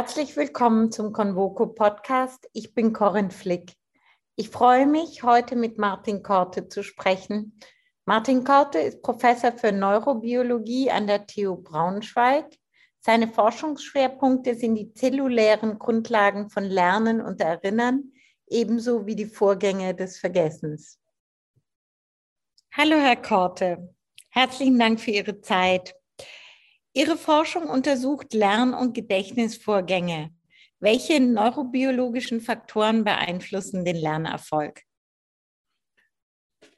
Herzlich 0.00 0.36
willkommen 0.36 0.92
zum 0.92 1.12
Convoco 1.12 1.66
Podcast. 1.66 2.48
Ich 2.52 2.72
bin 2.72 2.92
Corinne 2.92 3.32
Flick. 3.32 3.72
Ich 4.36 4.48
freue 4.48 4.86
mich, 4.86 5.24
heute 5.24 5.56
mit 5.56 5.76
Martin 5.76 6.22
Korte 6.22 6.68
zu 6.68 6.84
sprechen. 6.84 7.58
Martin 8.04 8.44
Korte 8.44 8.78
ist 8.78 9.02
Professor 9.02 9.50
für 9.50 9.72
Neurobiologie 9.72 10.92
an 10.92 11.08
der 11.08 11.26
TU 11.26 11.56
Braunschweig. 11.56 12.46
Seine 13.00 13.26
Forschungsschwerpunkte 13.26 14.54
sind 14.54 14.76
die 14.76 14.94
zellulären 14.94 15.80
Grundlagen 15.80 16.48
von 16.48 16.62
Lernen 16.62 17.20
und 17.20 17.40
Erinnern, 17.40 18.12
ebenso 18.46 19.04
wie 19.04 19.16
die 19.16 19.26
Vorgänge 19.26 19.96
des 19.96 20.20
Vergessens. 20.20 21.00
Hallo, 22.70 22.94
Herr 22.98 23.16
Korte. 23.16 23.92
Herzlichen 24.30 24.78
Dank 24.78 25.00
für 25.00 25.10
Ihre 25.10 25.40
Zeit. 25.40 25.96
Ihre 26.94 27.16
Forschung 27.16 27.68
untersucht 27.68 28.32
Lern- 28.32 28.74
und 28.74 28.94
Gedächtnisvorgänge. 28.94 30.30
Welche 30.80 31.20
neurobiologischen 31.20 32.40
Faktoren 32.40 33.04
beeinflussen 33.04 33.84
den 33.84 33.96
Lernerfolg? 33.96 34.82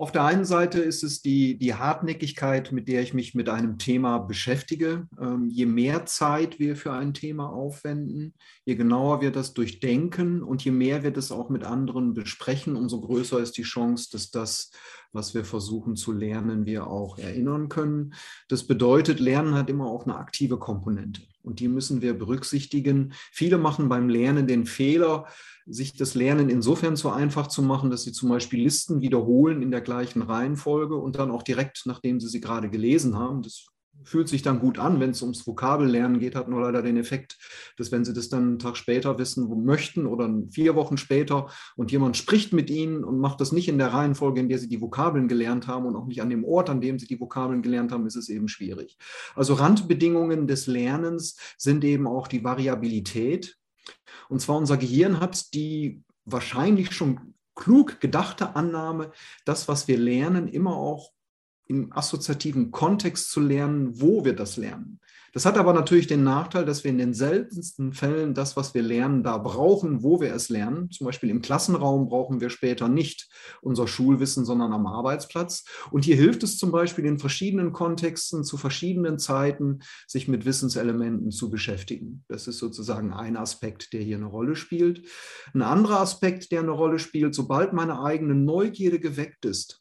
Auf 0.01 0.13
der 0.13 0.25
einen 0.25 0.47
Seite 0.47 0.81
ist 0.81 1.03
es 1.03 1.21
die, 1.21 1.59
die 1.59 1.75
Hartnäckigkeit, 1.75 2.73
mit 2.73 2.89
der 2.89 3.03
ich 3.03 3.13
mich 3.13 3.35
mit 3.35 3.51
einem 3.51 3.77
Thema 3.77 4.17
beschäftige. 4.17 5.07
Ähm, 5.21 5.51
je 5.51 5.67
mehr 5.67 6.07
Zeit 6.07 6.59
wir 6.59 6.75
für 6.75 6.95
ein 6.95 7.13
Thema 7.13 7.51
aufwenden, 7.51 8.33
je 8.65 8.77
genauer 8.77 9.21
wir 9.21 9.31
das 9.31 9.53
durchdenken 9.53 10.43
und 10.43 10.65
je 10.65 10.71
mehr 10.71 11.03
wir 11.03 11.11
das 11.11 11.31
auch 11.31 11.51
mit 11.51 11.65
anderen 11.65 12.15
besprechen, 12.15 12.77
umso 12.77 13.03
größer 13.03 13.41
ist 13.41 13.59
die 13.59 13.63
Chance, 13.63 14.09
dass 14.11 14.31
das, 14.31 14.71
was 15.13 15.35
wir 15.35 15.45
versuchen 15.45 15.97
zu 15.97 16.13
lernen, 16.13 16.65
wir 16.65 16.87
auch 16.87 17.19
erinnern 17.19 17.69
können. 17.69 18.15
Das 18.49 18.67
bedeutet, 18.67 19.21
Lernen 19.21 19.53
hat 19.53 19.69
immer 19.69 19.85
auch 19.85 20.07
eine 20.07 20.17
aktive 20.17 20.59
Komponente 20.59 21.21
und 21.43 21.61
die 21.61 21.69
müssen 21.69 22.03
wir 22.03 22.15
berücksichtigen. 22.15 23.13
Viele 23.33 23.59
machen 23.59 23.89
beim 23.89 24.09
Lernen 24.09 24.47
den 24.47 24.67
Fehler, 24.67 25.27
sich 25.67 25.97
das 25.97 26.15
Lernen 26.15 26.49
insofern 26.49 26.97
so 26.97 27.11
einfach 27.11 27.47
zu 27.47 27.63
machen, 27.63 27.91
dass 27.91 28.03
sie 28.03 28.13
zum 28.13 28.29
Beispiel 28.29 28.63
Listen 28.63 29.01
wiederholen 29.01 29.63
in 29.63 29.71
der 29.71 29.81
gleichen 29.81 30.23
Reihenfolge 30.23 30.97
und 30.97 31.17
dann 31.17 31.31
auch 31.31 31.43
direkt, 31.43 31.83
nachdem 31.85 32.21
sie 32.21 32.29
sie 32.29 32.41
gerade 32.41 32.71
gelesen 32.71 33.17
haben. 33.17 33.43
Das 33.43 33.67
fühlt 34.05 34.29
sich 34.29 34.43
dann 34.43 34.61
gut 34.61 34.79
an, 34.79 35.01
wenn 35.01 35.11
es 35.11 35.23
ums 35.23 35.47
Vokabellernen 35.47 36.19
geht, 36.19 36.35
hat 36.35 36.49
nur 36.49 36.63
leider 36.63 36.83
den 36.83 36.97
Effekt, 36.97 37.39
dass 37.77 37.93
wenn 37.93 38.05
Sie 38.05 38.13
das 38.13 38.29
dann 38.29 38.43
einen 38.43 38.59
Tag 38.59 38.77
später 38.77 39.19
wissen 39.19 39.65
möchten 39.65 40.07
oder 40.07 40.33
vier 40.51 40.75
Wochen 40.75 40.97
später 40.97 41.49
und 41.77 41.93
jemand 41.93 42.17
spricht 42.17 42.53
mit 42.53 42.71
Ihnen 42.71 43.05
und 43.05 43.19
macht 43.19 43.41
das 43.41 43.53
nicht 43.53 43.69
in 43.69 43.79
der 43.79 43.93
Reihenfolge, 43.93 44.41
in 44.41 44.49
der 44.49 44.59
Sie 44.59 44.69
die 44.69 44.81
Vokabeln 44.81 45.29
gelernt 45.29 45.67
haben 45.67 45.87
und 45.87 45.97
auch 45.97 46.07
nicht 46.07 46.23
an 46.23 46.31
dem 46.31 46.45
Ort, 46.45 46.71
an 46.71 46.81
dem 46.81 46.99
Sie 46.99 47.07
die 47.07 47.21
Vokabeln 47.21 47.63
gelernt 47.63 47.93
haben, 47.93 48.07
ist 48.07 48.17
es 48.17 48.29
eben 48.29 48.49
schwierig. 48.49 48.97
Also 49.35 49.55
Randbedingungen 49.55 50.47
des 50.47 50.67
Lernens 50.67 51.37
sind 51.59 51.85
eben 51.85 52.07
auch 52.07 52.29
die 52.29 52.45
Variabilität, 52.45 53.57
und 54.29 54.41
zwar 54.41 54.57
unser 54.57 54.77
Gehirn 54.77 55.21
hat 55.21 55.55
die 55.55 56.03
wahrscheinlich 56.25 56.93
schon 56.93 57.35
klug 57.55 58.01
gedachte 58.01 58.57
Annahme, 58.57 59.13
das, 59.45 59.69
was 59.69 59.89
wir 59.89 59.99
lernen, 59.99 60.49
immer 60.49 60.77
auch 60.77 61.11
im 61.71 61.93
assoziativen 61.93 62.73
Kontext 62.73 63.31
zu 63.31 63.41
lernen, 63.41 64.01
wo 64.01 64.25
wir 64.25 64.35
das 64.35 64.57
lernen. 64.57 64.99
Das 65.33 65.47
hat 65.47 65.57
aber 65.57 65.73
natürlich 65.73 66.09
den 66.09 66.25
Nachteil, 66.25 66.65
dass 66.65 66.83
wir 66.83 66.91
in 66.91 66.99
den 66.99 67.15
seltensten 67.15 67.93
Fällen 67.93 68.35
das, 68.35 68.57
was 68.57 68.75
wir 68.75 68.83
lernen, 68.83 69.23
da 69.23 69.39
brauchen, 69.39 70.03
wo 70.03 70.21
wir 70.21 70.35
es 70.35 70.49
lernen. 70.49 70.91
Zum 70.91 71.05
Beispiel 71.05 71.31
im 71.31 71.41
Klassenraum 71.41 72.09
brauchen 72.09 72.41
wir 72.41 72.51
später 72.51 72.89
nicht 72.89 73.29
unser 73.63 73.87
Schulwissen, 73.87 74.45
sondern 74.45 74.73
am 74.73 74.89
Arbeitsplatz. 74.89 75.65
Und 75.93 76.05
hier 76.05 76.17
hilft 76.17 76.43
es 76.43 76.59
zum 76.59 76.73
Beispiel 76.73 77.05
in 77.05 77.21
verschiedenen 77.21 77.73
Kontexten 77.73 78.43
zu 78.43 78.57
verschiedenen 78.57 79.21
Zeiten, 79.21 79.79
sich 80.09 80.27
mit 80.27 80.45
Wissenselementen 80.45 81.31
zu 81.31 81.49
beschäftigen. 81.49 82.25
Das 82.27 82.49
ist 82.49 82.59
sozusagen 82.59 83.13
ein 83.13 83.37
Aspekt, 83.37 83.93
der 83.93 84.01
hier 84.01 84.17
eine 84.17 84.27
Rolle 84.27 84.57
spielt. 84.57 85.07
Ein 85.55 85.63
anderer 85.63 86.01
Aspekt, 86.01 86.51
der 86.51 86.63
eine 86.63 86.73
Rolle 86.73 86.99
spielt, 86.99 87.37
sobald 87.37 87.73
meine 87.73 88.03
eigene 88.03 88.35
Neugierde 88.35 88.99
geweckt 88.99 89.45
ist, 89.45 89.81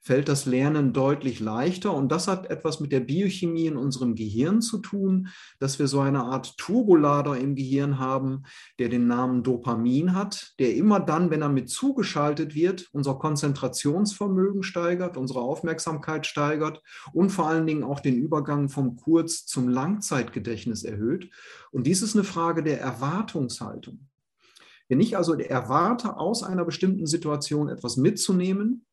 fällt 0.00 0.28
das 0.28 0.46
Lernen 0.46 0.92
deutlich 0.92 1.40
leichter. 1.40 1.94
Und 1.94 2.10
das 2.10 2.26
hat 2.26 2.50
etwas 2.50 2.80
mit 2.80 2.90
der 2.90 3.00
Biochemie 3.00 3.66
in 3.66 3.76
unserem 3.76 4.14
Gehirn 4.14 4.62
zu 4.62 4.78
tun, 4.78 5.28
dass 5.58 5.78
wir 5.78 5.88
so 5.88 6.00
eine 6.00 6.24
Art 6.24 6.56
Turbolader 6.56 7.36
im 7.36 7.54
Gehirn 7.54 7.98
haben, 7.98 8.44
der 8.78 8.88
den 8.88 9.06
Namen 9.06 9.42
Dopamin 9.42 10.14
hat, 10.14 10.54
der 10.58 10.74
immer 10.74 11.00
dann, 11.00 11.30
wenn 11.30 11.42
er 11.42 11.50
mit 11.50 11.68
zugeschaltet 11.68 12.54
wird, 12.54 12.88
unser 12.92 13.16
Konzentrationsvermögen 13.16 14.62
steigert, 14.62 15.18
unsere 15.18 15.40
Aufmerksamkeit 15.40 16.26
steigert 16.26 16.82
und 17.12 17.30
vor 17.30 17.48
allen 17.48 17.66
Dingen 17.66 17.84
auch 17.84 18.00
den 18.00 18.16
Übergang 18.16 18.70
vom 18.70 18.96
Kurz- 18.96 19.44
zum 19.44 19.68
Langzeitgedächtnis 19.68 20.82
erhöht. 20.82 21.30
Und 21.72 21.86
dies 21.86 22.00
ist 22.00 22.16
eine 22.16 22.24
Frage 22.24 22.62
der 22.62 22.80
Erwartungshaltung. 22.80 24.08
Wenn 24.88 25.00
ich 25.00 25.16
also 25.16 25.34
erwarte, 25.34 26.16
aus 26.16 26.42
einer 26.42 26.64
bestimmten 26.64 27.06
Situation 27.06 27.68
etwas 27.68 27.96
mitzunehmen, 27.96 28.86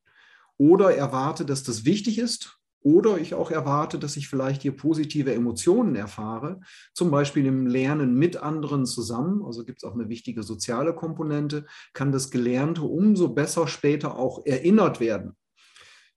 oder 0.58 0.96
erwarte, 0.96 1.46
dass 1.46 1.64
das 1.64 1.86
wichtig 1.86 2.20
ist 2.20 2.58
oder 2.82 3.18
ich 3.18 3.34
auch 3.34 3.52
erwarte, 3.52 4.00
dass 4.00 4.16
ich 4.18 4.30
vielleicht 4.30 4.62
hier 4.62 4.76
positive 4.76 5.34
Emotionen 5.34 5.96
erfahre, 5.96 6.62
zum 6.94 7.12
Beispiel 7.12 7.46
im 7.46 7.68
Lernen 7.68 8.14
mit 8.14 8.38
anderen 8.38 8.86
zusammen, 8.86 9.44
also 9.44 9.66
gibt 9.66 9.80
es 9.80 9.84
auch 9.84 9.94
eine 9.94 10.10
wichtige 10.10 10.44
soziale 10.44 10.96
Komponente, 10.96 11.66
kann 11.94 12.12
das 12.12 12.32
Gelernte 12.32 12.84
umso 12.84 13.30
besser 13.30 13.68
später 13.68 14.18
auch 14.18 14.46
erinnert 14.46 15.00
werden. 15.00 15.36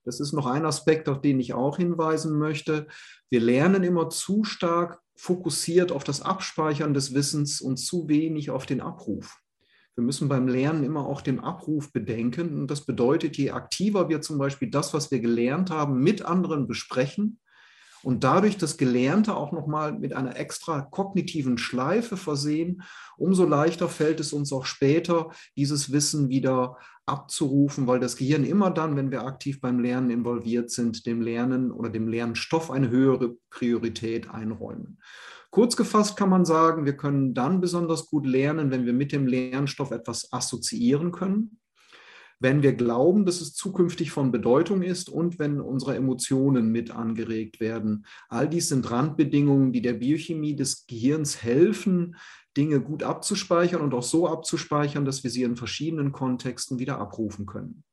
Das 0.03 0.19
ist 0.19 0.33
noch 0.33 0.45
ein 0.45 0.65
Aspekt, 0.65 1.09
auf 1.09 1.21
den 1.21 1.39
ich 1.39 1.53
auch 1.53 1.77
hinweisen 1.77 2.37
möchte. 2.37 2.87
Wir 3.29 3.39
lernen 3.39 3.83
immer 3.83 4.09
zu 4.09 4.43
stark 4.43 4.99
fokussiert 5.15 5.91
auf 5.91 6.03
das 6.03 6.21
Abspeichern 6.21 6.93
des 6.93 7.13
Wissens 7.13 7.61
und 7.61 7.77
zu 7.77 8.07
wenig 8.07 8.49
auf 8.49 8.65
den 8.65 8.81
Abruf. 8.81 9.40
Wir 9.95 10.03
müssen 10.03 10.29
beim 10.29 10.47
Lernen 10.47 10.83
immer 10.83 11.05
auch 11.05 11.21
den 11.21 11.39
Abruf 11.39 11.91
bedenken. 11.91 12.59
Und 12.59 12.71
das 12.71 12.85
bedeutet, 12.85 13.37
je 13.37 13.51
aktiver 13.51 14.09
wir 14.09 14.21
zum 14.21 14.37
Beispiel 14.37 14.69
das, 14.69 14.93
was 14.93 15.11
wir 15.11 15.19
gelernt 15.19 15.69
haben, 15.69 16.01
mit 16.01 16.23
anderen 16.23 16.67
besprechen 16.67 17.39
und 18.03 18.23
dadurch 18.23 18.57
das 18.57 18.77
Gelernte 18.77 19.35
auch 19.35 19.51
nochmal 19.51 19.93
mit 19.93 20.13
einer 20.13 20.37
extra 20.37 20.81
kognitiven 20.81 21.57
Schleife 21.57 22.17
versehen, 22.17 22.83
umso 23.17 23.45
leichter 23.45 23.89
fällt 23.89 24.19
es 24.19 24.33
uns 24.33 24.51
auch 24.51 24.65
später, 24.65 25.31
dieses 25.55 25.91
Wissen 25.91 26.29
wieder 26.29 26.77
abzurufen, 27.05 27.87
weil 27.87 27.99
das 27.99 28.15
Gehirn 28.15 28.43
immer 28.43 28.71
dann, 28.71 28.95
wenn 28.95 29.11
wir 29.11 29.25
aktiv 29.25 29.59
beim 29.61 29.79
Lernen 29.79 30.09
involviert 30.09 30.71
sind, 30.71 31.05
dem 31.05 31.21
Lernen 31.21 31.71
oder 31.71 31.89
dem 31.89 32.07
Lernstoff 32.07 32.71
eine 32.71 32.89
höhere 32.89 33.35
Priorität 33.49 34.29
einräumen. 34.29 34.99
Kurz 35.51 35.75
gefasst 35.75 36.15
kann 36.15 36.29
man 36.29 36.45
sagen, 36.45 36.85
wir 36.85 36.95
können 36.95 37.33
dann 37.33 37.59
besonders 37.59 38.07
gut 38.07 38.25
lernen, 38.25 38.71
wenn 38.71 38.85
wir 38.85 38.93
mit 38.93 39.11
dem 39.11 39.27
Lernstoff 39.27 39.91
etwas 39.91 40.31
assoziieren 40.31 41.11
können, 41.11 41.59
wenn 42.39 42.63
wir 42.63 42.73
glauben, 42.73 43.25
dass 43.25 43.41
es 43.41 43.53
zukünftig 43.53 44.11
von 44.11 44.31
Bedeutung 44.31 44.81
ist 44.81 45.09
und 45.09 45.39
wenn 45.39 45.59
unsere 45.59 45.95
Emotionen 45.95 46.71
mit 46.71 46.91
angeregt 46.91 47.59
werden. 47.59 48.05
All 48.29 48.47
dies 48.47 48.69
sind 48.69 48.89
Randbedingungen, 48.89 49.73
die 49.73 49.81
der 49.81 49.93
Biochemie 49.93 50.55
des 50.55 50.87
Gehirns 50.87 51.43
helfen, 51.43 52.15
Dinge 52.55 52.79
gut 52.79 53.03
abzuspeichern 53.03 53.81
und 53.81 53.93
auch 53.93 54.03
so 54.03 54.29
abzuspeichern, 54.29 55.03
dass 55.03 55.23
wir 55.25 55.31
sie 55.31 55.43
in 55.43 55.57
verschiedenen 55.57 56.13
Kontexten 56.13 56.79
wieder 56.79 56.97
abrufen 56.97 57.45
können. 57.45 57.83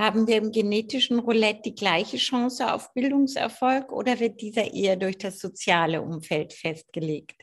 Haben 0.00 0.26
wir 0.26 0.38
im 0.38 0.50
genetischen 0.50 1.18
Roulette 1.18 1.60
die 1.66 1.74
gleiche 1.74 2.16
Chance 2.16 2.72
auf 2.72 2.94
Bildungserfolg 2.94 3.92
oder 3.92 4.18
wird 4.18 4.40
dieser 4.40 4.72
eher 4.72 4.96
durch 4.96 5.18
das 5.18 5.38
soziale 5.38 6.00
Umfeld 6.00 6.54
festgelegt? 6.54 7.42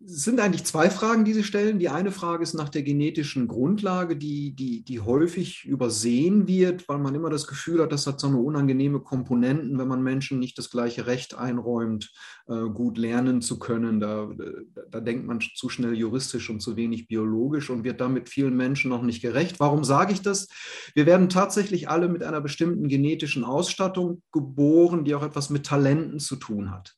Es 0.00 0.22
sind 0.22 0.38
eigentlich 0.38 0.62
zwei 0.62 0.90
Fragen, 0.90 1.24
die 1.24 1.32
Sie 1.32 1.42
stellen. 1.42 1.80
Die 1.80 1.88
eine 1.88 2.12
Frage 2.12 2.44
ist 2.44 2.54
nach 2.54 2.68
der 2.68 2.84
genetischen 2.84 3.48
Grundlage, 3.48 4.16
die, 4.16 4.54
die, 4.54 4.84
die 4.84 5.00
häufig 5.00 5.64
übersehen 5.64 6.46
wird, 6.46 6.88
weil 6.88 6.98
man 6.98 7.16
immer 7.16 7.30
das 7.30 7.48
Gefühl 7.48 7.82
hat, 7.82 7.90
das 7.90 8.06
hat 8.06 8.20
so 8.20 8.28
eine 8.28 8.38
unangenehme 8.38 9.00
Komponenten, 9.00 9.76
wenn 9.76 9.88
man 9.88 10.00
Menschen 10.04 10.38
nicht 10.38 10.56
das 10.56 10.70
gleiche 10.70 11.06
Recht 11.06 11.36
einräumt, 11.36 12.12
äh, 12.46 12.68
gut 12.68 12.96
lernen 12.96 13.42
zu 13.42 13.58
können. 13.58 13.98
Da, 13.98 14.30
da, 14.36 14.82
da 14.88 15.00
denkt 15.00 15.26
man 15.26 15.40
zu 15.40 15.68
schnell 15.68 15.94
juristisch 15.94 16.48
und 16.48 16.60
zu 16.60 16.76
wenig 16.76 17.08
biologisch 17.08 17.68
und 17.68 17.82
wird 17.82 18.00
damit 18.00 18.28
vielen 18.28 18.56
Menschen 18.56 18.90
noch 18.90 19.02
nicht 19.02 19.20
gerecht. 19.20 19.58
Warum 19.58 19.82
sage 19.82 20.12
ich 20.12 20.22
das? 20.22 20.46
Wir 20.94 21.06
werden 21.06 21.28
tatsächlich 21.28 21.88
alle 21.88 22.08
mit 22.08 22.22
einer 22.22 22.40
bestimmten 22.40 22.86
genetischen 22.86 23.42
Ausstattung 23.42 24.22
geboren, 24.30 25.04
die 25.04 25.16
auch 25.16 25.24
etwas 25.24 25.50
mit 25.50 25.66
Talenten 25.66 26.20
zu 26.20 26.36
tun 26.36 26.70
hat. 26.70 26.94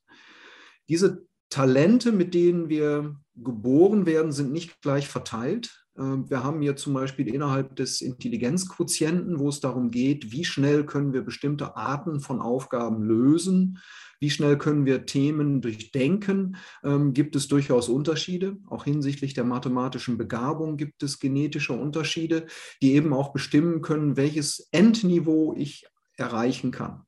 Diese 0.91 1.30
Talente, 1.51 2.13
mit 2.13 2.33
denen 2.33 2.69
wir 2.69 3.17
geboren 3.35 4.07
werden, 4.07 4.33
sind 4.33 4.53
nicht 4.53 4.81
gleich 4.83 5.09
verteilt. 5.09 5.85
Ähm, 5.99 6.31
wir 6.31 6.43
haben 6.43 6.63
hier 6.63 6.77
zum 6.77 6.95
Beispiel 6.95 7.33
innerhalb 7.33 7.77
des 7.77 8.01
Intelligenzquotienten, 8.01 9.39
wo 9.39 9.49
es 9.49 9.61
darum 9.61 9.91
geht, 9.91 10.33
wie 10.33 10.45
schnell 10.45 10.87
können 10.87 11.13
wir 11.13 11.23
bestimmte 11.23 11.77
Arten 11.77 12.21
von 12.21 12.41
Aufgaben 12.41 13.03
lösen, 13.03 13.79
wie 14.21 14.31
schnell 14.31 14.59
können 14.59 14.85
wir 14.87 15.07
Themen 15.07 15.61
durchdenken, 15.61 16.57
ähm, 16.85 17.15
gibt 17.15 17.35
es 17.37 17.49
durchaus 17.49 17.89
Unterschiede. 17.89 18.59
Auch 18.67 18.85
hinsichtlich 18.85 19.35
der 19.35 19.45
mathematischen 19.45 20.19
Begabung 20.19 20.77
gibt 20.77 21.03
es 21.03 21.19
genetische 21.19 21.73
Unterschiede, 21.73 22.47
die 22.83 22.93
eben 22.93 23.13
auch 23.13 23.33
bestimmen 23.33 23.81
können, 23.81 24.17
welches 24.17 24.69
Endniveau 24.73 25.55
ich 25.57 25.87
erreichen 26.17 26.71
kann. 26.71 27.07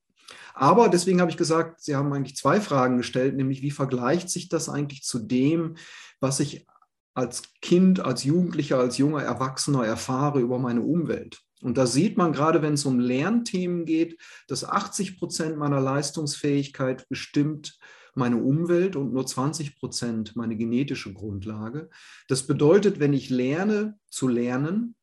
Aber 0.55 0.89
deswegen 0.89 1.21
habe 1.21 1.31
ich 1.31 1.37
gesagt, 1.37 1.81
Sie 1.83 1.97
haben 1.97 2.13
eigentlich 2.13 2.37
zwei 2.37 2.61
Fragen 2.61 2.99
gestellt, 2.99 3.37
nämlich 3.37 3.63
wie 3.63 3.71
vergleicht 3.71 4.31
sich 4.31 4.49
das 4.49 4.69
eigentlich 4.69 5.03
zu 5.03 5.19
dem, 5.19 5.77
was 6.21 6.41
ich 6.41 6.67
als 7.15 7.43
Kind, 7.61 8.01
als 8.01 8.25
Jugendlicher, 8.25 8.79
als 8.79 8.99
junger 8.99 9.23
Erwachsener 9.23 9.85
erfahre 9.85 10.41
über 10.41 10.59
meine 10.59 10.83
Umwelt. 10.83 11.43
Und 11.63 11.79
da 11.79 11.87
sieht 11.87 12.17
man 12.17 12.33
gerade, 12.33 12.61
wenn 12.61 12.75
es 12.75 12.85
um 12.85 12.99
Lernthemen 12.99 13.85
geht, 13.85 14.21
dass 14.49 14.65
80 14.65 15.19
Prozent 15.19 15.57
meiner 15.57 15.81
Leistungsfähigkeit 15.81 17.09
bestimmt 17.09 17.79
meine 18.15 18.37
Umwelt 18.37 18.97
und 18.97 19.13
nur 19.13 19.27
20 19.27 19.77
Prozent 19.77 20.37
meine 20.37 20.57
genetische 20.57 21.13
Grundlage. 21.15 21.89
Das 22.29 22.47
bedeutet, 22.47 22.99
wenn 23.01 23.13
ich 23.13 23.31
lerne 23.31 23.99
zu 24.11 24.29
lernen, 24.29 24.97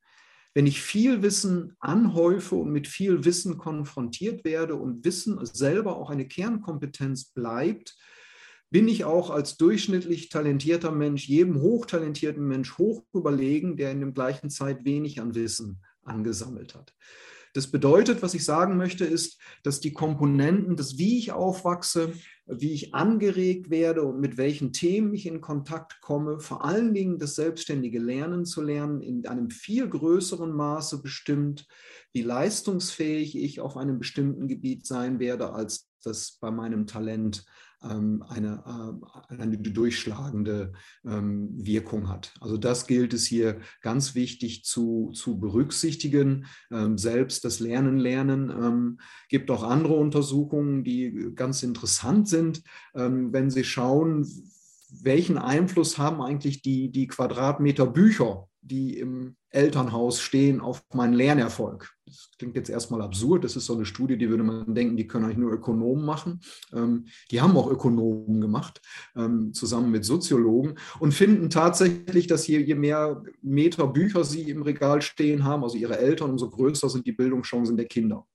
wenn 0.54 0.66
ich 0.66 0.82
viel 0.82 1.22
Wissen 1.22 1.76
anhäufe 1.80 2.56
und 2.56 2.72
mit 2.72 2.88
viel 2.88 3.24
Wissen 3.26 3.58
konfrontiert 3.58 4.44
werde 4.44 4.76
und 4.76 5.06
Wissen 5.06 5.40
selber 5.46 5.98
auch 5.98 6.10
eine 6.10 6.28
Kernkompetenz 6.28 7.26
bleibt, 7.26 7.98
bin 8.72 8.88
ich 8.88 9.04
auch 9.04 9.30
als 9.30 9.58
durchschnittlich 9.58 10.30
talentierter 10.30 10.92
Mensch 10.92 11.28
jedem 11.28 11.62
hochtalentierten 11.62 12.46
Mensch 12.48 12.78
hoch 12.78 13.04
überlegen, 13.14 13.78
der 13.78 13.92
in 13.92 14.00
der 14.00 14.12
gleichen 14.12 14.50
Zeit 14.50 14.86
wenig 14.86 15.22
an 15.22 15.34
Wissen 15.34 15.82
angesammelt 16.04 16.76
hat. 16.76 16.94
Das 17.54 17.72
bedeutet, 17.72 18.22
was 18.22 18.34
ich 18.34 18.46
sagen 18.46 18.78
möchte, 18.78 19.06
ist, 19.06 19.40
dass 19.64 19.80
die 19.80 19.94
Komponenten, 19.94 20.76
das 20.76 20.98
wie 20.98 21.18
ich 21.18 21.32
aufwachse, 21.32 22.14
wie 22.46 22.74
ich 22.74 22.94
angeregt 22.94 23.70
werde 23.70 24.04
und 24.04 24.20
mit 24.20 24.38
welchen 24.38 24.74
Themen 24.74 25.14
ich 25.14 25.26
in 25.26 25.42
Kontakt 25.42 26.02
komme, 26.02 26.40
vor 26.40 26.66
allen 26.66 26.94
Dingen 26.94 27.20
das 27.20 27.36
selbstständige 27.36 28.00
Lernen 28.00 28.46
zu 28.46 28.62
lernen, 28.62 29.02
in 29.02 29.26
einem 29.28 29.50
viel 29.50 29.88
größeren 29.88 30.52
Maße 30.52 31.02
bestimmt, 31.02 31.68
wie 32.14 32.24
leistungsfähig 32.24 33.38
ich 33.38 33.60
auf 33.62 33.78
einem 33.78 34.00
bestimmten 34.00 34.48
Gebiet 34.48 34.86
sein 34.86 35.20
werde, 35.20 35.54
als 35.54 35.89
das 36.06 36.38
bei 36.40 36.52
meinem 36.52 36.88
Talent 36.88 37.46
ähm, 37.82 38.24
eine, 38.28 38.64
äh, 39.30 39.36
eine 39.36 39.58
durchschlagende 39.58 40.74
ähm, 41.06 41.50
Wirkung 41.54 42.10
hat. 42.10 42.34
Also 42.42 42.58
das 42.58 42.88
gilt 42.88 43.14
es 43.14 43.26
hier 43.26 43.62
ganz 43.82 44.16
wichtig 44.16 44.66
zu, 44.66 45.12
zu 45.14 45.40
berücksichtigen. 45.40 46.46
Ähm, 46.72 46.98
selbst 46.98 47.46
das 47.46 47.60
Lernen 47.60 47.98
lernen 47.98 49.00
gibt 49.30 49.50
auch 49.52 49.64
andere 49.64 49.94
Untersuchungen, 49.94 50.84
die 50.84 51.32
ganz 51.36 51.64
interessant 51.64 52.28
sind, 52.28 52.64
wenn 52.94 53.50
Sie 53.50 53.64
schauen, 53.64 54.26
welchen 54.92 55.38
Einfluss 55.38 55.98
haben 55.98 56.22
eigentlich 56.22 56.62
die, 56.62 56.92
die 56.92 57.08
Quadratmeter 57.08 57.86
Bücher, 57.86 58.48
die 58.62 58.98
im 58.98 59.36
Elternhaus 59.52 60.22
stehen, 60.22 60.62
auf 60.62 60.84
meinen 60.94 61.14
Lernerfolg? 61.14 61.92
Das 62.06 62.32
klingt 62.38 62.56
jetzt 62.56 62.70
erstmal 62.70 63.02
absurd. 63.02 63.44
Das 63.44 63.56
ist 63.56 63.66
so 63.66 63.76
eine 63.76 63.86
Studie, 63.86 64.18
die 64.18 64.30
würde 64.30 64.44
man 64.44 64.74
denken, 64.74 64.98
die 64.98 65.08
können 65.08 65.26
eigentlich 65.26 65.38
nur 65.38 65.54
Ökonomen 65.54 66.04
machen. 66.04 66.42
Ähm, 66.74 67.06
die 67.32 67.40
haben 67.40 67.56
auch 67.56 67.70
Ökonomen 67.70 68.42
gemacht, 68.42 68.82
ähm, 69.16 69.54
zusammen 69.54 69.92
mit 69.92 70.06
Soziologen 70.06 70.76
und 71.00 71.14
finden 71.14 71.50
tatsächlich, 71.50 72.28
dass 72.28 72.48
je, 72.48 72.60
je 72.60 72.76
mehr 72.76 73.24
Meter 73.42 73.88
Bücher 73.88 74.24
sie 74.24 74.50
im 74.50 74.64
Regal 74.64 75.02
stehen 75.02 75.44
haben, 75.44 75.64
also 75.64 75.78
ihre 75.78 76.00
Eltern, 76.00 76.32
umso 76.32 76.50
größer 76.50 76.90
sind 76.90 77.06
die 77.06 77.12
Bildungschancen 77.12 77.78
der 77.78 77.86
Kinder. 77.86 78.26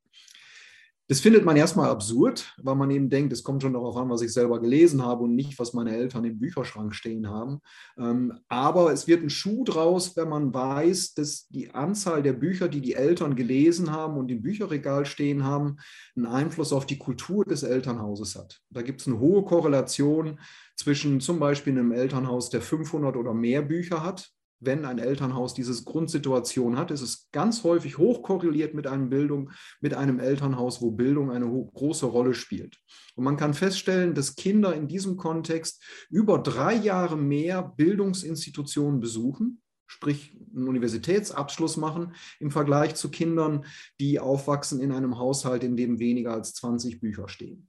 Das 1.06 1.21
findet 1.21 1.45
man 1.45 1.56
erstmal 1.56 1.91
absurd, 1.91 2.55
weil 2.62 2.77
man 2.77 2.91
eben 2.91 3.11
denkt, 3.11 3.31
es 3.35 3.43
kommt 3.43 3.61
schon 3.61 3.75
darauf 3.75 3.95
an, 3.99 4.09
was 4.09 4.23
ich 4.23 4.33
selber 4.33 4.59
gelesen 4.59 5.03
habe 5.03 5.25
und 5.25 5.35
nicht, 5.35 5.59
was 5.59 5.75
meine 5.75 5.95
Eltern 5.95 6.25
im 6.25 6.39
Bücherschrank 6.39 6.95
stehen 6.95 7.29
haben. 7.29 7.61
Ähm, 7.99 8.39
aber 8.49 8.91
es 8.91 9.06
wird 9.06 9.23
ein 9.23 9.29
Schuh 9.29 9.65
draus, 9.65 10.17
wenn 10.17 10.31
man 10.31 10.55
weiß, 10.55 11.12
dass 11.12 11.47
die 11.49 11.75
Anzahl 11.75 12.23
der 12.23 12.33
Bücher, 12.33 12.69
die 12.69 12.81
die 12.81 12.95
Eltern 12.95 13.37
gelesen 13.37 13.91
haben 13.91 14.17
und 14.17 14.31
im 14.31 14.41
Bücherregal 14.41 15.05
stehen 15.05 15.45
haben, 15.45 15.77
einen 16.17 16.27
Einfluss 16.27 16.73
auf 16.73 16.87
die 16.87 16.99
Kultur 16.99 17.45
des 17.45 17.65
Elternhauses 17.65 18.35
hat. 18.35 18.62
Da 18.71 18.81
gibt 18.81 19.03
es 19.03 19.06
eine 19.06 19.19
hohe 19.19 19.45
Korrelation 19.45 20.41
zwischen 20.75 21.21
zum 21.21 21.39
Beispiel 21.39 21.75
einem 21.75 21.93
Elternhaus, 21.93 22.49
der 22.49 22.62
500 22.62 23.17
oder 23.17 23.35
mehr 23.35 23.61
Bücher 23.61 24.03
hat, 24.03 24.34
wenn 24.61 24.85
ein 24.85 24.99
Elternhaus 24.99 25.55
diese 25.55 25.85
Grundsituation 25.85 26.77
hat, 26.79 26.91
ist 26.91 27.03
es 27.03 27.29
ganz 27.33 27.65
häufig 27.65 27.99
hochkorreliert 27.99 28.75
mit, 28.75 28.87
einem 28.87 29.11
Bildung, 29.11 29.51
mit 29.81 29.95
einem 29.95 30.21
Elternhaus, 30.21 30.81
wo 30.81 30.91
Bildung 30.91 31.31
eine 31.31 31.47
große 31.47 32.06
Rolle 32.06 32.35
spielt. 32.35 32.79
Und 33.15 33.25
man 33.25 33.37
kann 33.37 33.55
feststellen, 33.55 34.15
dass 34.15 34.37
Kinder 34.37 34.75
in 34.75 34.89
diesem 34.89 35.17
Kontext 35.17 35.83
über 36.11 36.39
drei 36.39 36.75
Jahre 36.75 37.17
mehr 37.17 37.62
Bildungsinstitutionen 37.62 39.01
besuchen, 39.01 39.61
sprich 39.87 40.37
einen 40.55 40.69
Universitätsabschluss 40.69 41.77
machen, 41.77 42.15
im 42.41 42.51
Vergleich 42.51 42.95
zu 42.95 43.11
Kindern, 43.11 43.65
die 44.01 44.19
aufwachsen 44.19 44.81
in 44.81 44.93
einem 44.93 45.19
Haushalt, 45.19 45.62
in 45.62 45.77
dem 45.77 45.99
weniger 45.99 46.33
als 46.33 46.55
20 46.55 47.01
Bücher 47.01 47.29
stehen. 47.29 47.69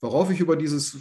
Worauf 0.00 0.30
ich 0.30 0.40
über 0.40 0.56
dieses 0.56 0.98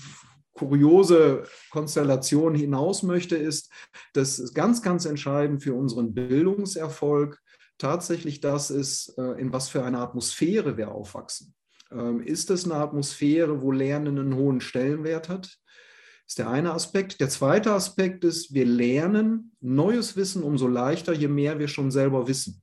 kuriose 0.57 1.44
Konstellation 1.71 2.56
hinaus 2.56 3.04
möchte, 3.04 3.38
ist, 3.38 3.71
dass 4.13 4.54
ganz, 4.54 4.81
ganz 4.81 5.06
entscheidend 5.06 5.63
für 5.63 5.74
unseren 5.74 6.13
Bildungserfolg 6.13 7.42
tatsächlich 7.77 8.42
das 8.42 8.71
ist, 8.71 9.18
äh, 9.18 9.39
in 9.39 9.54
was 9.54 9.69
für 9.69 9.83
einer 9.83 10.01
Atmosphäre 10.01 10.77
wir 10.77 10.92
aufwachsen. 10.92 11.54
Ähm, 11.92 12.21
ist 12.21 12.50
es 12.50 12.65
eine 12.65 12.75
Atmosphäre, 12.75 13.62
wo 13.62 13.71
Lernen 13.71 14.18
einen 14.19 14.36
hohen 14.36 14.62
Stellenwert 14.62 15.30
hat? 15.30 15.57
Ist 16.27 16.39
der 16.39 16.50
eine 16.50 16.74
Aspekt. 16.74 17.21
Der 17.21 17.30
zweite 17.30 17.71
Aspekt 17.71 18.25
ist, 18.25 18.53
wir 18.53 18.65
lernen 18.65 19.56
neues 19.62 20.18
Wissen 20.18 20.44
umso 20.44 20.68
leichter, 20.68 21.13
je 21.13 21.30
mehr 21.30 21.57
wir 21.60 21.69
schon 21.69 21.89
selber 21.89 22.27
wissen. 22.27 22.62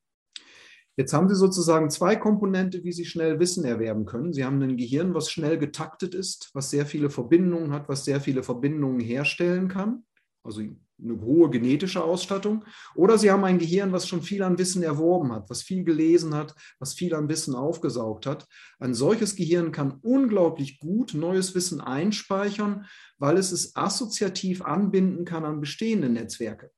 Jetzt 0.97 1.13
haben 1.13 1.29
Sie 1.29 1.35
sozusagen 1.35 1.91
zwei 1.91 2.15
Komponente, 2.15 2.85
wie 2.85 2.93
Sie 2.93 3.05
schnell 3.05 3.41
Wissen 3.41 3.65
erwerben 3.65 4.05
können. 4.05 4.33
Sie 4.33 4.45
haben 4.45 4.63
ein 4.63 4.77
Gehirn, 4.77 5.13
was 5.13 5.31
schnell 5.31 5.59
getaktet 5.59 6.15
ist, 6.15 6.51
was 6.55 6.71
sehr 6.71 6.87
viele 6.87 7.11
Verbindungen 7.11 7.73
hat, 7.73 7.89
was 7.89 8.05
sehr 8.05 8.21
viele 8.21 8.45
Verbindungen 8.45 9.01
herstellen 9.01 9.67
kann, 9.67 10.05
also 10.45 10.61
eine 10.61 11.21
hohe 11.21 11.51
genetische 11.51 12.05
Ausstattung. 12.05 12.65
Oder 12.95 13.19
Sie 13.19 13.31
haben 13.31 13.43
ein 13.43 13.59
Gehirn, 13.59 13.91
was 13.91 14.07
schon 14.07 14.23
viel 14.23 14.45
an 14.45 14.57
Wissen 14.59 14.85
erworben 14.85 15.33
hat, 15.33 15.51
was 15.51 15.63
viel 15.63 15.83
gelesen 15.83 16.33
hat, 16.35 16.55
was 16.79 16.95
viel 16.95 17.15
an 17.15 17.29
Wissen 17.29 17.57
aufgesaugt 17.57 18.27
hat. 18.27 18.47
Ein 18.79 18.95
solches 18.95 19.35
Gehirn 19.35 19.73
kann 19.73 19.99
unglaublich 20.03 20.79
gut 20.79 21.15
neues 21.15 21.57
Wissen 21.57 21.81
einspeichern, 21.81 22.87
weil 23.19 23.37
es 23.37 23.51
es 23.51 23.75
assoziativ 23.75 24.63
anbinden 24.63 25.25
kann 25.25 25.45
an 25.45 25.61
bestehende 25.61 26.09
Netzwerke 26.09 26.71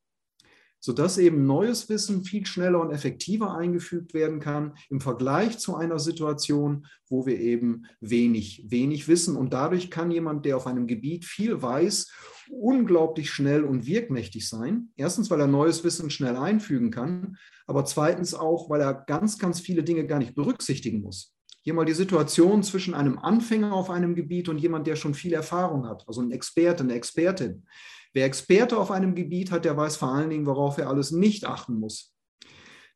sodass 0.86 1.18
eben 1.18 1.46
neues 1.46 1.88
Wissen 1.88 2.22
viel 2.22 2.46
schneller 2.46 2.80
und 2.80 2.92
effektiver 2.92 3.56
eingefügt 3.56 4.14
werden 4.14 4.38
kann 4.38 4.74
im 4.88 5.00
Vergleich 5.00 5.58
zu 5.58 5.74
einer 5.74 5.98
Situation, 5.98 6.86
wo 7.08 7.26
wir 7.26 7.40
eben 7.40 7.86
wenig, 8.00 8.64
wenig 8.68 9.08
wissen. 9.08 9.34
Und 9.34 9.52
dadurch 9.52 9.90
kann 9.90 10.12
jemand, 10.12 10.46
der 10.46 10.56
auf 10.56 10.68
einem 10.68 10.86
Gebiet 10.86 11.24
viel 11.24 11.60
weiß, 11.60 12.12
unglaublich 12.50 13.32
schnell 13.32 13.64
und 13.64 13.84
wirkmächtig 13.84 14.48
sein. 14.48 14.90
Erstens, 14.94 15.28
weil 15.28 15.40
er 15.40 15.48
neues 15.48 15.82
Wissen 15.82 16.08
schnell 16.08 16.36
einfügen 16.36 16.92
kann, 16.92 17.36
aber 17.66 17.84
zweitens 17.84 18.34
auch, 18.34 18.70
weil 18.70 18.80
er 18.80 18.94
ganz, 18.94 19.40
ganz 19.40 19.58
viele 19.58 19.82
Dinge 19.82 20.06
gar 20.06 20.20
nicht 20.20 20.36
berücksichtigen 20.36 21.00
muss. 21.00 21.34
Hier 21.62 21.74
mal 21.74 21.84
die 21.84 21.94
Situation 21.94 22.62
zwischen 22.62 22.94
einem 22.94 23.18
Anfänger 23.18 23.72
auf 23.72 23.90
einem 23.90 24.14
Gebiet 24.14 24.48
und 24.48 24.58
jemand, 24.58 24.86
der 24.86 24.94
schon 24.94 25.14
viel 25.14 25.32
Erfahrung 25.32 25.88
hat, 25.88 26.04
also 26.06 26.20
ein 26.20 26.30
Experte, 26.30 26.84
eine 26.84 26.94
Expertin. 26.94 27.64
Wer 28.12 28.26
Experte 28.26 28.78
auf 28.78 28.90
einem 28.90 29.14
Gebiet 29.14 29.50
hat, 29.50 29.64
der 29.64 29.76
weiß 29.76 29.96
vor 29.96 30.12
allen 30.12 30.30
Dingen, 30.30 30.46
worauf 30.46 30.78
er 30.78 30.88
alles 30.88 31.10
nicht 31.10 31.44
achten 31.44 31.78
muss. 31.78 32.16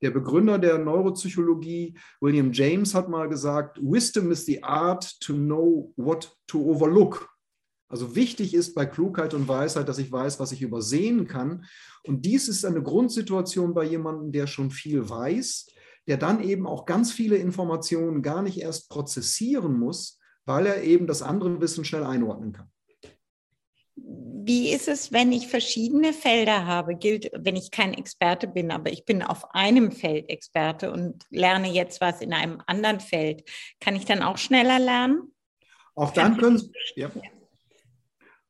Der 0.03 0.11
Begründer 0.11 0.59
der 0.59 0.79
Neuropsychologie, 0.79 1.99
William 2.21 2.53
James, 2.53 2.95
hat 2.95 3.11
mal 3.11 3.29
gesagt, 3.29 3.79
Wisdom 3.83 4.31
is 4.31 4.47
the 4.47 4.63
art 4.63 5.21
to 5.21 5.35
know 5.35 5.93
what 5.97 6.35
to 6.47 6.59
overlook. 6.63 7.29
Also 7.89 8.15
wichtig 8.15 8.55
ist 8.55 8.75
bei 8.75 8.87
Klugheit 8.87 9.35
und 9.35 9.47
Weisheit, 9.47 9.89
dass 9.89 9.99
ich 9.99 10.11
weiß, 10.11 10.41
was 10.41 10.53
ich 10.53 10.63
übersehen 10.63 11.27
kann. 11.27 11.67
Und 12.05 12.25
dies 12.25 12.49
ist 12.49 12.65
eine 12.65 12.83
Grundsituation 12.83 13.75
bei 13.75 13.85
jemandem, 13.85 14.33
der 14.33 14.47
schon 14.47 14.71
viel 14.71 15.09
weiß, 15.09 15.67
der 16.07 16.17
dann 16.17 16.41
eben 16.43 16.67
auch 16.67 16.87
ganz 16.87 17.13
viele 17.13 17.37
Informationen 17.37 18.23
gar 18.23 18.43
nicht 18.43 18.59
erst 18.59 18.89
prozessieren 18.89 19.79
muss, 19.79 20.19
weil 20.47 20.65
er 20.67 20.83
eben 20.83 21.07
das 21.07 21.21
andere 21.21 21.61
Wissen 21.61 21.85
schnell 21.85 22.05
einordnen 22.05 22.53
kann 22.53 22.71
wie 24.51 24.73
ist 24.73 24.89
es, 24.89 25.13
wenn 25.13 25.31
ich 25.31 25.47
verschiedene 25.47 26.13
Felder 26.13 26.67
habe? 26.67 26.97
Gilt, 26.97 27.31
wenn 27.39 27.55
ich 27.55 27.71
kein 27.71 27.95
Experte 27.95 28.49
bin, 28.49 28.73
aber 28.73 28.91
ich 28.91 29.05
bin 29.05 29.23
auf 29.23 29.55
einem 29.55 29.93
Feld 29.93 30.29
Experte 30.29 30.91
und 30.91 31.25
lerne 31.31 31.73
jetzt 31.73 32.01
was 32.01 32.21
in 32.21 32.33
einem 32.33 32.61
anderen 32.67 32.99
Feld, 32.99 33.49
kann 33.79 33.95
ich 33.95 34.07
dann 34.07 34.25
auch 34.25 34.39
schneller 34.39 34.81
lernen? 34.81 35.33
Auch 35.95 36.13
dann 36.13 36.37
können 36.37 36.59
Sie, 36.59 36.73
ja. 36.97 37.13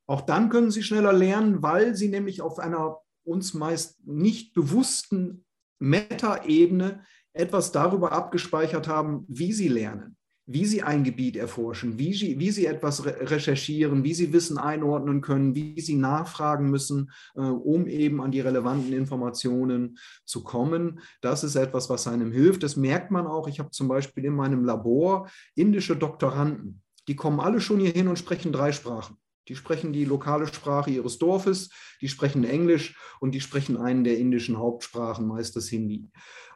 auch 0.06 0.22
dann 0.22 0.48
können 0.48 0.70
Sie 0.70 0.82
schneller 0.82 1.12
lernen, 1.12 1.62
weil 1.62 1.94
Sie 1.94 2.08
nämlich 2.08 2.40
auf 2.40 2.58
einer 2.58 2.96
uns 3.22 3.52
meist 3.52 3.98
nicht 4.06 4.54
bewussten 4.54 5.44
Metaebene 5.80 7.04
etwas 7.34 7.72
darüber 7.72 8.12
abgespeichert 8.12 8.88
haben, 8.88 9.26
wie 9.28 9.52
Sie 9.52 9.68
lernen 9.68 10.16
wie 10.52 10.64
sie 10.64 10.82
ein 10.82 11.04
Gebiet 11.04 11.36
erforschen, 11.36 11.96
wie 11.96 12.12
sie, 12.12 12.40
wie 12.40 12.50
sie 12.50 12.66
etwas 12.66 13.04
recherchieren, 13.04 14.02
wie 14.02 14.14
sie 14.14 14.32
Wissen 14.32 14.58
einordnen 14.58 15.20
können, 15.20 15.54
wie 15.54 15.80
sie 15.80 15.94
nachfragen 15.94 16.70
müssen, 16.70 17.12
äh, 17.36 17.40
um 17.40 17.86
eben 17.86 18.20
an 18.20 18.32
die 18.32 18.40
relevanten 18.40 18.92
Informationen 18.92 19.96
zu 20.24 20.42
kommen. 20.42 21.00
Das 21.20 21.44
ist 21.44 21.54
etwas, 21.54 21.88
was 21.88 22.08
einem 22.08 22.32
hilft. 22.32 22.64
Das 22.64 22.76
merkt 22.76 23.12
man 23.12 23.28
auch. 23.28 23.46
Ich 23.46 23.60
habe 23.60 23.70
zum 23.70 23.86
Beispiel 23.86 24.24
in 24.24 24.34
meinem 24.34 24.64
Labor 24.64 25.30
indische 25.54 25.94
Doktoranden. 25.94 26.82
Die 27.06 27.14
kommen 27.14 27.38
alle 27.38 27.60
schon 27.60 27.78
hier 27.78 27.92
hin 27.92 28.08
und 28.08 28.18
sprechen 28.18 28.52
drei 28.52 28.72
Sprachen. 28.72 29.18
Die 29.46 29.54
sprechen 29.54 29.92
die 29.92 30.04
lokale 30.04 30.48
Sprache 30.48 30.90
ihres 30.90 31.18
Dorfes, 31.18 31.70
die 32.00 32.08
sprechen 32.08 32.42
Englisch 32.42 32.98
und 33.20 33.36
die 33.36 33.40
sprechen 33.40 33.76
einen 33.76 34.02
der 34.02 34.18
indischen 34.18 34.58
Hauptsprachen, 34.58 35.26
meist 35.26 35.54
das 35.54 35.68
Hindi. 35.68 36.08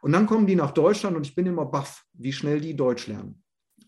Und 0.02 0.12
dann 0.12 0.26
kommen 0.26 0.48
die 0.48 0.56
nach 0.56 0.72
Deutschland 0.72 1.16
und 1.16 1.26
ich 1.26 1.34
bin 1.34 1.46
immer 1.46 1.64
baff, 1.64 2.04
wie 2.12 2.32
schnell 2.32 2.60
die 2.60 2.76
Deutsch 2.76 3.06
lernen. 3.06 3.43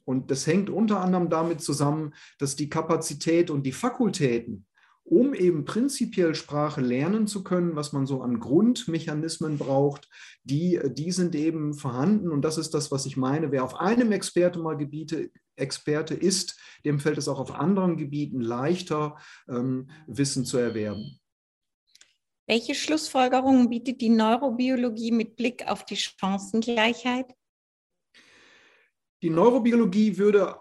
Und 0.07 0.31
das 0.31 0.47
hängt 0.47 0.71
unter 0.71 1.01
anderem 1.01 1.29
damit 1.29 1.61
zusammen, 1.61 2.15
dass 2.39 2.57
die 2.57 2.71
Kapazität 2.71 3.51
und 3.51 3.65
die 3.65 3.73
Fakultäten, 3.73 4.65
um 5.03 5.35
eben 5.35 5.65
prinzipiell 5.65 6.35
Sprache 6.35 6.81
lernen 6.81 7.27
zu 7.27 7.45
können, 7.45 7.77
was 7.77 7.93
man 7.93 8.07
so 8.07 8.23
an 8.23 8.41
Grundmechanismen 8.41 9.59
braucht, 9.59 10.09
die, 10.45 10.81
die 10.93 11.11
sind 11.11 11.35
eben 11.35 11.75
vorhanden. 11.75 12.31
Und 12.31 12.43
das 12.43 12.57
ist 12.57 12.73
das, 12.73 12.91
was 12.91 13.05
ich 13.05 13.17
meine. 13.17 13.51
Wer 13.51 13.65
auf 13.65 13.81
einem 13.81 14.13
Experte 14.13 14.61
mal 14.61 14.77
Gebiete, 14.77 15.31
Experte 15.57 16.15
ist, 16.15 16.59
dem 16.85 17.01
fällt 17.01 17.19
es 17.19 17.29
auch 17.29 17.41
auf 17.41 17.55
anderen 17.55 17.97
Gebieten 17.97 18.41
leichter, 18.41 19.17
ähm, 19.49 19.91
Wissen 20.07 20.45
zu 20.45 20.57
erwerben. 20.59 21.19
Welche 22.49 22.77
Schlussfolgerungen 22.77 23.71
bietet 23.71 24.01
die 24.01 24.09
Neurobiologie 24.09 25.11
mit 25.11 25.35
Blick 25.35 25.67
auf 25.67 25.85
die 25.85 25.97
Chancengleichheit? 25.97 27.35
Die 29.23 29.31
Neurobiologie 29.31 30.19
würde 30.19 30.57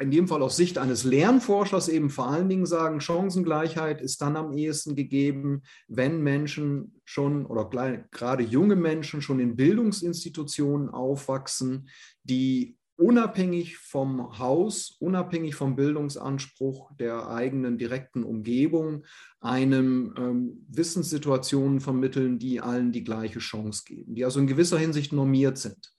in 0.00 0.10
dem 0.10 0.26
Fall 0.26 0.42
aus 0.42 0.56
Sicht 0.56 0.78
eines 0.78 1.04
Lernforschers 1.04 1.88
eben 1.88 2.10
vor 2.10 2.28
allen 2.28 2.48
Dingen 2.48 2.66
sagen, 2.66 3.00
Chancengleichheit 3.00 4.00
ist 4.00 4.20
dann 4.20 4.36
am 4.36 4.52
ehesten 4.52 4.96
gegeben, 4.96 5.62
wenn 5.86 6.20
Menschen 6.20 7.00
schon 7.04 7.46
oder 7.46 7.68
gerade 8.10 8.42
junge 8.42 8.74
Menschen 8.74 9.22
schon 9.22 9.38
in 9.38 9.54
Bildungsinstitutionen 9.54 10.88
aufwachsen, 10.88 11.88
die 12.24 12.76
unabhängig 12.96 13.76
vom 13.78 14.38
Haus, 14.38 14.96
unabhängig 15.00 15.54
vom 15.54 15.76
Bildungsanspruch 15.76 16.92
der 16.96 17.28
eigenen 17.28 17.78
direkten 17.78 18.24
Umgebung, 18.24 19.04
einem 19.40 20.14
ähm, 20.16 20.66
Wissenssituationen 20.68 21.80
vermitteln, 21.80 22.38
die 22.38 22.60
allen 22.60 22.92
die 22.92 23.04
gleiche 23.04 23.40
Chance 23.40 23.82
geben, 23.84 24.14
die 24.14 24.24
also 24.24 24.40
in 24.40 24.46
gewisser 24.46 24.78
Hinsicht 24.78 25.12
normiert 25.12 25.58
sind. 25.58 25.93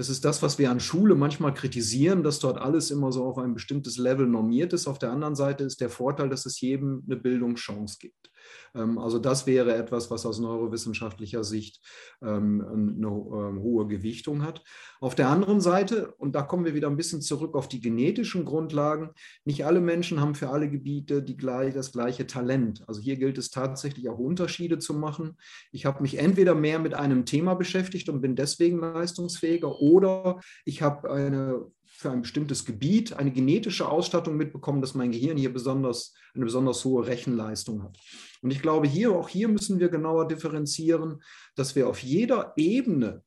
Das 0.00 0.08
ist 0.08 0.24
das, 0.24 0.40
was 0.40 0.58
wir 0.58 0.70
an 0.70 0.80
Schule 0.80 1.14
manchmal 1.14 1.52
kritisieren, 1.52 2.22
dass 2.22 2.38
dort 2.38 2.56
alles 2.56 2.90
immer 2.90 3.12
so 3.12 3.22
auf 3.26 3.36
ein 3.36 3.52
bestimmtes 3.52 3.98
Level 3.98 4.26
normiert 4.26 4.72
ist. 4.72 4.86
Auf 4.86 4.98
der 4.98 5.12
anderen 5.12 5.34
Seite 5.34 5.64
ist 5.64 5.82
der 5.82 5.90
Vorteil, 5.90 6.30
dass 6.30 6.46
es 6.46 6.58
jedem 6.62 7.02
eine 7.04 7.16
Bildungschance 7.16 7.98
gibt. 8.00 8.29
Ähm, 8.74 8.98
also 8.98 9.18
das 9.18 9.46
wäre 9.46 9.74
etwas, 9.74 10.10
was 10.10 10.26
aus 10.26 10.38
neurowissenschaftlicher 10.38 11.44
Sicht 11.44 11.80
ähm, 12.22 12.62
eine 12.62 13.06
ähm, 13.08 13.60
hohe 13.60 13.86
Gewichtung 13.86 14.42
hat. 14.44 14.62
Auf 15.00 15.14
der 15.14 15.28
anderen 15.28 15.60
Seite, 15.60 16.14
und 16.18 16.34
da 16.34 16.42
kommen 16.42 16.64
wir 16.64 16.74
wieder 16.74 16.88
ein 16.88 16.96
bisschen 16.96 17.22
zurück 17.22 17.54
auf 17.54 17.68
die 17.68 17.80
genetischen 17.80 18.44
Grundlagen, 18.44 19.10
nicht 19.44 19.64
alle 19.64 19.80
Menschen 19.80 20.20
haben 20.20 20.34
für 20.34 20.50
alle 20.50 20.70
Gebiete 20.70 21.22
die, 21.22 21.36
das 21.36 21.92
gleiche 21.92 22.26
Talent. 22.26 22.84
Also 22.86 23.00
hier 23.00 23.16
gilt 23.16 23.38
es 23.38 23.50
tatsächlich 23.50 24.08
auch 24.08 24.18
Unterschiede 24.18 24.78
zu 24.78 24.94
machen. 24.94 25.36
Ich 25.72 25.86
habe 25.86 26.02
mich 26.02 26.18
entweder 26.18 26.54
mehr 26.54 26.78
mit 26.78 26.94
einem 26.94 27.24
Thema 27.24 27.54
beschäftigt 27.54 28.08
und 28.08 28.20
bin 28.20 28.36
deswegen 28.36 28.78
leistungsfähiger 28.78 29.80
oder 29.80 30.40
ich 30.64 30.82
habe 30.82 31.10
eine 31.10 31.66
für 32.00 32.10
ein 32.10 32.22
bestimmtes 32.22 32.64
Gebiet 32.64 33.12
eine 33.12 33.30
genetische 33.30 33.86
Ausstattung 33.86 34.36
mitbekommen, 34.36 34.80
dass 34.80 34.94
mein 34.94 35.12
Gehirn 35.12 35.36
hier 35.36 35.52
besonders 35.52 36.14
eine 36.34 36.46
besonders 36.46 36.82
hohe 36.84 37.06
Rechenleistung 37.06 37.82
hat. 37.82 37.98
Und 38.40 38.50
ich 38.50 38.62
glaube, 38.62 38.88
hier 38.88 39.12
auch 39.12 39.28
hier 39.28 39.48
müssen 39.48 39.80
wir 39.80 39.90
genauer 39.90 40.26
differenzieren, 40.26 41.22
dass 41.56 41.76
wir 41.76 41.88
auf 41.88 42.02
jeder 42.02 42.54
Ebene 42.56 43.22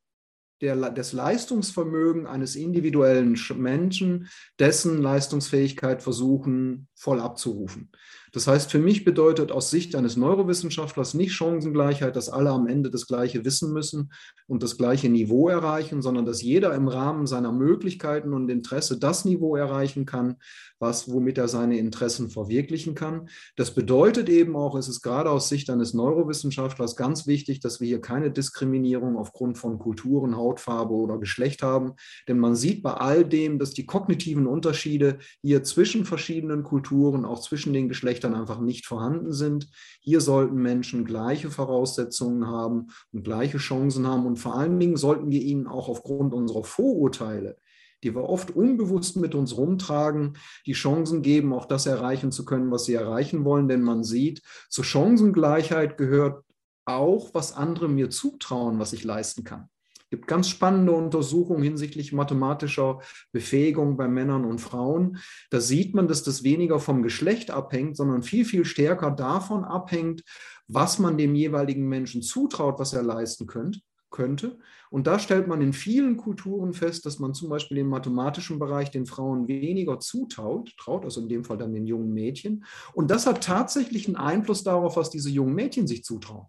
der, 0.61 0.89
des 0.89 1.13
Leistungsvermögens 1.13 2.27
eines 2.27 2.55
individuellen 2.55 3.39
Menschen, 3.57 4.27
dessen 4.57 5.01
Leistungsfähigkeit 5.01 6.01
versuchen 6.01 6.87
voll 6.95 7.19
abzurufen. 7.19 7.91
Das 8.33 8.47
heißt, 8.47 8.71
für 8.71 8.79
mich 8.79 9.05
bedeutet 9.05 9.51
aus 9.51 9.69
Sicht 9.69 9.95
eines 9.95 10.17
Neurowissenschaftlers 10.17 11.13
nicht 11.13 11.33
Chancengleichheit, 11.33 12.15
dass 12.15 12.29
alle 12.29 12.49
am 12.49 12.65
Ende 12.65 12.89
das 12.89 13.05
gleiche 13.05 13.45
wissen 13.45 13.71
müssen 13.71 14.11
und 14.47 14.63
das 14.63 14.75
gleiche 14.75 15.07
Niveau 15.07 15.49
erreichen, 15.49 16.01
sondern 16.01 16.25
dass 16.25 16.41
jeder 16.41 16.73
im 16.73 16.87
Rahmen 16.87 17.27
seiner 17.27 17.51
Möglichkeiten 17.51 18.33
und 18.33 18.49
Interesse 18.49 18.97
das 18.97 19.23
Niveau 19.23 19.55
erreichen 19.55 20.07
kann, 20.07 20.37
was, 20.79 21.11
womit 21.11 21.37
er 21.37 21.47
seine 21.47 21.77
Interessen 21.77 22.31
verwirklichen 22.31 22.95
kann. 22.95 23.29
Das 23.55 23.75
bedeutet 23.75 24.29
eben 24.29 24.55
auch, 24.55 24.75
es 24.75 24.87
ist 24.87 25.01
gerade 25.01 25.29
aus 25.29 25.47
Sicht 25.47 25.69
eines 25.69 25.93
Neurowissenschaftlers 25.93 26.95
ganz 26.95 27.27
wichtig, 27.27 27.59
dass 27.59 27.79
wir 27.79 27.87
hier 27.87 28.01
keine 28.01 28.31
Diskriminierung 28.31 29.15
aufgrund 29.15 29.59
von 29.59 29.77
Kulturen, 29.77 30.35
Hautfarbe 30.35 30.93
oder 30.93 31.19
Geschlecht 31.19 31.61
haben. 31.61 31.93
Denn 32.27 32.39
man 32.39 32.55
sieht 32.55 32.81
bei 32.81 32.93
all 32.93 33.23
dem, 33.23 33.59
dass 33.59 33.71
die 33.71 33.85
kognitiven 33.85 34.47
Unterschiede 34.47 35.19
hier 35.41 35.63
zwischen 35.63 36.03
verschiedenen 36.03 36.63
Kulturen, 36.63 37.25
auch 37.25 37.39
zwischen 37.39 37.73
den 37.73 37.87
Geschlechtern, 37.87 38.22
dann 38.23 38.35
einfach 38.35 38.59
nicht 38.59 38.85
vorhanden 38.85 39.33
sind. 39.33 39.69
Hier 40.01 40.21
sollten 40.21 40.55
Menschen 40.55 41.05
gleiche 41.05 41.49
Voraussetzungen 41.49 42.47
haben 42.47 42.87
und 43.11 43.23
gleiche 43.23 43.57
Chancen 43.57 44.07
haben. 44.07 44.25
Und 44.25 44.37
vor 44.37 44.55
allen 44.55 44.79
Dingen 44.79 44.97
sollten 44.97 45.29
wir 45.31 45.41
ihnen 45.41 45.67
auch 45.67 45.89
aufgrund 45.89 46.33
unserer 46.33 46.63
Vorurteile, 46.63 47.57
die 48.03 48.15
wir 48.15 48.23
oft 48.23 48.51
unbewusst 48.51 49.15
mit 49.17 49.35
uns 49.35 49.57
rumtragen, 49.57 50.37
die 50.65 50.73
Chancen 50.73 51.21
geben, 51.21 51.53
auch 51.53 51.65
das 51.65 51.85
erreichen 51.85 52.31
zu 52.31 52.45
können, 52.45 52.71
was 52.71 52.85
sie 52.85 52.93
erreichen 52.93 53.45
wollen. 53.45 53.67
Denn 53.67 53.81
man 53.81 54.03
sieht, 54.03 54.41
zur 54.69 54.83
Chancengleichheit 54.83 55.97
gehört 55.97 56.43
auch, 56.85 57.33
was 57.33 57.53
andere 57.53 57.87
mir 57.87 58.09
zutrauen, 58.09 58.79
was 58.79 58.93
ich 58.93 59.03
leisten 59.03 59.43
kann 59.43 59.69
gibt 60.13 60.27
ganz 60.27 60.47
spannende 60.47 60.91
Untersuchungen 60.91 61.63
hinsichtlich 61.63 62.13
mathematischer 62.13 62.99
Befähigung 63.31 63.97
bei 63.97 64.07
Männern 64.07 64.45
und 64.45 64.61
Frauen. 64.61 65.17
Da 65.49 65.59
sieht 65.59 65.95
man, 65.95 66.07
dass 66.07 66.21
das 66.21 66.43
weniger 66.43 66.79
vom 66.79 67.01
Geschlecht 67.01 67.49
abhängt, 67.49 67.97
sondern 67.97 68.21
viel, 68.21 68.45
viel 68.45 68.63
stärker 68.63 69.09
davon 69.09 69.63
abhängt, 69.63 70.23
was 70.67 70.99
man 70.99 71.17
dem 71.17 71.33
jeweiligen 71.33 71.89
Menschen 71.89 72.21
zutraut, 72.21 72.77
was 72.77 72.93
er 72.93 73.01
leisten 73.01 73.47
könnte 73.47 73.79
könnte. 74.11 74.59
Und 74.91 75.07
da 75.07 75.17
stellt 75.17 75.47
man 75.47 75.63
in 75.63 75.73
vielen 75.73 76.17
Kulturen 76.17 76.73
fest, 76.73 77.07
dass 77.07 77.17
man 77.17 77.33
zum 77.33 77.49
Beispiel 77.49 77.79
im 77.79 77.87
mathematischen 77.87 78.59
Bereich 78.59 78.91
den 78.91 79.07
Frauen 79.07 79.47
weniger 79.47 79.99
zutraut, 79.99 80.71
traut, 80.77 81.05
also 81.05 81.21
in 81.21 81.29
dem 81.29 81.43
Fall 81.43 81.57
dann 81.57 81.73
den 81.73 81.87
jungen 81.87 82.13
Mädchen. 82.13 82.63
Und 82.93 83.09
das 83.09 83.25
hat 83.25 83.43
tatsächlich 83.43 84.05
einen 84.05 84.17
Einfluss 84.17 84.63
darauf, 84.63 84.95
was 84.95 85.09
diese 85.09 85.31
jungen 85.31 85.55
Mädchen 85.55 85.87
sich 85.87 86.03
zutrauen. 86.03 86.45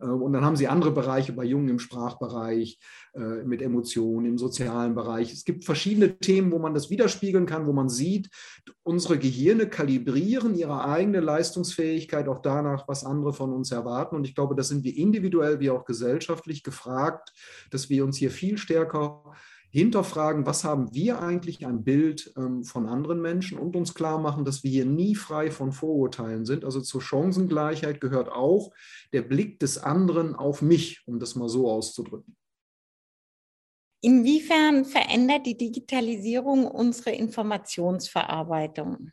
Äh, 0.00 0.06
und 0.06 0.32
dann 0.32 0.44
haben 0.44 0.56
sie 0.56 0.68
andere 0.68 0.90
Bereiche 0.90 1.32
bei 1.32 1.44
Jungen 1.44 1.68
im 1.68 1.78
Sprachbereich, 1.78 2.78
äh, 3.14 3.44
mit 3.44 3.62
Emotionen, 3.62 4.26
im 4.26 4.38
sozialen 4.38 4.94
Bereich. 4.94 5.32
Es 5.32 5.44
gibt 5.44 5.64
verschiedene 5.64 6.18
Themen, 6.18 6.52
wo 6.52 6.58
man 6.58 6.74
das 6.74 6.90
widerspiegeln 6.90 7.46
kann, 7.46 7.66
wo 7.66 7.72
man 7.72 7.88
sieht, 7.88 8.28
unsere 8.82 9.18
Gehirne 9.18 9.68
kalibrieren 9.68 10.54
ihre 10.54 10.84
eigene 10.84 11.20
Leistungsfähigkeit 11.20 12.28
auch 12.28 12.42
danach, 12.42 12.86
was 12.88 13.04
andere 13.04 13.32
von 13.32 13.52
uns 13.52 13.72
erwarten. 13.72 14.16
Und 14.16 14.26
ich 14.26 14.34
glaube, 14.34 14.54
das 14.54 14.68
sind 14.68 14.84
wir 14.84 14.96
individuell 14.96 15.60
wie 15.60 15.70
auch 15.70 15.84
gesellschaftlich 15.84 16.62
gefragt, 16.62 17.32
dass 17.70 17.90
wir 17.90 18.04
uns 18.04 18.16
hier 18.16 18.30
viel 18.30 18.58
stärker 18.58 19.34
hinterfragen, 19.76 20.46
was 20.46 20.64
haben 20.64 20.94
wir 20.94 21.20
eigentlich 21.20 21.66
ein 21.66 21.84
Bild 21.84 22.32
ähm, 22.36 22.64
von 22.64 22.86
anderen 22.86 23.20
Menschen 23.20 23.58
und 23.58 23.76
uns 23.76 23.92
klar 23.92 24.18
machen, 24.18 24.44
dass 24.44 24.64
wir 24.64 24.70
hier 24.70 24.86
nie 24.86 25.14
frei 25.14 25.50
von 25.50 25.70
Vorurteilen 25.70 26.46
sind. 26.46 26.64
Also 26.64 26.80
zur 26.80 27.02
Chancengleichheit 27.02 28.00
gehört 28.00 28.30
auch 28.30 28.72
der 29.12 29.22
Blick 29.22 29.60
des 29.60 29.76
anderen 29.76 30.34
auf 30.34 30.62
mich, 30.62 31.02
um 31.06 31.18
das 31.18 31.36
mal 31.36 31.50
so 31.50 31.70
auszudrücken. 31.70 32.36
Inwiefern 34.02 34.84
verändert 34.84 35.46
die 35.46 35.56
Digitalisierung 35.56 36.66
unsere 36.66 37.10
Informationsverarbeitung? 37.10 39.10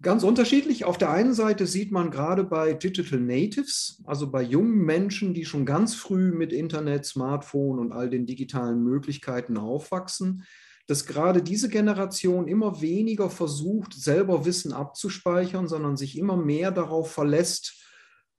Ganz 0.00 0.22
unterschiedlich. 0.22 0.84
Auf 0.84 0.98
der 0.98 1.10
einen 1.10 1.34
Seite 1.34 1.66
sieht 1.66 1.92
man 1.92 2.10
gerade 2.10 2.44
bei 2.44 2.74
Digital 2.74 3.20
Natives, 3.20 4.02
also 4.04 4.30
bei 4.30 4.42
jungen 4.42 4.84
Menschen, 4.84 5.34
die 5.34 5.44
schon 5.44 5.64
ganz 5.64 5.94
früh 5.94 6.32
mit 6.32 6.52
Internet, 6.52 7.06
Smartphone 7.06 7.78
und 7.78 7.92
all 7.92 8.10
den 8.10 8.26
digitalen 8.26 8.82
Möglichkeiten 8.82 9.56
aufwachsen, 9.56 10.44
dass 10.86 11.06
gerade 11.06 11.42
diese 11.42 11.68
Generation 11.68 12.48
immer 12.48 12.82
weniger 12.82 13.30
versucht, 13.30 13.94
selber 13.94 14.44
Wissen 14.44 14.72
abzuspeichern, 14.72 15.68
sondern 15.68 15.96
sich 15.96 16.18
immer 16.18 16.36
mehr 16.36 16.70
darauf 16.70 17.10
verlässt, 17.10 17.80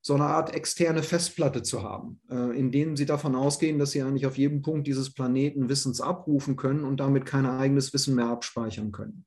so 0.01 0.13
eine 0.13 0.25
Art 0.25 0.53
externe 0.53 1.01
Festplatte 1.01 1.63
zu 1.63 1.81
haben, 1.81 2.21
äh, 2.29 2.55
in 2.55 2.71
denen 2.71 2.95
sie 2.95 3.07
davon 3.07 3.33
ausgehen, 3.33 3.79
dass 3.79 3.89
sie 3.89 4.03
eigentlich 4.03 4.27
auf 4.27 4.37
jedem 4.37 4.61
Punkt 4.61 4.85
dieses 4.85 5.11
Planeten 5.15 5.67
Wissens 5.67 5.99
abrufen 5.99 6.57
können 6.57 6.83
und 6.83 6.99
damit 6.99 7.25
kein 7.25 7.47
eigenes 7.47 7.91
Wissen 7.91 8.13
mehr 8.13 8.27
abspeichern 8.27 8.91
können. 8.91 9.25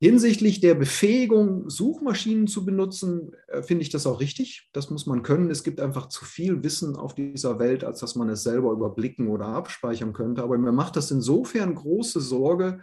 Hinsichtlich 0.00 0.60
der 0.60 0.76
Befähigung, 0.76 1.68
Suchmaschinen 1.68 2.46
zu 2.46 2.64
benutzen, 2.64 3.32
äh, 3.48 3.62
finde 3.62 3.82
ich 3.82 3.90
das 3.90 4.06
auch 4.06 4.20
richtig. 4.20 4.68
Das 4.72 4.90
muss 4.90 5.06
man 5.06 5.24
können. 5.24 5.50
Es 5.50 5.64
gibt 5.64 5.80
einfach 5.80 6.06
zu 6.06 6.24
viel 6.24 6.62
Wissen 6.62 6.94
auf 6.94 7.16
dieser 7.16 7.58
Welt, 7.58 7.82
als 7.82 7.98
dass 7.98 8.14
man 8.14 8.28
es 8.28 8.44
selber 8.44 8.70
überblicken 8.70 9.26
oder 9.26 9.46
abspeichern 9.46 10.12
könnte. 10.12 10.44
Aber 10.44 10.56
mir 10.56 10.70
macht 10.70 10.94
das 10.94 11.10
insofern 11.10 11.74
große 11.74 12.20
Sorge, 12.20 12.80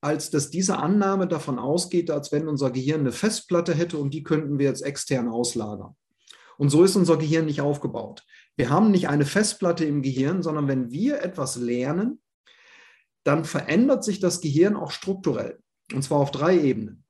als 0.00 0.30
dass 0.30 0.50
diese 0.50 0.78
Annahme 0.78 1.28
davon 1.28 1.60
ausgeht, 1.60 2.10
als 2.10 2.32
wenn 2.32 2.48
unser 2.48 2.72
Gehirn 2.72 3.00
eine 3.00 3.12
Festplatte 3.12 3.72
hätte 3.72 3.98
und 3.98 4.12
die 4.12 4.24
könnten 4.24 4.58
wir 4.58 4.66
jetzt 4.66 4.82
extern 4.82 5.28
auslagern. 5.28 5.94
Und 6.56 6.70
so 6.70 6.82
ist 6.82 6.96
unser 6.96 7.18
Gehirn 7.18 7.46
nicht 7.46 7.60
aufgebaut. 7.60 8.24
Wir 8.56 8.68
haben 8.68 8.90
nicht 8.90 9.08
eine 9.08 9.24
Festplatte 9.24 9.84
im 9.84 10.02
Gehirn, 10.02 10.42
sondern 10.42 10.66
wenn 10.66 10.90
wir 10.90 11.22
etwas 11.22 11.54
lernen, 11.54 12.20
dann 13.22 13.44
verändert 13.44 14.02
sich 14.02 14.18
das 14.18 14.40
Gehirn 14.40 14.74
auch 14.74 14.90
strukturell. 14.90 15.60
Und 15.94 16.02
zwar 16.02 16.18
auf 16.18 16.30
drei 16.30 16.58
Ebenen. 16.58 17.04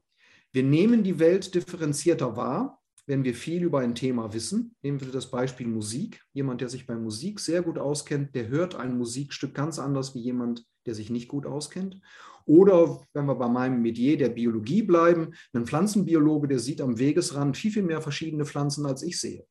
Wir 0.53 0.63
nehmen 0.63 1.03
die 1.03 1.19
Welt 1.19 1.55
differenzierter 1.55 2.37
wahr, 2.37 2.83
wenn 3.07 3.25
wir 3.25 3.35
viel 3.35 3.63
über 3.63 3.81
ein 3.81 3.95
Thema 3.95 4.33
wissen. 4.33 4.75
Nehmen 4.83 5.01
wir 5.01 5.09
das 5.09 5.31
Beispiel 5.31 5.67
Musik. 5.67 6.23
Jemand, 6.33 6.61
der 6.61 6.69
sich 6.69 6.87
bei 6.87 6.95
Musik 6.95 7.41
sehr 7.41 7.63
gut 7.63 7.79
auskennt, 7.79 8.35
der 8.35 8.49
hört 8.49 8.75
ein 8.75 8.97
Musikstück 8.97 9.55
ganz 9.55 9.79
anders 9.79 10.15
wie 10.15 10.21
jemand, 10.21 10.65
der 10.87 10.95
sich 10.95 11.11
nicht 11.11 11.29
gut 11.29 11.47
auskennt. 11.47 12.01
Oder 12.45 13.01
wenn 13.13 13.27
wir 13.27 13.35
bei 13.35 13.49
meinem 13.49 13.83
Metier 13.83 14.17
der 14.17 14.31
Biologie 14.31 14.83
bleiben, 14.83 15.35
ein 15.53 15.67
Pflanzenbiologe, 15.67 16.49
der 16.49 16.59
sieht 16.59 16.81
am 16.81 16.99
Wegesrand 16.99 17.57
viel, 17.57 17.73
viel 17.73 17.83
mehr 17.83 18.01
verschiedene 18.01 18.47
Pflanzen, 18.47 18.87
als 18.87 19.03
ich 19.03 19.21
sehe. 19.21 19.45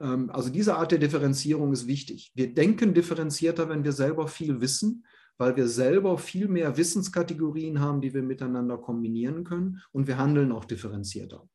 Ähm, 0.00 0.30
also 0.30 0.50
diese 0.50 0.76
Art 0.76 0.92
der 0.92 0.98
Differenzierung 0.98 1.72
ist 1.72 1.86
wichtig. 1.86 2.32
Wir 2.34 2.52
denken 2.52 2.94
differenzierter, 2.94 3.68
wenn 3.68 3.84
wir 3.84 3.92
selber 3.92 4.28
viel 4.28 4.60
wissen, 4.60 5.04
weil 5.38 5.56
wir 5.56 5.68
selber 5.68 6.18
viel 6.18 6.48
mehr 6.48 6.76
Wissenskategorien 6.76 7.80
haben, 7.80 8.00
die 8.00 8.14
wir 8.14 8.22
miteinander 8.22 8.78
kombinieren 8.78 9.44
können 9.44 9.80
und 9.92 10.06
wir 10.06 10.18
handeln 10.18 10.52
auch 10.52 10.64
differenzierter. 10.64 11.48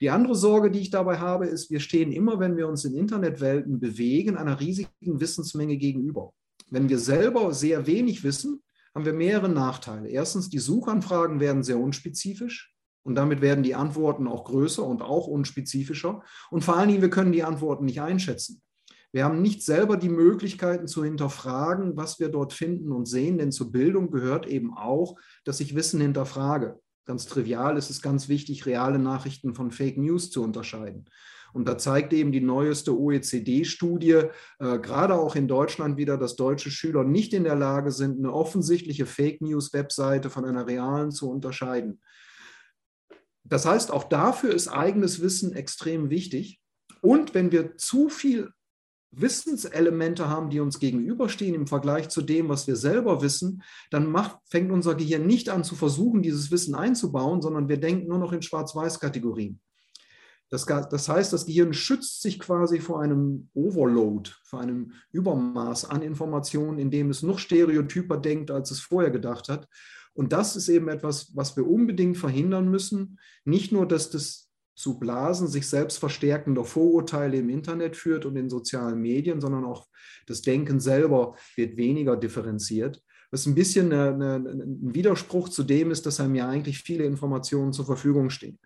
Die 0.00 0.10
andere 0.10 0.36
Sorge, 0.36 0.70
die 0.70 0.80
ich 0.80 0.90
dabei 0.90 1.18
habe, 1.18 1.46
ist, 1.46 1.70
wir 1.70 1.80
stehen 1.80 2.12
immer, 2.12 2.38
wenn 2.38 2.56
wir 2.56 2.68
uns 2.68 2.84
in 2.84 2.94
Internetwelten 2.94 3.80
bewegen, 3.80 4.36
einer 4.36 4.60
riesigen 4.60 5.20
Wissensmenge 5.20 5.76
gegenüber. 5.76 6.32
Wenn 6.70 6.88
wir 6.88 6.98
selber 6.98 7.52
sehr 7.52 7.86
wenig 7.86 8.22
wissen, 8.22 8.62
haben 8.94 9.04
wir 9.04 9.12
mehrere 9.12 9.48
Nachteile. 9.48 10.08
Erstens, 10.08 10.50
die 10.50 10.58
Suchanfragen 10.58 11.40
werden 11.40 11.62
sehr 11.62 11.78
unspezifisch 11.78 12.74
und 13.02 13.16
damit 13.16 13.40
werden 13.40 13.64
die 13.64 13.74
Antworten 13.74 14.28
auch 14.28 14.44
größer 14.44 14.84
und 14.84 15.02
auch 15.02 15.26
unspezifischer. 15.26 16.22
Und 16.50 16.62
vor 16.62 16.76
allen 16.76 16.90
Dingen, 16.90 17.02
wir 17.02 17.10
können 17.10 17.32
die 17.32 17.42
Antworten 17.42 17.84
nicht 17.84 18.00
einschätzen. 18.00 18.62
Wir 19.12 19.24
haben 19.24 19.40
nicht 19.40 19.62
selber 19.64 19.96
die 19.96 20.10
Möglichkeiten 20.10 20.86
zu 20.86 21.02
hinterfragen, 21.02 21.96
was 21.96 22.20
wir 22.20 22.28
dort 22.28 22.52
finden 22.52 22.92
und 22.92 23.06
sehen, 23.06 23.38
denn 23.38 23.52
zur 23.52 23.72
Bildung 23.72 24.10
gehört 24.10 24.46
eben 24.46 24.76
auch, 24.76 25.16
dass 25.44 25.60
ich 25.60 25.74
Wissen 25.74 26.00
hinterfrage. 26.00 26.78
Ganz 27.06 27.24
trivial 27.24 27.78
ist 27.78 27.88
es 27.88 28.02
ganz 28.02 28.28
wichtig, 28.28 28.66
reale 28.66 28.98
Nachrichten 28.98 29.54
von 29.54 29.70
Fake 29.70 29.96
News 29.96 30.30
zu 30.30 30.42
unterscheiden. 30.42 31.06
Und 31.54 31.66
da 31.66 31.78
zeigt 31.78 32.12
eben 32.12 32.32
die 32.32 32.42
neueste 32.42 32.98
OECD-Studie, 32.98 34.24
äh, 34.58 34.78
gerade 34.78 35.14
auch 35.14 35.34
in 35.34 35.48
Deutschland 35.48 35.96
wieder, 35.96 36.18
dass 36.18 36.36
deutsche 36.36 36.70
Schüler 36.70 37.04
nicht 37.04 37.32
in 37.32 37.44
der 37.44 37.56
Lage 37.56 37.90
sind, 37.92 38.18
eine 38.18 38.34
offensichtliche 38.34 39.06
Fake 39.06 39.40
News-Webseite 39.40 40.28
von 40.28 40.44
einer 40.44 40.66
realen 40.66 41.10
zu 41.10 41.30
unterscheiden. 41.30 42.02
Das 43.44 43.64
heißt, 43.64 43.90
auch 43.90 44.04
dafür 44.04 44.52
ist 44.52 44.68
eigenes 44.68 45.22
Wissen 45.22 45.54
extrem 45.54 46.10
wichtig. 46.10 46.60
Und 47.00 47.32
wenn 47.32 47.50
wir 47.50 47.78
zu 47.78 48.10
viel 48.10 48.52
Wissenselemente 49.10 50.28
haben, 50.28 50.50
die 50.50 50.60
uns 50.60 50.78
gegenüberstehen 50.78 51.54
im 51.54 51.66
Vergleich 51.66 52.08
zu 52.08 52.22
dem, 52.22 52.48
was 52.48 52.66
wir 52.66 52.76
selber 52.76 53.22
wissen, 53.22 53.62
dann 53.90 54.10
macht, 54.10 54.38
fängt 54.44 54.70
unser 54.70 54.94
Gehirn 54.94 55.26
nicht 55.26 55.48
an 55.48 55.64
zu 55.64 55.74
versuchen, 55.76 56.22
dieses 56.22 56.50
Wissen 56.50 56.74
einzubauen, 56.74 57.40
sondern 57.40 57.68
wir 57.68 57.78
denken 57.78 58.08
nur 58.08 58.18
noch 58.18 58.32
in 58.32 58.42
Schwarz-Weiß-Kategorien. 58.42 59.60
Das, 60.50 60.64
das, 60.64 61.08
heißt, 61.08 61.32
das 61.32 61.44
Gehirn 61.44 61.74
schützt 61.74 62.22
sich 62.22 62.38
quasi 62.38 62.80
vor 62.80 63.02
einem 63.02 63.50
Overload, 63.52 64.30
vor 64.44 64.60
einem 64.60 64.92
Übermaß 65.12 65.84
an 65.86 66.00
Informationen, 66.00 66.78
indem 66.78 67.10
es 67.10 67.22
noch 67.22 67.38
stereotyper 67.38 68.16
denkt, 68.16 68.50
als 68.50 68.70
es 68.70 68.80
vorher 68.80 69.10
gedacht 69.10 69.48
hat. 69.48 69.68
Und 70.14 70.32
das 70.32 70.56
ist 70.56 70.68
eben 70.68 70.88
etwas, 70.88 71.32
was 71.36 71.56
wir 71.56 71.66
unbedingt 71.66 72.16
verhindern 72.16 72.70
müssen. 72.70 73.18
Nicht 73.44 73.72
nur, 73.72 73.86
dass 73.86 74.10
das 74.10 74.47
zu 74.78 74.96
Blasen 74.96 75.48
sich 75.48 75.68
selbst 75.68 75.98
verstärkender 75.98 76.64
Vorurteile 76.64 77.38
im 77.38 77.48
Internet 77.48 77.96
führt 77.96 78.24
und 78.24 78.36
in 78.36 78.48
sozialen 78.48 79.00
Medien, 79.00 79.40
sondern 79.40 79.64
auch 79.64 79.88
das 80.28 80.40
Denken 80.40 80.78
selber 80.78 81.34
wird 81.56 81.76
weniger 81.76 82.16
differenziert. 82.16 83.02
Was 83.32 83.44
ein 83.46 83.56
bisschen 83.56 83.92
eine, 83.92 84.14
eine, 84.14 84.36
ein 84.36 84.94
Widerspruch 84.94 85.48
zu 85.48 85.64
dem 85.64 85.90
ist, 85.90 86.06
dass 86.06 86.20
einem 86.20 86.36
ja 86.36 86.48
eigentlich 86.48 86.78
viele 86.78 87.04
Informationen 87.04 87.72
zur 87.72 87.86
Verfügung 87.86 88.30
stehen. 88.30 88.60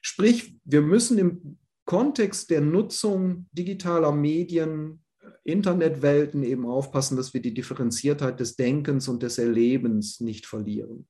Sprich, 0.00 0.60
wir 0.64 0.80
müssen 0.80 1.18
im 1.18 1.58
Kontext 1.86 2.48
der 2.50 2.60
Nutzung 2.60 3.48
digitaler 3.50 4.12
Medien, 4.12 5.02
Internetwelten 5.42 6.44
eben 6.44 6.66
aufpassen, 6.66 7.16
dass 7.16 7.34
wir 7.34 7.42
die 7.42 7.52
Differenziertheit 7.52 8.38
des 8.38 8.54
Denkens 8.54 9.08
und 9.08 9.24
des 9.24 9.38
Erlebens 9.38 10.20
nicht 10.20 10.46
verlieren. 10.46 11.08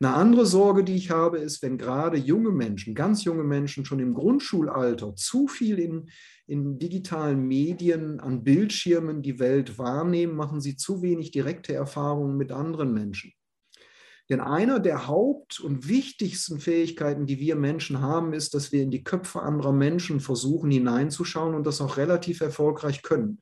Eine 0.00 0.14
andere 0.14 0.46
Sorge, 0.46 0.82
die 0.82 0.96
ich 0.96 1.10
habe, 1.10 1.38
ist, 1.38 1.62
wenn 1.62 1.78
gerade 1.78 2.16
junge 2.16 2.50
Menschen, 2.50 2.94
ganz 2.94 3.24
junge 3.24 3.44
Menschen 3.44 3.84
schon 3.84 4.00
im 4.00 4.14
Grundschulalter 4.14 5.14
zu 5.14 5.46
viel 5.46 5.78
in, 5.78 6.10
in 6.46 6.78
digitalen 6.78 7.46
Medien, 7.46 8.18
an 8.20 8.42
Bildschirmen 8.42 9.22
die 9.22 9.38
Welt 9.38 9.78
wahrnehmen, 9.78 10.34
machen 10.34 10.60
sie 10.60 10.76
zu 10.76 11.02
wenig 11.02 11.30
direkte 11.30 11.74
Erfahrungen 11.74 12.36
mit 12.36 12.50
anderen 12.50 12.92
Menschen. 12.92 13.32
Denn 14.30 14.40
einer 14.40 14.78
der 14.78 15.08
Haupt- 15.08 15.58
und 15.58 15.88
wichtigsten 15.88 16.60
Fähigkeiten, 16.60 17.26
die 17.26 17.40
wir 17.40 17.56
Menschen 17.56 18.00
haben, 18.00 18.32
ist, 18.32 18.54
dass 18.54 18.70
wir 18.70 18.82
in 18.82 18.92
die 18.92 19.02
Köpfe 19.02 19.42
anderer 19.42 19.72
Menschen 19.72 20.20
versuchen 20.20 20.70
hineinzuschauen 20.70 21.54
und 21.54 21.66
das 21.66 21.80
auch 21.80 21.96
relativ 21.96 22.40
erfolgreich 22.40 23.02
können. 23.02 23.40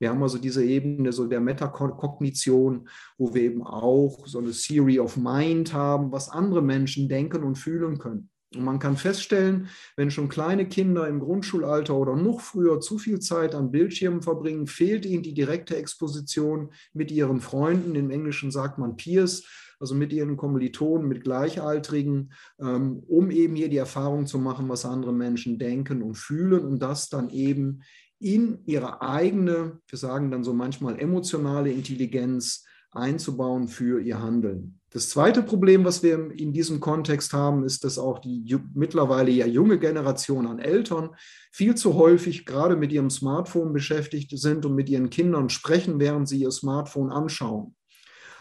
Wir 0.00 0.10
haben 0.10 0.22
also 0.22 0.38
diese 0.38 0.64
Ebene 0.64 1.12
so 1.12 1.26
der 1.26 1.40
Metakognition, 1.40 2.88
wo 3.18 3.34
wir 3.34 3.42
eben 3.42 3.62
auch 3.62 4.26
so 4.26 4.38
eine 4.38 4.50
Theory 4.50 4.98
of 4.98 5.16
Mind 5.16 5.74
haben, 5.74 6.10
was 6.10 6.30
andere 6.30 6.62
Menschen 6.62 7.08
denken 7.08 7.44
und 7.44 7.56
fühlen 7.56 7.98
können. 7.98 8.30
Und 8.56 8.64
man 8.64 8.80
kann 8.80 8.96
feststellen, 8.96 9.68
wenn 9.96 10.10
schon 10.10 10.28
kleine 10.28 10.66
Kinder 10.66 11.06
im 11.06 11.20
Grundschulalter 11.20 11.94
oder 11.94 12.16
noch 12.16 12.40
früher 12.40 12.80
zu 12.80 12.98
viel 12.98 13.20
Zeit 13.20 13.54
an 13.54 13.70
Bildschirmen 13.70 14.22
verbringen, 14.22 14.66
fehlt 14.66 15.06
ihnen 15.06 15.22
die 15.22 15.34
direkte 15.34 15.76
Exposition 15.76 16.70
mit 16.92 17.12
ihren 17.12 17.40
Freunden. 17.40 17.94
Im 17.94 18.10
Englischen 18.10 18.50
sagt 18.50 18.78
man 18.78 18.96
Peers, 18.96 19.44
also 19.78 19.94
mit 19.94 20.12
ihren 20.12 20.36
Kommilitonen, 20.36 21.08
mit 21.08 21.22
Gleichaltrigen, 21.22 22.32
ähm, 22.60 23.02
um 23.06 23.30
eben 23.30 23.54
hier 23.54 23.68
die 23.68 23.78
Erfahrung 23.78 24.26
zu 24.26 24.38
machen, 24.38 24.68
was 24.68 24.84
andere 24.84 25.12
Menschen 25.12 25.58
denken 25.58 26.02
und 26.02 26.16
fühlen 26.16 26.64
und 26.64 26.80
das 26.80 27.08
dann 27.08 27.30
eben 27.30 27.82
in 28.20 28.58
ihre 28.66 29.02
eigene, 29.02 29.80
wir 29.88 29.98
sagen 29.98 30.30
dann 30.30 30.44
so 30.44 30.52
manchmal 30.52 31.00
emotionale 31.00 31.72
Intelligenz 31.72 32.64
einzubauen 32.92 33.68
für 33.68 34.00
ihr 34.00 34.20
Handeln. 34.20 34.80
Das 34.92 35.08
zweite 35.08 35.42
Problem, 35.42 35.84
was 35.84 36.02
wir 36.02 36.32
in 36.32 36.52
diesem 36.52 36.80
Kontext 36.80 37.32
haben, 37.32 37.64
ist, 37.64 37.84
dass 37.84 37.98
auch 37.98 38.18
die 38.18 38.56
mittlerweile 38.74 39.30
ja 39.30 39.46
junge 39.46 39.78
Generation 39.78 40.48
an 40.48 40.58
Eltern 40.58 41.10
viel 41.52 41.76
zu 41.76 41.94
häufig 41.94 42.44
gerade 42.44 42.74
mit 42.74 42.92
ihrem 42.92 43.08
Smartphone 43.08 43.72
beschäftigt 43.72 44.36
sind 44.36 44.66
und 44.66 44.74
mit 44.74 44.88
ihren 44.88 45.08
Kindern 45.08 45.48
sprechen, 45.48 46.00
während 46.00 46.28
sie 46.28 46.40
ihr 46.40 46.50
Smartphone 46.50 47.10
anschauen. 47.10 47.76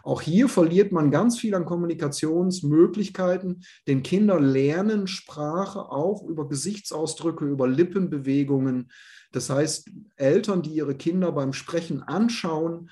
Auch 0.04 0.22
hier 0.22 0.48
verliert 0.50 0.92
man 0.92 1.12
ganz 1.12 1.38
viel 1.38 1.54
an 1.54 1.66
Kommunikationsmöglichkeiten, 1.66 3.64
denn 3.88 4.02
Kinder 4.02 4.40
lernen 4.40 5.08
Sprache 5.08 5.92
auch 5.92 6.24
über 6.28 6.48
Gesichtsausdrücke, 6.48 7.46
über 7.46 7.68
Lippenbewegungen. 7.68 8.90
Das 9.32 9.50
heißt, 9.50 9.90
Eltern, 10.16 10.62
die 10.62 10.72
ihre 10.72 10.96
Kinder 10.96 11.32
beim 11.32 11.54
Sprechen 11.54 12.02
anschauen, 12.04 12.90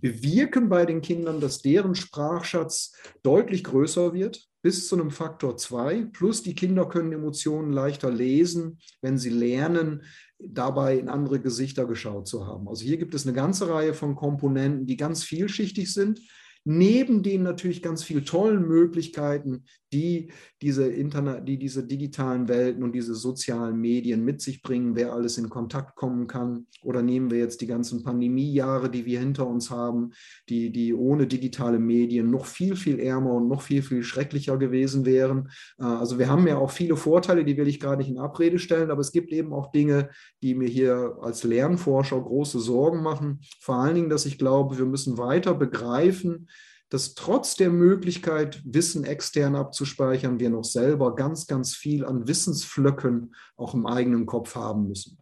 bewirken 0.00 0.68
bei 0.68 0.84
den 0.84 1.00
Kindern, 1.00 1.40
dass 1.40 1.62
deren 1.62 1.94
Sprachschatz 1.94 2.92
deutlich 3.22 3.64
größer 3.64 4.12
wird, 4.12 4.46
bis 4.62 4.88
zu 4.88 4.96
einem 4.96 5.10
Faktor 5.10 5.56
2. 5.56 6.06
Plus 6.12 6.42
die 6.42 6.54
Kinder 6.54 6.88
können 6.88 7.12
Emotionen 7.12 7.72
leichter 7.72 8.10
lesen, 8.10 8.78
wenn 9.00 9.16
sie 9.16 9.30
lernen, 9.30 10.02
dabei 10.38 10.98
in 10.98 11.08
andere 11.08 11.40
Gesichter 11.40 11.86
geschaut 11.86 12.26
zu 12.28 12.46
haben. 12.46 12.68
Also 12.68 12.84
hier 12.84 12.98
gibt 12.98 13.14
es 13.14 13.26
eine 13.26 13.34
ganze 13.34 13.68
Reihe 13.68 13.94
von 13.94 14.16
Komponenten, 14.16 14.86
die 14.86 14.96
ganz 14.96 15.22
vielschichtig 15.24 15.92
sind 15.92 16.20
neben 16.66 17.22
den 17.22 17.44
natürlich 17.44 17.80
ganz 17.80 18.02
vielen 18.02 18.24
tollen 18.24 18.66
Möglichkeiten, 18.66 19.64
die 19.92 20.32
diese, 20.60 20.88
Internet, 20.88 21.46
die 21.46 21.58
diese 21.58 21.86
digitalen 21.86 22.48
Welten 22.48 22.82
und 22.82 22.92
diese 22.92 23.14
sozialen 23.14 23.80
Medien 23.80 24.24
mit 24.24 24.40
sich 24.40 24.62
bringen, 24.62 24.96
wer 24.96 25.12
alles 25.12 25.38
in 25.38 25.48
Kontakt 25.48 25.94
kommen 25.94 26.26
kann. 26.26 26.66
Oder 26.82 27.02
nehmen 27.02 27.30
wir 27.30 27.38
jetzt 27.38 27.60
die 27.60 27.68
ganzen 27.68 28.02
Pandemiejahre, 28.02 28.90
die 28.90 29.06
wir 29.06 29.20
hinter 29.20 29.46
uns 29.46 29.70
haben, 29.70 30.10
die, 30.48 30.72
die 30.72 30.92
ohne 30.92 31.28
digitale 31.28 31.78
Medien 31.78 32.30
noch 32.30 32.46
viel, 32.46 32.74
viel 32.74 32.98
ärmer 32.98 33.34
und 33.34 33.46
noch 33.46 33.62
viel, 33.62 33.82
viel 33.82 34.02
schrecklicher 34.02 34.58
gewesen 34.58 35.06
wären. 35.06 35.50
Äh, 35.78 35.84
also 35.84 36.18
wir 36.18 36.28
haben 36.28 36.48
ja 36.48 36.58
auch 36.58 36.72
viele 36.72 36.96
Vorteile, 36.96 37.44
die 37.44 37.56
will 37.56 37.68
ich 37.68 37.78
gar 37.78 37.96
nicht 37.96 38.08
in 38.08 38.18
Abrede 38.18 38.58
stellen, 38.58 38.90
aber 38.90 39.00
es 39.00 39.12
gibt 39.12 39.32
eben 39.32 39.52
auch 39.52 39.70
Dinge, 39.70 40.10
die 40.42 40.56
mir 40.56 40.68
hier 40.68 41.16
als 41.20 41.44
Lernforscher 41.44 42.20
große 42.20 42.58
Sorgen 42.58 43.02
machen. 43.02 43.40
Vor 43.60 43.76
allen 43.76 43.94
Dingen, 43.94 44.10
dass 44.10 44.26
ich 44.26 44.36
glaube, 44.36 44.78
wir 44.78 44.86
müssen 44.86 45.16
weiter 45.16 45.54
begreifen, 45.54 46.48
dass 46.88 47.14
trotz 47.14 47.56
der 47.56 47.70
Möglichkeit, 47.70 48.62
Wissen 48.64 49.04
extern 49.04 49.56
abzuspeichern, 49.56 50.38
wir 50.38 50.50
noch 50.50 50.64
selber 50.64 51.14
ganz, 51.14 51.46
ganz 51.46 51.74
viel 51.74 52.04
an 52.04 52.28
Wissensflöcken 52.28 53.34
auch 53.56 53.74
im 53.74 53.86
eigenen 53.86 54.26
Kopf 54.26 54.54
haben 54.54 54.88
müssen. 54.88 55.18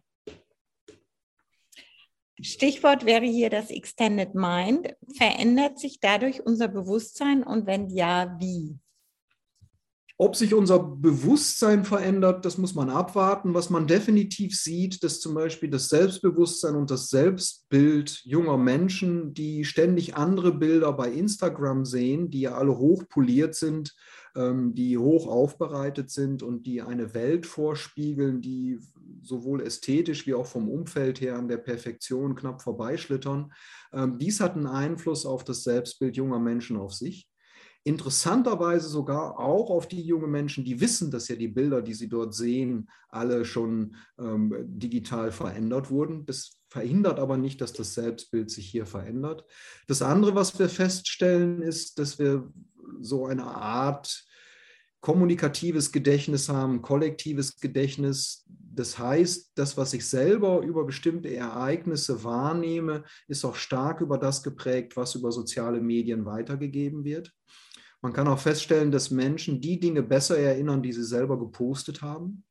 Stichwort 2.41 3.05
wäre 3.05 3.25
hier 3.25 3.49
das 3.49 3.69
Extended 3.69 4.35
Mind. 4.35 4.93
Verändert 5.15 5.79
sich 5.79 5.99
dadurch 6.01 6.45
unser 6.45 6.67
Bewusstsein 6.67 7.43
und 7.43 7.65
wenn 7.65 7.89
ja, 7.89 8.35
wie? 8.39 8.77
Ob 10.17 10.37
sich 10.37 10.53
unser 10.53 10.79
Bewusstsein 10.79 11.83
verändert, 11.83 12.45
das 12.45 12.57
muss 12.57 12.73
man 12.73 12.89
abwarten. 12.89 13.53
Was 13.53 13.69
man 13.69 13.85
definitiv 13.85 14.57
sieht, 14.57 15.03
dass 15.03 15.19
zum 15.19 15.33
Beispiel 15.33 15.69
das 15.69 15.89
Selbstbewusstsein 15.89 16.75
und 16.75 16.89
das 16.89 17.09
Selbstbild 17.09 18.21
junger 18.23 18.57
Menschen, 18.57 19.33
die 19.33 19.65
ständig 19.65 20.15
andere 20.15 20.53
Bilder 20.53 20.93
bei 20.93 21.11
Instagram 21.11 21.83
sehen, 21.83 22.29
die 22.29 22.41
ja 22.41 22.55
alle 22.55 22.77
hochpoliert 22.77 23.55
sind, 23.55 23.93
ähm, 24.37 24.73
die 24.73 24.97
hoch 24.97 25.27
aufbereitet 25.27 26.09
sind 26.09 26.43
und 26.43 26.65
die 26.65 26.81
eine 26.81 27.13
Welt 27.13 27.45
vorspiegeln, 27.45 28.41
die 28.41 28.79
sowohl 29.21 29.61
ästhetisch 29.61 30.25
wie 30.27 30.33
auch 30.33 30.47
vom 30.47 30.69
Umfeld 30.69 31.19
her 31.19 31.37
an 31.37 31.49
der 31.49 31.57
Perfektion 31.57 32.35
knapp 32.35 32.61
vorbeischlittern. 32.61 33.51
Ähm, 33.91 34.17
dies 34.17 34.39
hat 34.39 34.55
einen 34.55 34.67
Einfluss 34.67 35.25
auf 35.25 35.43
das 35.43 35.63
Selbstbild 35.63 36.15
junger 36.15 36.39
Menschen 36.39 36.77
auf 36.77 36.93
sich 36.93 37.27
interessanterweise 37.85 38.89
sogar 38.89 39.39
auch 39.39 39.69
auf 39.69 39.87
die 39.87 40.01
jungen 40.01 40.31
Menschen, 40.31 40.65
die 40.65 40.81
wissen, 40.81 41.11
dass 41.11 41.27
ja 41.27 41.35
die 41.35 41.47
Bilder, 41.47 41.83
die 41.83 41.93
sie 41.93 42.09
dort 42.09 42.33
sehen, 42.33 42.89
alle 43.09 43.45
schon 43.45 43.95
ähm, 44.17 44.53
digital 44.65 45.31
verändert 45.31 45.91
wurden. 45.91 46.25
Das 46.25 46.57
verhindert 46.67 47.19
aber 47.19 47.37
nicht, 47.37 47.61
dass 47.61 47.73
das 47.73 47.93
Selbstbild 47.93 48.49
sich 48.49 48.67
hier 48.67 48.87
verändert. 48.87 49.45
Das 49.87 50.01
andere, 50.01 50.33
was 50.33 50.57
wir 50.57 50.67
feststellen, 50.67 51.61
ist, 51.61 51.99
dass 51.99 52.17
wir 52.17 52.51
so 53.01 53.27
eine 53.27 53.43
Art 53.45 54.25
kommunikatives 54.99 55.91
Gedächtnis 55.91 56.49
haben, 56.49 56.81
kollektives 56.81 57.59
Gedächtnis. 57.59 58.47
Das 58.47 58.97
heißt, 58.97 59.51
das, 59.53 59.77
was 59.77 59.93
ich 59.93 60.07
selber 60.07 60.61
über 60.61 60.85
bestimmte 60.85 61.31
Ereignisse 61.31 62.23
wahrnehme, 62.23 63.03
ist 63.27 63.45
auch 63.45 63.55
stark 63.55 64.01
über 64.01 64.17
das 64.17 64.41
geprägt, 64.41 64.97
was 64.97 65.13
über 65.13 65.31
soziale 65.31 65.81
Medien 65.81 66.25
weitergegeben 66.25 67.03
wird. 67.03 67.34
Man 68.05 68.13
kann 68.13 68.27
auch 68.27 68.37
feststellen, 68.37 68.91
dass 68.91 69.09
Menschen 69.09 69.61
die 69.61 69.79
Dinge 69.79 70.03
besser 70.03 70.37
erinnern, 70.37 70.83
die 70.83 70.93
sie 70.93 71.03
selber 71.03 71.39
gepostet 71.39 72.03
haben. 72.03 72.43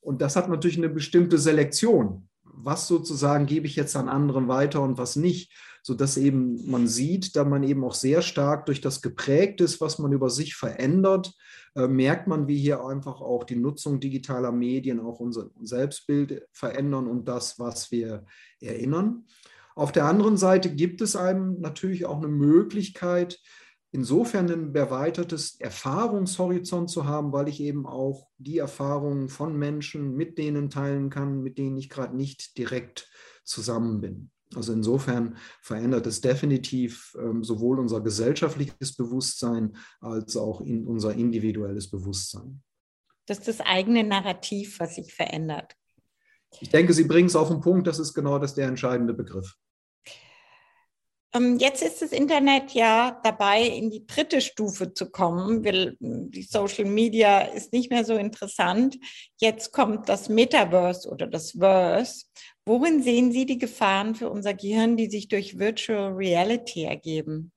Und 0.00 0.22
das 0.22 0.36
hat 0.36 0.48
natürlich 0.48 0.78
eine 0.78 0.88
bestimmte 0.88 1.36
Selektion. 1.36 2.28
Was 2.44 2.86
sozusagen 2.86 3.46
gebe 3.46 3.66
ich 3.66 3.74
jetzt 3.74 3.96
an 3.96 4.08
anderen 4.08 4.46
weiter 4.46 4.80
und 4.80 4.96
was 4.96 5.16
nicht, 5.16 5.52
sodass 5.82 6.16
eben 6.16 6.70
man 6.70 6.86
sieht, 6.86 7.34
da 7.34 7.44
man 7.44 7.64
eben 7.64 7.82
auch 7.82 7.94
sehr 7.94 8.22
stark 8.22 8.66
durch 8.66 8.80
das 8.80 9.02
geprägt 9.02 9.60
ist, 9.60 9.80
was 9.80 9.98
man 9.98 10.12
über 10.12 10.30
sich 10.30 10.54
verändert, 10.54 11.34
äh, 11.74 11.88
merkt 11.88 12.28
man, 12.28 12.46
wie 12.46 12.58
hier 12.58 12.84
einfach 12.84 13.20
auch 13.20 13.42
die 13.42 13.56
Nutzung 13.56 13.98
digitaler 13.98 14.52
Medien 14.52 15.00
auch 15.00 15.18
unser 15.18 15.50
Selbstbild 15.60 16.46
verändern 16.52 17.08
und 17.08 17.26
das, 17.26 17.58
was 17.58 17.90
wir 17.90 18.24
erinnern. 18.60 19.24
Auf 19.74 19.90
der 19.90 20.04
anderen 20.04 20.36
Seite 20.36 20.72
gibt 20.72 21.00
es 21.00 21.16
einem 21.16 21.58
natürlich 21.58 22.06
auch 22.06 22.18
eine 22.18 22.28
Möglichkeit, 22.28 23.40
insofern 23.90 24.50
ein 24.50 24.74
erweitertes 24.74 25.58
Erfahrungshorizont 25.60 26.90
zu 26.90 27.06
haben, 27.06 27.32
weil 27.32 27.48
ich 27.48 27.60
eben 27.60 27.86
auch 27.86 28.28
die 28.38 28.58
Erfahrungen 28.58 29.28
von 29.28 29.56
Menschen 29.56 30.14
mit 30.14 30.38
denen 30.38 30.70
teilen 30.70 31.10
kann, 31.10 31.42
mit 31.42 31.58
denen 31.58 31.76
ich 31.76 31.88
gerade 31.88 32.16
nicht 32.16 32.58
direkt 32.58 33.10
zusammen 33.44 34.00
bin. 34.00 34.30
Also 34.54 34.72
insofern 34.72 35.36
verändert 35.60 36.06
es 36.06 36.20
definitiv 36.20 37.14
ähm, 37.18 37.44
sowohl 37.44 37.78
unser 37.78 38.00
gesellschaftliches 38.00 38.96
Bewusstsein 38.96 39.76
als 40.00 40.36
auch 40.36 40.60
in 40.62 40.86
unser 40.86 41.14
individuelles 41.14 41.90
Bewusstsein. 41.90 42.62
Das 43.26 43.38
ist 43.40 43.48
das 43.48 43.60
eigene 43.60 44.04
Narrativ, 44.04 44.80
was 44.80 44.94
sich 44.94 45.12
verändert. 45.12 45.74
Ich 46.60 46.70
denke, 46.70 46.94
Sie 46.94 47.04
bringen 47.04 47.26
es 47.26 47.36
auf 47.36 47.48
den 47.48 47.60
Punkt, 47.60 47.86
das 47.86 47.98
ist 47.98 48.14
genau 48.14 48.38
das 48.38 48.54
der 48.54 48.68
entscheidende 48.68 49.12
Begriff. 49.12 49.54
Ähm, 51.34 51.58
jetzt 51.58 51.82
ist 51.82 52.00
das 52.00 52.12
Internet 52.12 52.72
ja 52.72 53.20
dabei, 53.22 53.62
in 53.62 53.90
die 53.90 54.06
dritte 54.06 54.40
Stufe 54.40 54.94
zu 54.94 55.10
kommen. 55.10 55.62
Die 56.30 56.42
Social 56.42 56.86
Media 56.86 57.40
ist 57.40 57.72
nicht 57.72 57.90
mehr 57.90 58.04
so 58.04 58.14
interessant. 58.14 58.96
Jetzt 59.38 59.72
kommt 59.72 60.08
das 60.08 60.28
Metaverse 60.28 61.08
oder 61.08 61.26
das 61.26 61.52
Verse. 61.52 62.24
Worin 62.64 63.02
sehen 63.02 63.32
Sie 63.32 63.46
die 63.46 63.58
Gefahren 63.58 64.14
für 64.14 64.30
unser 64.30 64.54
Gehirn, 64.54 64.96
die 64.96 65.10
sich 65.10 65.28
durch 65.28 65.58
Virtual 65.58 66.12
Reality 66.12 66.84
ergeben? 66.84 67.52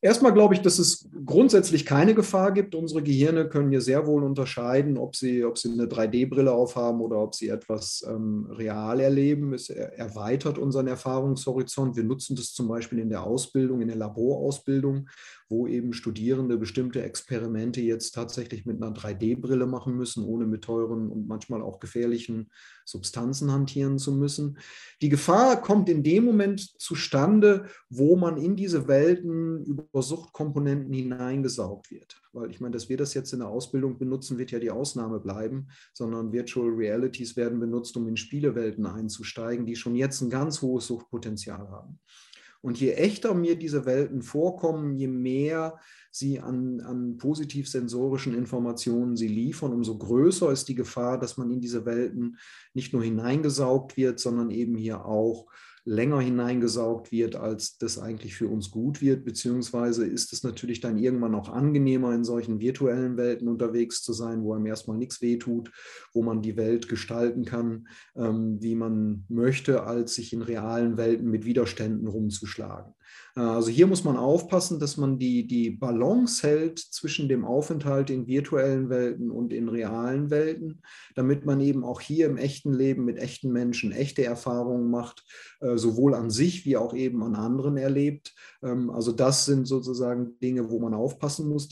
Erstmal 0.00 0.32
glaube 0.32 0.54
ich, 0.54 0.60
dass 0.60 0.78
es 0.78 1.08
grundsätzlich 1.26 1.84
keine 1.84 2.14
Gefahr 2.14 2.52
gibt. 2.52 2.76
Unsere 2.76 3.02
Gehirne 3.02 3.48
können 3.48 3.70
hier 3.70 3.80
sehr 3.80 4.06
wohl 4.06 4.22
unterscheiden, 4.22 4.96
ob 4.96 5.16
sie, 5.16 5.44
ob 5.44 5.58
sie 5.58 5.72
eine 5.72 5.86
3D-Brille 5.86 6.52
aufhaben 6.52 7.00
oder 7.00 7.18
ob 7.18 7.34
sie 7.34 7.48
etwas 7.48 8.06
ähm, 8.08 8.46
real 8.50 9.00
erleben. 9.00 9.54
Es 9.54 9.70
erweitert 9.70 10.56
unseren 10.56 10.86
Erfahrungshorizont. 10.86 11.96
Wir 11.96 12.04
nutzen 12.04 12.36
das 12.36 12.52
zum 12.52 12.68
Beispiel 12.68 13.00
in 13.00 13.10
der 13.10 13.24
Ausbildung, 13.24 13.80
in 13.80 13.88
der 13.88 13.96
Laborausbildung, 13.96 15.08
wo 15.48 15.66
eben 15.66 15.92
Studierende 15.92 16.58
bestimmte 16.58 17.02
Experimente 17.02 17.80
jetzt 17.80 18.14
tatsächlich 18.14 18.66
mit 18.66 18.82
einer 18.82 18.94
3D-Brille 18.94 19.66
machen 19.66 19.96
müssen, 19.96 20.24
ohne 20.24 20.46
mit 20.46 20.62
teuren 20.62 21.08
und 21.10 21.26
manchmal 21.26 21.62
auch 21.62 21.80
gefährlichen 21.80 22.50
Substanzen 22.84 23.50
hantieren 23.50 23.98
zu 23.98 24.12
müssen. 24.12 24.58
Die 25.00 25.08
Gefahr 25.08 25.60
kommt 25.60 25.88
in 25.88 26.02
dem 26.02 26.24
Moment 26.24 26.60
zustande, 26.80 27.66
wo 27.88 28.16
man 28.16 28.36
in 28.36 28.56
diese 28.56 28.88
Welten 28.88 29.64
über 29.64 30.02
Suchtkomponenten 30.02 30.92
hineingesaugt 30.92 31.90
wird. 31.90 32.20
Weil 32.32 32.50
ich 32.50 32.60
meine, 32.60 32.72
dass 32.72 32.88
wir 32.88 32.96
das 32.96 33.14
jetzt 33.14 33.32
in 33.32 33.40
der 33.40 33.48
Ausbildung 33.48 33.98
benutzen, 33.98 34.38
wird 34.38 34.50
ja 34.50 34.58
die 34.58 34.70
Ausnahme 34.70 35.18
bleiben, 35.18 35.68
sondern 35.92 36.32
Virtual 36.32 36.68
Realities 36.68 37.36
werden 37.36 37.58
benutzt, 37.58 37.96
um 37.96 38.06
in 38.06 38.16
Spielewelten 38.16 38.86
einzusteigen, 38.86 39.66
die 39.66 39.76
schon 39.76 39.96
jetzt 39.96 40.20
ein 40.20 40.30
ganz 40.30 40.62
hohes 40.62 40.86
Suchtpotenzial 40.86 41.68
haben. 41.70 41.98
Und 42.60 42.80
je 42.80 42.92
echter 42.92 43.34
mir 43.34 43.56
diese 43.56 43.86
Welten 43.86 44.22
vorkommen, 44.22 44.96
je 44.96 45.06
mehr 45.06 45.78
sie 46.10 46.40
an, 46.40 46.80
an 46.80 47.16
positiv-sensorischen 47.16 48.34
Informationen 48.34 49.16
sie 49.16 49.28
liefern, 49.28 49.72
umso 49.72 49.96
größer 49.96 50.50
ist 50.50 50.68
die 50.68 50.74
Gefahr, 50.74 51.18
dass 51.18 51.36
man 51.36 51.50
in 51.50 51.60
diese 51.60 51.86
Welten 51.86 52.38
nicht 52.74 52.92
nur 52.92 53.04
hineingesaugt 53.04 53.96
wird, 53.96 54.18
sondern 54.18 54.50
eben 54.50 54.76
hier 54.76 55.04
auch 55.04 55.46
länger 55.88 56.20
hineingesaugt 56.20 57.10
wird, 57.10 57.34
als 57.34 57.78
das 57.78 57.98
eigentlich 57.98 58.36
für 58.36 58.46
uns 58.46 58.70
gut 58.70 59.00
wird, 59.00 59.24
beziehungsweise 59.24 60.06
ist 60.06 60.34
es 60.34 60.42
natürlich 60.42 60.80
dann 60.80 60.98
irgendwann 60.98 61.34
auch 61.34 61.48
angenehmer, 61.48 62.14
in 62.14 62.24
solchen 62.24 62.60
virtuellen 62.60 63.16
Welten 63.16 63.48
unterwegs 63.48 64.02
zu 64.02 64.12
sein, 64.12 64.42
wo 64.42 64.52
einem 64.52 64.66
erstmal 64.66 64.98
nichts 64.98 65.22
wehtut, 65.22 65.72
wo 66.12 66.22
man 66.22 66.42
die 66.42 66.58
Welt 66.58 66.88
gestalten 66.88 67.46
kann, 67.46 67.88
ähm, 68.16 68.58
wie 68.60 68.74
man 68.74 69.24
möchte, 69.28 69.84
als 69.84 70.14
sich 70.14 70.34
in 70.34 70.42
realen 70.42 70.98
Welten 70.98 71.30
mit 71.30 71.46
Widerständen 71.46 72.06
rumzuschlagen. 72.06 72.92
Äh, 73.38 73.40
also 73.40 73.70
hier 73.70 73.86
muss 73.86 74.04
man 74.04 74.16
aufpassen, 74.16 74.78
dass 74.80 74.96
man 74.96 75.18
die, 75.18 75.46
die 75.46 75.70
Balance 75.70 76.46
hält 76.46 76.78
zwischen 76.78 77.28
dem 77.28 77.44
Aufenthalt 77.44 78.10
in 78.10 78.26
virtuellen 78.26 78.90
Welten 78.90 79.30
und 79.30 79.52
in 79.52 79.68
realen 79.68 80.30
Welten, 80.30 80.82
damit 81.14 81.46
man 81.46 81.60
eben 81.60 81.84
auch 81.84 82.00
hier 82.00 82.26
im 82.26 82.36
echten 82.36 82.72
Leben 82.72 83.04
mit 83.04 83.18
echten 83.18 83.52
Menschen 83.52 83.92
echte 83.92 84.24
Erfahrungen 84.24 84.90
macht, 84.90 85.24
äh, 85.60 85.76
sowohl 85.76 86.14
an 86.14 86.30
sich 86.30 86.64
wie 86.64 86.76
auch 86.76 86.94
eben 86.94 87.22
an 87.22 87.34
anderen 87.36 87.76
erlebt. 87.76 88.34
Ähm, 88.62 88.90
also 88.90 89.12
das 89.12 89.44
sind 89.44 89.66
sozusagen 89.66 90.38
Dinge, 90.40 90.70
wo 90.70 90.78
man 90.80 90.94
aufpassen 90.94 91.48
muss. 91.48 91.68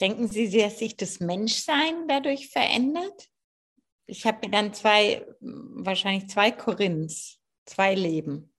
Denken 0.00 0.26
Sie, 0.26 0.50
dass 0.50 0.80
sich 0.80 0.96
das 0.96 1.20
Menschsein 1.20 2.08
dadurch 2.08 2.48
verändert? 2.48 3.28
Ich 4.06 4.26
habe 4.26 4.50
dann 4.50 4.74
zwei, 4.74 5.24
wahrscheinlich 5.40 6.28
zwei 6.28 6.50
Korinths, 6.50 7.38
zwei 7.66 7.94
Leben 7.94 8.51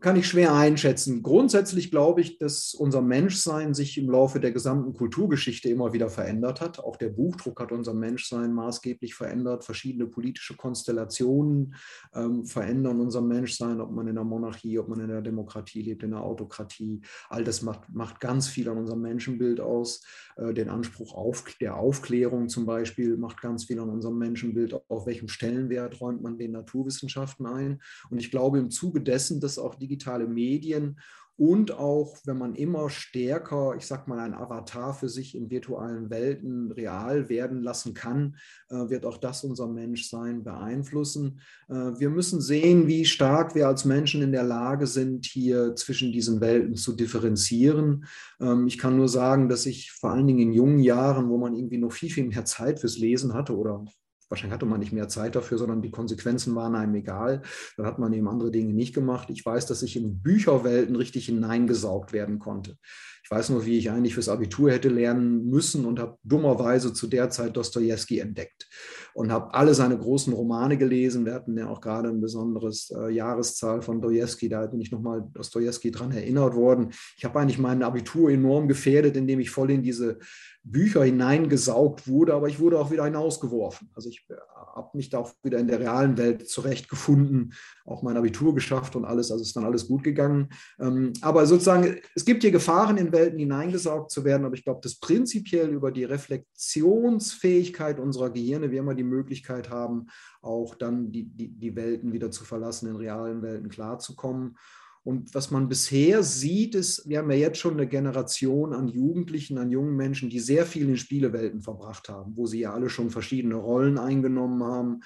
kann 0.00 0.16
ich 0.16 0.28
schwer 0.28 0.54
einschätzen. 0.54 1.22
Grundsätzlich 1.22 1.90
glaube 1.90 2.20
ich, 2.20 2.38
dass 2.38 2.74
unser 2.74 3.00
Menschsein 3.00 3.72
sich 3.72 3.96
im 3.96 4.10
Laufe 4.10 4.40
der 4.40 4.52
gesamten 4.52 4.92
Kulturgeschichte 4.92 5.70
immer 5.70 5.94
wieder 5.94 6.10
verändert 6.10 6.60
hat. 6.60 6.78
Auch 6.78 6.96
der 6.96 7.08
Buchdruck 7.08 7.60
hat 7.60 7.72
unser 7.72 7.94
Menschsein 7.94 8.52
maßgeblich 8.52 9.14
verändert. 9.14 9.64
Verschiedene 9.64 10.06
politische 10.06 10.54
Konstellationen 10.54 11.74
ähm, 12.14 12.44
verändern 12.44 13.00
unser 13.00 13.22
Menschsein, 13.22 13.80
ob 13.80 13.90
man 13.90 14.06
in 14.06 14.16
der 14.16 14.24
Monarchie, 14.24 14.78
ob 14.78 14.88
man 14.88 15.00
in 15.00 15.08
der 15.08 15.22
Demokratie 15.22 15.80
lebt, 15.80 16.02
in 16.02 16.10
der 16.10 16.20
Autokratie. 16.20 17.00
All 17.30 17.44
das 17.44 17.62
macht, 17.62 17.88
macht 17.88 18.20
ganz 18.20 18.48
viel 18.48 18.68
an 18.68 18.76
unserem 18.76 19.00
Menschenbild 19.00 19.60
aus. 19.60 20.04
Äh, 20.36 20.52
den 20.52 20.68
Anspruch 20.68 21.14
auf, 21.14 21.44
der 21.58 21.76
Aufklärung 21.78 22.50
zum 22.50 22.66
Beispiel 22.66 23.16
macht 23.16 23.40
ganz 23.40 23.64
viel 23.64 23.80
an 23.80 23.88
unserem 23.88 24.18
Menschenbild. 24.18 24.78
Auf 24.90 25.06
welchem 25.06 25.28
Stellenwert 25.28 26.02
räumt 26.02 26.22
man 26.22 26.36
den 26.36 26.52
Naturwissenschaften 26.52 27.46
ein? 27.46 27.80
Und 28.10 28.18
ich 28.18 28.30
glaube 28.30 28.58
im 28.58 28.70
Zuge 28.70 29.00
dessen, 29.00 29.40
dass 29.40 29.58
auch 29.58 29.74
die 29.74 29.85
digitale 29.86 30.26
Medien 30.26 30.96
und 31.38 31.72
auch, 31.72 32.16
wenn 32.24 32.38
man 32.38 32.54
immer 32.54 32.88
stärker, 32.88 33.74
ich 33.76 33.86
sag 33.86 34.08
mal, 34.08 34.18
ein 34.18 34.32
Avatar 34.32 34.94
für 34.94 35.10
sich 35.10 35.34
in 35.34 35.50
virtuellen 35.50 36.08
Welten 36.08 36.72
real 36.72 37.28
werden 37.28 37.60
lassen 37.60 37.92
kann, 37.92 38.36
äh, 38.70 38.88
wird 38.88 39.04
auch 39.04 39.18
das 39.18 39.44
unser 39.44 39.68
Menschsein 39.68 40.44
beeinflussen. 40.44 41.40
Äh, 41.68 41.74
wir 41.74 42.08
müssen 42.08 42.40
sehen, 42.40 42.86
wie 42.86 43.04
stark 43.04 43.54
wir 43.54 43.68
als 43.68 43.84
Menschen 43.84 44.22
in 44.22 44.32
der 44.32 44.44
Lage 44.44 44.86
sind, 44.86 45.26
hier 45.26 45.76
zwischen 45.76 46.10
diesen 46.10 46.40
Welten 46.40 46.74
zu 46.74 46.96
differenzieren. 46.96 48.06
Ähm, 48.40 48.66
ich 48.66 48.78
kann 48.78 48.96
nur 48.96 49.08
sagen, 49.08 49.50
dass 49.50 49.66
ich 49.66 49.92
vor 49.92 50.12
allen 50.12 50.26
Dingen 50.26 50.40
in 50.40 50.52
jungen 50.54 50.78
Jahren, 50.78 51.28
wo 51.28 51.36
man 51.36 51.54
irgendwie 51.54 51.78
noch 51.78 51.92
viel, 51.92 52.10
viel 52.10 52.28
mehr 52.28 52.46
Zeit 52.46 52.80
fürs 52.80 52.96
Lesen 52.96 53.34
hatte 53.34 53.54
oder 53.54 53.84
wahrscheinlich 54.28 54.54
hatte 54.54 54.66
man 54.66 54.80
nicht 54.80 54.92
mehr 54.92 55.08
Zeit 55.08 55.36
dafür, 55.36 55.58
sondern 55.58 55.82
die 55.82 55.90
Konsequenzen 55.90 56.54
waren 56.54 56.74
einem 56.74 56.94
egal. 56.94 57.42
Dann 57.76 57.86
hat 57.86 57.98
man 57.98 58.12
eben 58.12 58.28
andere 58.28 58.50
Dinge 58.50 58.72
nicht 58.72 58.94
gemacht. 58.94 59.30
Ich 59.30 59.44
weiß, 59.44 59.66
dass 59.66 59.82
ich 59.82 59.96
in 59.96 60.22
Bücherwelten 60.22 60.96
richtig 60.96 61.26
hineingesaugt 61.26 62.12
werden 62.12 62.38
konnte. 62.38 62.76
Ich 63.26 63.30
weiß 63.32 63.50
nur, 63.50 63.66
wie 63.66 63.76
ich 63.76 63.90
eigentlich 63.90 64.14
fürs 64.14 64.28
Abitur 64.28 64.70
hätte 64.70 64.88
lernen 64.88 65.50
müssen 65.50 65.84
und 65.84 65.98
habe 65.98 66.16
dummerweise 66.22 66.92
zu 66.92 67.08
der 67.08 67.28
Zeit 67.28 67.56
Dostoevsky 67.56 68.20
entdeckt 68.20 68.68
und 69.14 69.32
habe 69.32 69.52
alle 69.52 69.74
seine 69.74 69.98
großen 69.98 70.32
Romane 70.32 70.76
gelesen. 70.78 71.26
Wir 71.26 71.34
hatten 71.34 71.58
ja 71.58 71.68
auch 71.68 71.80
gerade 71.80 72.08
ein 72.08 72.20
besonderes 72.20 72.94
äh, 72.96 73.08
Jahreszahl 73.10 73.82
von 73.82 74.00
Dostoevsky, 74.00 74.48
da 74.48 74.64
bin 74.66 74.80
ich 74.80 74.92
nochmal 74.92 75.28
Dostoevsky 75.34 75.90
dran 75.90 76.12
erinnert 76.12 76.54
worden. 76.54 76.90
Ich 77.16 77.24
habe 77.24 77.40
eigentlich 77.40 77.58
mein 77.58 77.82
Abitur 77.82 78.30
enorm 78.30 78.68
gefährdet, 78.68 79.16
indem 79.16 79.40
ich 79.40 79.50
voll 79.50 79.72
in 79.72 79.82
diese 79.82 80.20
Bücher 80.62 81.04
hineingesaugt 81.04 82.08
wurde, 82.08 82.34
aber 82.34 82.48
ich 82.48 82.58
wurde 82.58 82.78
auch 82.78 82.90
wieder 82.90 83.04
hinausgeworfen. 83.04 83.88
Also 83.94 84.08
ich 84.08 84.26
äh, 84.28 84.34
habe 84.74 84.96
mich 84.96 85.10
da 85.10 85.18
auch 85.18 85.32
wieder 85.42 85.58
in 85.58 85.68
der 85.68 85.78
realen 85.78 86.18
Welt 86.18 86.48
zurechtgefunden, 86.48 87.54
auch 87.84 88.02
mein 88.02 88.16
Abitur 88.16 88.52
geschafft 88.54 88.96
und 88.96 89.04
alles, 89.04 89.30
also 89.30 89.42
ist 89.42 89.54
dann 89.56 89.64
alles 89.64 89.86
gut 89.86 90.02
gegangen. 90.02 90.48
Ähm, 90.80 91.12
aber 91.22 91.46
sozusagen, 91.46 91.96
es 92.16 92.24
gibt 92.24 92.42
hier 92.42 92.50
Gefahren, 92.50 92.96
in 92.96 93.12
Welten 93.16 93.40
hineingesaugt 93.40 94.12
zu 94.12 94.24
werden, 94.24 94.44
aber 94.44 94.54
ich 94.54 94.62
glaube, 94.62 94.80
dass 94.82 95.00
prinzipiell 95.00 95.70
über 95.70 95.90
die 95.90 96.04
Reflexionsfähigkeit 96.04 97.98
unserer 97.98 98.30
Gehirne 98.30 98.70
wir 98.70 98.78
immer 98.78 98.94
die 98.94 99.02
Möglichkeit 99.02 99.70
haben, 99.70 100.06
auch 100.40 100.76
dann 100.76 101.10
die, 101.10 101.24
die, 101.24 101.48
die 101.48 101.74
Welten 101.74 102.12
wieder 102.12 102.30
zu 102.30 102.44
verlassen, 102.44 102.88
in 102.88 102.96
realen 102.96 103.42
Welten 103.42 103.68
klarzukommen. 103.68 104.56
Und 105.02 105.34
was 105.34 105.52
man 105.52 105.68
bisher 105.68 106.22
sieht, 106.24 106.74
ist, 106.74 107.08
wir 107.08 107.18
haben 107.18 107.30
ja 107.30 107.36
jetzt 107.36 107.58
schon 107.58 107.74
eine 107.74 107.86
Generation 107.86 108.72
an 108.72 108.88
Jugendlichen, 108.88 109.56
an 109.56 109.70
jungen 109.70 109.94
Menschen, 109.94 110.30
die 110.30 110.40
sehr 110.40 110.66
viel 110.66 110.88
in 110.88 110.96
Spielewelten 110.96 111.60
verbracht 111.60 112.08
haben, 112.08 112.36
wo 112.36 112.46
sie 112.46 112.60
ja 112.60 112.72
alle 112.72 112.90
schon 112.90 113.10
verschiedene 113.10 113.54
Rollen 113.54 113.98
eingenommen 113.98 114.64
haben. 114.64 115.00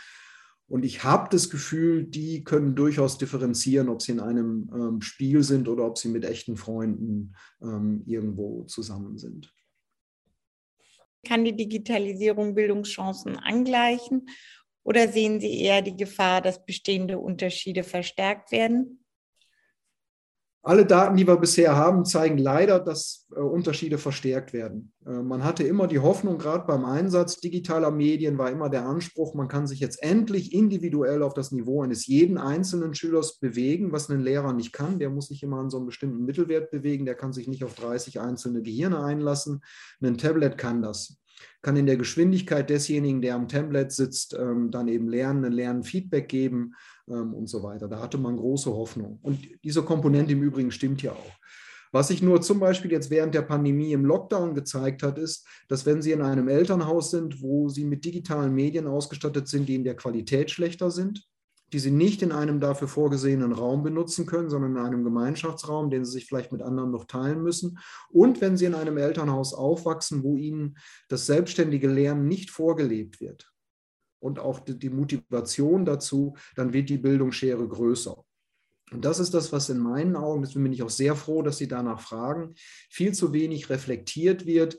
Und 0.70 0.85
ich 0.85 1.02
habe 1.02 1.28
das 1.33 1.50
Gefühl, 1.50 2.04
die 2.04 2.44
können 2.44 2.76
durchaus 2.76 3.18
differenzieren, 3.18 3.88
ob 3.88 4.02
sie 4.02 4.12
in 4.12 4.20
einem 4.20 4.70
ähm, 4.72 5.00
Spiel 5.00 5.42
sind 5.42 5.66
oder 5.66 5.85
ob 5.85 5.98
sie 5.98 6.09
mit 6.09 6.24
echten 6.24 6.56
Freunden 6.56 7.35
ähm, 7.61 8.04
irgendwo 8.06 8.62
zusammen 8.62 9.18
sind. 9.18 9.52
Kann 11.26 11.44
die 11.44 11.56
Digitalisierung 11.56 12.54
Bildungschancen 12.54 13.37
angleichen 13.37 14.28
oder 14.85 15.09
sehen 15.09 15.40
Sie 15.40 15.61
eher 15.61 15.83
die 15.83 15.96
Gefahr, 15.96 16.40
dass 16.40 16.64
bestehende 16.64 17.18
Unterschiede 17.18 17.83
verstärkt 17.83 18.52
werden? 18.52 18.99
Alle 20.62 20.85
Daten, 20.85 21.16
die 21.16 21.27
wir 21.27 21.38
bisher 21.38 21.75
haben, 21.75 22.05
zeigen 22.05 22.37
leider, 22.37 22.81
dass 22.81 23.27
äh, 23.35 23.40
Unterschiede 23.40 23.96
verstärkt 23.96 24.53
werden. 24.53 24.92
Äh, 25.07 25.23
man 25.23 25.42
hatte 25.42 25.62
immer 25.64 25.87
die 25.87 26.01
Hoffnung, 26.01 26.37
gerade 26.37 26.66
beim 26.66 26.85
Einsatz 26.85 27.40
digitaler 27.40 27.90
Medien 27.90 28.37
war 28.37 28.51
immer 28.51 28.68
der 28.68 28.85
Anspruch, 28.85 29.35
man 29.35 29.49
kann 29.49 29.66
sich 29.66 29.81
jetzt 29.81 30.03
endlich 30.03 30.53
individuell 30.53 31.23
auf 31.23 31.33
das 31.33 31.51
Niveau 31.51 31.83
eines 31.83 32.07
jeden 32.07 32.37
einzelnen 32.37 32.94
Schülers 32.94 33.38
bewegen, 33.38 33.90
was 33.92 34.11
ein 34.11 34.20
Lehrer 34.20 34.53
nicht 34.53 34.75
kann. 34.75 34.99
Der 34.99 35.09
muss 35.09 35.29
sich 35.29 35.42
immer 35.42 35.59
an 35.61 35.70
so 35.70 35.79
einem 35.79 35.87
bestimmten 35.87 36.27
Mittelwert 36.27 36.70
bewegen, 36.70 37.07
der 37.07 37.14
kann 37.14 37.33
sich 37.33 37.49
nicht 37.49 37.64
auf 37.64 37.75
30 37.75 38.20
einzelne 38.20 38.61
Gehirne 38.61 39.03
einlassen. 39.03 39.62
Ein 40.03 40.18
Tablet 40.18 40.59
kann 40.59 40.83
das 40.83 41.16
kann 41.62 41.76
in 41.76 41.87
der 41.87 41.96
Geschwindigkeit 41.96 42.70
desjenigen, 42.70 43.22
der 43.22 43.35
am 43.35 43.48
Tablet 43.48 43.92
sitzt, 43.92 44.35
ähm, 44.35 44.70
dann 44.70 44.88
eben 44.88 45.09
lernen, 45.09 45.44
ein 45.44 45.53
Lernfeedback 45.53 46.29
geben 46.29 46.74
ähm, 47.09 47.35
und 47.35 47.48
so 47.48 47.62
weiter. 47.62 47.88
Da 47.88 48.00
hatte 48.00 48.18
man 48.18 48.37
große 48.37 48.70
Hoffnung. 48.70 49.18
Und 49.22 49.48
diese 49.64 49.83
Komponente 49.83 50.33
im 50.33 50.42
Übrigen 50.42 50.70
stimmt 50.70 51.03
ja 51.03 51.12
auch. 51.12 51.33
Was 51.92 52.09
sich 52.09 52.22
nur 52.22 52.40
zum 52.40 52.61
Beispiel 52.61 52.92
jetzt 52.92 53.11
während 53.11 53.35
der 53.35 53.42
Pandemie 53.42 53.92
im 53.92 54.05
Lockdown 54.05 54.55
gezeigt 54.55 55.03
hat, 55.03 55.18
ist, 55.18 55.46
dass 55.68 55.87
wenn 55.87 56.03
Sie 56.03 56.12
in 56.12 56.22
einem 56.22 56.48
Elternhaus 56.48 57.11
sind, 57.11 57.42
wo 57.42 57.68
Sie 57.68 57.85
mit 57.85 58.05
digitalen 58.05 58.55
Medien 58.55 58.87
ausgestattet 58.87 59.48
sind, 59.48 59.68
die 59.68 59.74
in 59.74 59.85
der 59.85 59.96
Qualität 59.96 60.50
schlechter 60.53 60.90
sind, 60.90 61.26
die 61.72 61.78
sie 61.78 61.90
nicht 61.90 62.22
in 62.22 62.33
einem 62.33 62.61
dafür 62.61 62.88
vorgesehenen 62.88 63.52
Raum 63.52 63.83
benutzen 63.83 64.26
können, 64.26 64.50
sondern 64.50 64.72
in 64.72 64.83
einem 64.83 65.04
Gemeinschaftsraum, 65.04 65.90
den 65.90 66.04
sie 66.04 66.12
sich 66.12 66.26
vielleicht 66.26 66.52
mit 66.52 66.62
anderen 66.62 66.90
noch 66.90 67.04
teilen 67.04 67.42
müssen. 67.42 67.78
Und 68.09 68.40
wenn 68.40 68.56
sie 68.56 68.64
in 68.64 68.74
einem 68.74 68.98
Elternhaus 68.98 69.54
aufwachsen, 69.54 70.22
wo 70.22 70.37
ihnen 70.37 70.76
das 71.09 71.26
selbstständige 71.26 71.88
Lernen 71.88 72.26
nicht 72.26 72.50
vorgelebt 72.50 73.20
wird 73.20 73.52
und 74.18 74.38
auch 74.38 74.59
die 74.61 74.90
Motivation 74.90 75.85
dazu, 75.85 76.37
dann 76.56 76.72
wird 76.72 76.88
die 76.88 76.98
Bildungsschere 76.98 77.66
größer. 77.66 78.24
Und 78.92 79.04
das 79.04 79.20
ist 79.20 79.35
das, 79.35 79.52
was 79.52 79.68
in 79.68 79.78
meinen 79.78 80.16
Augen, 80.16 80.42
deswegen 80.42 80.64
bin 80.64 80.72
ich 80.72 80.83
auch 80.83 80.90
sehr 80.90 81.14
froh, 81.14 81.42
dass 81.42 81.59
Sie 81.59 81.68
danach 81.68 82.00
fragen, 82.00 82.54
viel 82.88 83.12
zu 83.12 83.33
wenig 83.33 83.70
reflektiert 83.70 84.46
wird, 84.46 84.78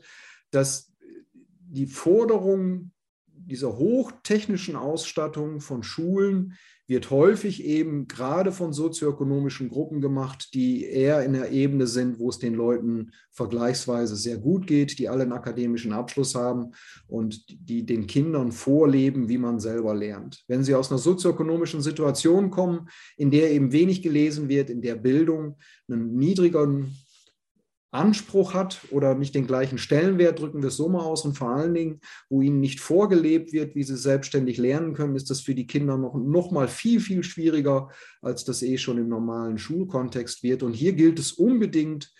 dass 0.51 0.91
die 1.33 1.87
Forderung 1.87 2.91
dieser 3.25 3.77
hochtechnischen 3.77 4.75
Ausstattung 4.75 5.61
von 5.61 5.83
Schulen 5.83 6.57
wird 6.91 7.09
häufig 7.09 7.63
eben 7.63 8.09
gerade 8.09 8.51
von 8.51 8.73
sozioökonomischen 8.73 9.69
Gruppen 9.69 10.01
gemacht, 10.01 10.49
die 10.53 10.83
eher 10.83 11.23
in 11.23 11.31
der 11.31 11.49
Ebene 11.49 11.87
sind, 11.87 12.19
wo 12.19 12.27
es 12.27 12.37
den 12.37 12.53
Leuten 12.53 13.11
vergleichsweise 13.31 14.17
sehr 14.17 14.37
gut 14.37 14.67
geht, 14.67 14.99
die 14.99 15.07
alle 15.07 15.23
einen 15.23 15.31
akademischen 15.31 15.93
Abschluss 15.93 16.35
haben 16.35 16.73
und 17.07 17.45
die 17.47 17.85
den 17.85 18.07
Kindern 18.07 18.51
vorleben, 18.51 19.29
wie 19.29 19.37
man 19.37 19.61
selber 19.61 19.95
lernt. 19.95 20.43
Wenn 20.49 20.65
sie 20.65 20.75
aus 20.75 20.91
einer 20.91 20.97
sozioökonomischen 20.97 21.81
Situation 21.81 22.51
kommen, 22.51 22.89
in 23.15 23.31
der 23.31 23.51
eben 23.51 23.71
wenig 23.71 24.01
gelesen 24.01 24.49
wird, 24.49 24.69
in 24.69 24.81
der 24.81 24.95
Bildung 24.95 25.55
einen 25.87 26.17
niedrigeren 26.17 26.93
Anspruch 27.91 28.53
hat 28.53 28.79
oder 28.89 29.15
nicht 29.15 29.35
den 29.35 29.47
gleichen 29.47 29.77
Stellenwert, 29.77 30.39
drücken 30.39 30.61
wir 30.61 30.69
es 30.69 30.77
so 30.77 30.87
mal 30.87 31.01
aus. 31.01 31.25
Und 31.25 31.37
vor 31.37 31.49
allen 31.49 31.73
Dingen, 31.73 31.99
wo 32.29 32.41
ihnen 32.41 32.59
nicht 32.59 32.79
vorgelebt 32.79 33.51
wird, 33.51 33.75
wie 33.75 33.83
sie 33.83 33.97
selbstständig 33.97 34.57
lernen 34.57 34.93
können, 34.93 35.15
ist 35.15 35.29
das 35.29 35.41
für 35.41 35.55
die 35.55 35.67
Kinder 35.67 35.97
noch, 35.97 36.15
noch 36.15 36.51
mal 36.51 36.67
viel, 36.67 37.01
viel 37.01 37.23
schwieriger, 37.23 37.89
als 38.21 38.45
das 38.45 38.63
eh 38.63 38.77
schon 38.77 38.97
im 38.97 39.09
normalen 39.09 39.57
Schulkontext 39.57 40.41
wird. 40.41 40.63
Und 40.63 40.73
hier 40.73 40.93
gilt 40.93 41.19
es 41.19 41.33
unbedingt, 41.33 42.13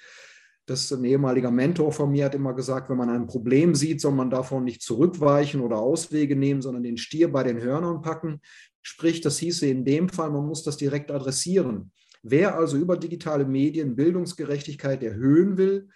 das 0.66 0.92
ein 0.92 1.04
ehemaliger 1.04 1.52
Mentor 1.52 1.92
von 1.92 2.12
mir 2.12 2.26
hat 2.26 2.36
immer 2.36 2.54
gesagt, 2.54 2.90
wenn 2.90 2.98
man 2.98 3.10
ein 3.10 3.28
Problem 3.28 3.74
sieht, 3.74 4.00
soll 4.00 4.14
man 4.14 4.30
davon 4.30 4.64
nicht 4.64 4.82
zurückweichen 4.82 5.62
oder 5.62 5.78
Auswege 5.78 6.36
nehmen, 6.36 6.62
sondern 6.62 6.84
den 6.84 6.98
Stier 6.98 7.32
bei 7.32 7.44
den 7.44 7.62
Hörnern 7.62 8.02
packen. 8.02 8.42
Sprich, 8.82 9.22
das 9.22 9.38
hieße 9.40 9.68
in 9.68 9.86
dem 9.86 10.10
Fall, 10.10 10.30
man 10.32 10.46
muss 10.46 10.64
das 10.64 10.78
direkt 10.78 11.12
adressieren. 11.12 11.92
Wer 12.24 12.56
also 12.56 12.78
über 12.78 12.98
digitale 12.98 13.46
Medien 13.46 13.96
Bildungsgerechtigkeit 13.96 15.04
erhöhen 15.04 15.58
will, 15.58 15.90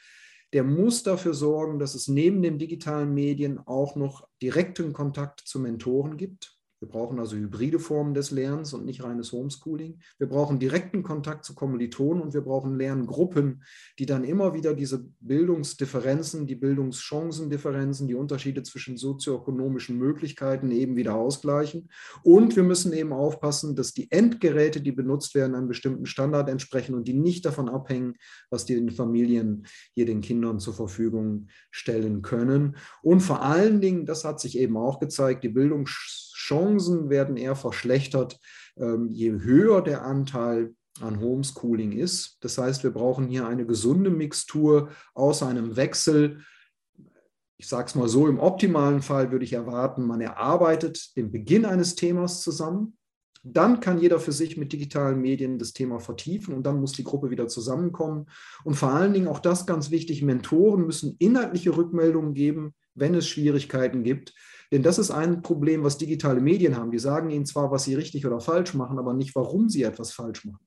der 0.53 0.63
muss 0.63 1.03
dafür 1.03 1.33
sorgen, 1.33 1.79
dass 1.79 1.95
es 1.95 2.07
neben 2.07 2.41
den 2.41 2.57
digitalen 2.57 3.13
Medien 3.13 3.59
auch 3.59 3.95
noch 3.95 4.27
direkten 4.41 4.93
Kontakt 4.93 5.41
zu 5.41 5.59
Mentoren 5.59 6.17
gibt. 6.17 6.54
Wir 6.81 6.89
brauchen 6.89 7.19
also 7.19 7.38
hybride 7.38 7.79
Formen 7.79 8.13
des 8.13 8.31
Lernens 8.31 8.73
und 8.73 8.85
nicht 8.85 9.03
reines 9.03 9.31
Homeschooling. 9.31 9.99
Wir 10.17 10.27
brauchen 10.27 10.59
direkten 10.59 11.03
Kontakt 11.03 11.45
zu 11.45 11.55
Kommilitonen 11.55 12.21
und 12.21 12.33
wir 12.33 12.41
brauchen 12.41 12.77
Lerngruppen, 12.77 13.63
die 13.97 14.05
dann 14.05 14.25
immer 14.25 14.53
wieder 14.53 14.73
diese 14.73 15.05
Bildungsdifferenzen, 15.21 16.47
die 16.47 16.55
Bildungschancendifferenzen, 16.55 18.07
die 18.07 18.15
Unterschiede 18.15 18.61
zwischen 18.63 18.97
sozioökonomischen 18.97 19.97
Möglichkeiten 19.97 20.69
eben 20.71 20.97
wieder 20.97 21.15
ausgleichen. 21.15 21.89
Und 22.23 22.57
wir 22.57 22.63
müssen 22.63 22.91
eben 22.91 23.13
aufpassen, 23.13 23.75
dass 23.77 23.93
die 23.93 24.11
Endgeräte, 24.11 24.81
die 24.81 24.91
benutzt 24.91 25.33
werden, 25.33 25.55
einem 25.55 25.69
bestimmten 25.69 26.05
Standard 26.05 26.49
entsprechen 26.49 26.93
und 26.93 27.07
die 27.07 27.13
nicht 27.13 27.45
davon 27.45 27.69
abhängen, 27.69 28.15
was 28.49 28.65
die 28.65 28.89
Familien 28.89 29.65
hier 29.93 30.05
den 30.05 30.19
Kindern 30.19 30.59
zur 30.59 30.73
Verfügung 30.73 31.47
stellen 31.71 32.21
können. 32.21 32.75
Und 33.01 33.21
vor 33.21 33.41
allen 33.41 33.79
Dingen, 33.79 34.05
das 34.05 34.25
hat 34.25 34.41
sich 34.41 34.57
eben 34.57 34.75
auch 34.75 34.99
gezeigt, 34.99 35.43
die 35.43 35.49
Bildungs 35.49 36.24
Chancen 36.45 37.10
werden 37.10 37.38
eher 37.38 37.55
verschlechtert, 37.55 38.39
ähm, 38.77 39.10
je 39.12 39.31
höher 39.31 39.81
der 39.81 40.03
Anteil 40.03 40.75
an 41.01 41.19
Homeschooling 41.19 41.91
ist. 41.91 42.38
Das 42.41 42.58
heißt, 42.58 42.84
wir 42.84 42.91
brauchen 42.91 43.27
hier 43.27 43.47
eine 43.47 43.65
gesunde 43.65 44.10
Mixtur 44.10 44.89
aus 45.13 45.43
einem 45.43 45.75
Wechsel. 45.75 46.41
Ich 47.58 47.67
sage 47.67 47.88
es 47.88 47.95
mal 47.95 48.08
so, 48.08 48.27
im 48.27 48.39
optimalen 48.39 49.01
Fall 49.01 49.31
würde 49.31 49.45
ich 49.45 49.53
erwarten, 49.53 50.05
man 50.05 50.21
erarbeitet 50.21 51.15
den 51.17 51.31
Beginn 51.31 51.65
eines 51.65 51.95
Themas 51.95 52.41
zusammen. 52.41 52.97
Dann 53.43 53.79
kann 53.79 53.99
jeder 53.99 54.19
für 54.19 54.31
sich 54.31 54.58
mit 54.58 54.73
digitalen 54.73 55.21
Medien 55.21 55.60
das 55.60 55.73
Thema 55.73 55.99
vertiefen 55.99 56.55
und 56.55 56.63
dann 56.63 56.79
muss 56.79 56.93
die 56.93 57.03
Gruppe 57.03 57.29
wieder 57.29 57.47
zusammenkommen. 57.47 58.25
Und 58.63 58.75
vor 58.75 58.89
allen 58.89 59.13
Dingen 59.13 59.27
auch 59.27 59.39
das 59.39 59.67
ganz 59.67 59.91
wichtig, 59.91 60.23
Mentoren 60.23 60.86
müssen 60.86 61.15
inhaltliche 61.19 61.77
Rückmeldungen 61.77 62.34
geben, 62.34 62.73
wenn 62.95 63.13
es 63.13 63.27
Schwierigkeiten 63.27 64.03
gibt. 64.03 64.34
Denn 64.71 64.84
das 64.84 64.97
ist 64.97 65.12
ein 65.12 65.41
Problem, 65.41 65.84
was 65.84 65.97
digitale 65.97 66.41
Medien 66.41 66.75
haben. 66.75 66.91
Die 66.91 66.99
sagen 66.99 67.29
ihnen 67.29 67.45
zwar, 67.45 67.71
was 67.71 67.84
sie 67.84 67.95
richtig 67.95 68.25
oder 68.25 68.39
falsch 68.39 68.73
machen, 68.73 68.97
aber 68.97 69.13
nicht, 69.13 69.36
warum 69.36 69.69
sie 69.69 69.84
etwas 69.84 70.12
falsch 70.12 70.45
machen. 70.45 70.65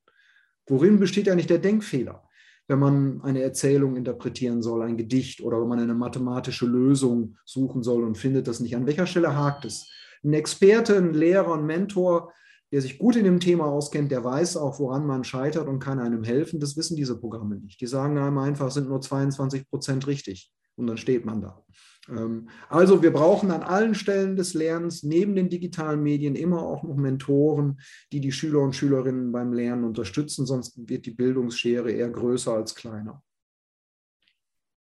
Worin 0.67 0.99
besteht 0.99 1.27
eigentlich 1.27 1.47
der 1.47 1.59
Denkfehler? 1.59 2.23
Wenn 2.67 2.79
man 2.79 3.21
eine 3.23 3.41
Erzählung 3.41 3.95
interpretieren 3.95 4.61
soll, 4.61 4.83
ein 4.83 4.95
Gedicht 4.95 5.41
oder 5.41 5.59
wenn 5.59 5.67
man 5.67 5.79
eine 5.79 5.95
mathematische 5.95 6.67
Lösung 6.67 7.35
suchen 7.43 7.81
soll 7.81 8.03
und 8.03 8.17
findet 8.17 8.47
das 8.47 8.59
nicht. 8.59 8.75
An 8.75 8.85
welcher 8.85 9.07
Stelle 9.07 9.35
hakt 9.35 9.65
es? 9.65 9.91
Ein 10.23 10.33
Experte, 10.33 10.95
ein 10.95 11.13
Lehrer, 11.13 11.55
ein 11.55 11.65
Mentor, 11.65 12.31
der 12.71 12.81
sich 12.81 12.99
gut 12.99 13.15
in 13.15 13.23
dem 13.23 13.39
Thema 13.39 13.65
auskennt, 13.65 14.11
der 14.11 14.23
weiß 14.23 14.57
auch, 14.57 14.79
woran 14.79 15.07
man 15.07 15.23
scheitert 15.23 15.67
und 15.67 15.79
kann 15.79 15.99
einem 15.99 16.23
helfen. 16.23 16.59
Das 16.59 16.77
wissen 16.77 16.95
diese 16.95 17.19
Programme 17.19 17.55
nicht. 17.55 17.81
Die 17.81 17.87
sagen 17.87 18.17
einem 18.19 18.37
einfach, 18.37 18.69
sind 18.69 18.87
nur 18.87 19.01
22 19.01 19.67
Prozent 19.67 20.05
richtig. 20.05 20.51
Und 20.75 20.85
dann 20.87 20.97
steht 20.97 21.25
man 21.25 21.41
da. 21.41 21.63
Ähm, 22.09 22.49
also 22.69 23.01
wir 23.01 23.11
brauchen 23.11 23.51
an 23.51 23.63
allen 23.63 23.95
Stellen 23.95 24.35
des 24.35 24.53
Lernens 24.53 25.03
neben 25.03 25.35
den 25.35 25.49
digitalen 25.49 26.01
Medien 26.01 26.35
immer 26.35 26.61
auch 26.63 26.83
noch 26.83 26.95
Mentoren, 26.95 27.79
die 28.11 28.19
die 28.19 28.31
Schüler 28.31 28.59
und 28.59 28.75
Schülerinnen 28.75 29.31
beim 29.31 29.53
Lernen 29.53 29.83
unterstützen, 29.83 30.45
sonst 30.45 30.89
wird 30.89 31.05
die 31.05 31.11
Bildungsschere 31.11 31.91
eher 31.91 32.09
größer 32.09 32.53
als 32.53 32.75
kleiner. 32.75 33.21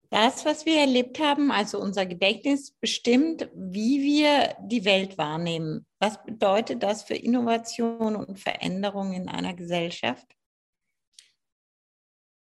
Das, 0.10 0.44
was 0.44 0.66
wir 0.66 0.78
erlebt 0.78 1.20
haben, 1.20 1.52
also 1.52 1.80
unser 1.80 2.06
Gedächtnis 2.06 2.72
bestimmt, 2.72 3.50
wie 3.56 4.02
wir 4.02 4.58
die 4.62 4.84
Welt 4.84 5.18
wahrnehmen. 5.18 5.86
Was 6.00 6.22
bedeutet 6.26 6.84
das 6.84 7.04
für 7.04 7.16
Innovation 7.16 8.18
und 8.18 8.38
Veränderung 8.38 9.14
in 9.14 9.30
einer 9.30 9.54
Gesellschaft? 9.54 10.28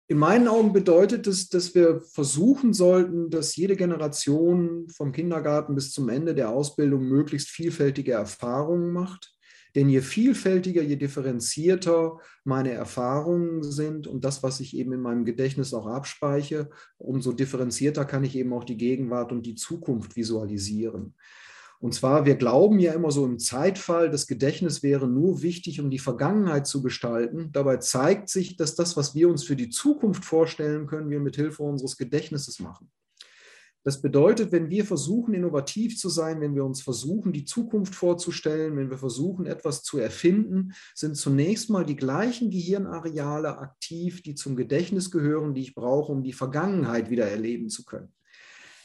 In 0.09 0.19
meinen 0.19 0.47
Augen 0.47 0.73
bedeutet 0.73 1.27
es, 1.27 1.49
dass 1.49 1.75
wir 1.75 2.01
versuchen 2.01 2.73
sollten, 2.73 3.29
dass 3.29 3.57
jede 3.57 3.75
Generation 3.75 4.89
vom 4.89 5.11
Kindergarten 5.11 5.75
bis 5.75 5.91
zum 5.91 6.09
Ende 6.09 6.33
der 6.33 6.51
Ausbildung 6.51 7.09
möglichst 7.09 7.49
vielfältige 7.49 8.13
Erfahrungen 8.13 8.93
macht. 8.93 9.37
Denn 9.75 9.89
je 9.89 10.01
vielfältiger, 10.01 10.81
je 10.81 10.97
differenzierter 10.97 12.19
meine 12.45 12.71
Erfahrungen 12.71 13.63
sind 13.63 14.07
und 14.07 14.25
das, 14.25 14.43
was 14.43 14.61
ich 14.61 14.77
eben 14.77 14.93
in 14.93 15.03
meinem 15.03 15.25
Gedächtnis 15.25 15.75
auch 15.75 15.87
abspeiche, 15.87 16.71
umso 16.99 17.33
differenzierter 17.33 18.05
kann 18.05 18.25
ich 18.25 18.37
eben 18.37 18.53
auch 18.53 18.65
die 18.65 18.79
Gegenwart 18.79 19.33
und 19.33 19.45
die 19.45 19.57
Zukunft 19.57 20.17
visualisieren. 20.17 21.15
Und 21.81 21.95
zwar, 21.95 22.25
wir 22.25 22.37
glauben 22.37 22.79
ja 22.79 22.93
immer 22.95 23.11
so 23.11 23.25
im 23.25 23.39
Zeitfall, 23.39 24.11
das 24.11 24.27
Gedächtnis 24.27 24.83
wäre 24.83 25.07
nur 25.07 25.43
wichtig, 25.43 25.81
um 25.81 25.91
die 25.91 25.99
Vergangenheit 25.99 26.67
zu 26.67 26.83
gestalten. 26.83 27.51
Dabei 27.53 27.77
zeigt 27.77 28.29
sich, 28.31 28.57
dass 28.57 28.75
das, 28.75 28.97
was 28.97 29.15
wir 29.15 29.29
uns 29.29 29.45
für 29.45 29.57
die 29.57 29.69
Zukunft 29.69 30.25
vorstellen 30.25 30.87
können, 30.87 31.11
wir 31.11 31.21
mit 31.21 31.37
Hilfe 31.37 31.63
unseres 31.63 31.97
Gedächtnisses 31.97 32.61
machen. 32.61 32.91
Das 33.87 34.03
bedeutet, 34.03 34.51
wenn 34.51 34.69
wir 34.69 34.85
versuchen, 34.85 35.33
innovativ 35.33 35.97
zu 35.97 36.09
sein, 36.09 36.41
wenn 36.41 36.57
wir 36.57 36.65
uns 36.65 36.83
versuchen, 36.83 37.33
die 37.33 37.45
Zukunft 37.45 37.95
vorzustellen, 37.95 38.77
wenn 38.77 38.91
wir 38.91 38.99
versuchen, 38.99 39.47
etwas 39.47 39.85
zu 39.85 39.99
erfinden, 39.99 40.73
sind 40.93 41.17
zunächst 41.17 41.71
mal 41.71 41.85
die 41.85 41.95
gleichen 41.95 42.51
Gehirnareale 42.51 43.59
aktiv, 43.59 44.25
die 44.25 44.35
zum 44.35 44.57
Gedächtnis 44.57 45.13
gehören, 45.13 45.55
die 45.55 45.61
ich 45.61 45.77
brauche, 45.77 46.11
um 46.11 46.25
die 46.25 46.33
Vergangenheit 46.33 47.11
wieder 47.11 47.27
erleben 47.27 47.69
zu 47.69 47.85
können. 47.85 48.13